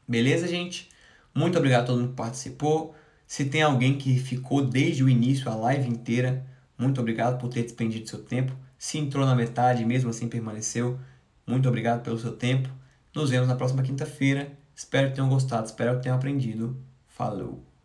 Beleza, 0.07 0.47
gente? 0.47 0.89
Muito 1.35 1.59
obrigado 1.59 1.85
a 1.85 1.87
todo 1.87 2.01
mundo 2.01 2.11
que 2.11 2.17
participou. 2.17 2.95
Se 3.27 3.45
tem 3.45 3.63
alguém 3.63 3.99
que 3.99 4.19
ficou 4.19 4.65
desde 4.65 5.03
o 5.03 5.09
início, 5.09 5.51
a 5.51 5.55
live 5.55 5.89
inteira, 5.89 6.47
muito 6.79 7.01
obrigado 7.01 7.39
por 7.39 7.49
ter 7.49 7.63
despendido 7.63 8.09
seu 8.09 8.23
tempo. 8.23 8.53
Se 8.79 8.99
entrou 8.99 9.27
na 9.27 9.35
metade 9.35 9.83
e 9.83 9.87
mesmo 9.87 10.11
assim 10.11 10.29
permaneceu, 10.29 10.99
muito 11.47 11.69
obrigado 11.69 12.03
pelo 12.03 12.19
seu 12.19 12.33
tempo. 12.33 12.69
Nos 13.15 13.31
vemos 13.31 13.49
na 13.49 13.57
próxima 13.57 13.83
quinta-feira. 13.83 14.53
Espero 14.75 15.09
que 15.09 15.15
tenham 15.15 15.29
gostado, 15.29 15.67
espero 15.67 15.97
que 15.97 16.03
tenham 16.03 16.17
aprendido. 16.17 16.77
Falou! 17.07 17.76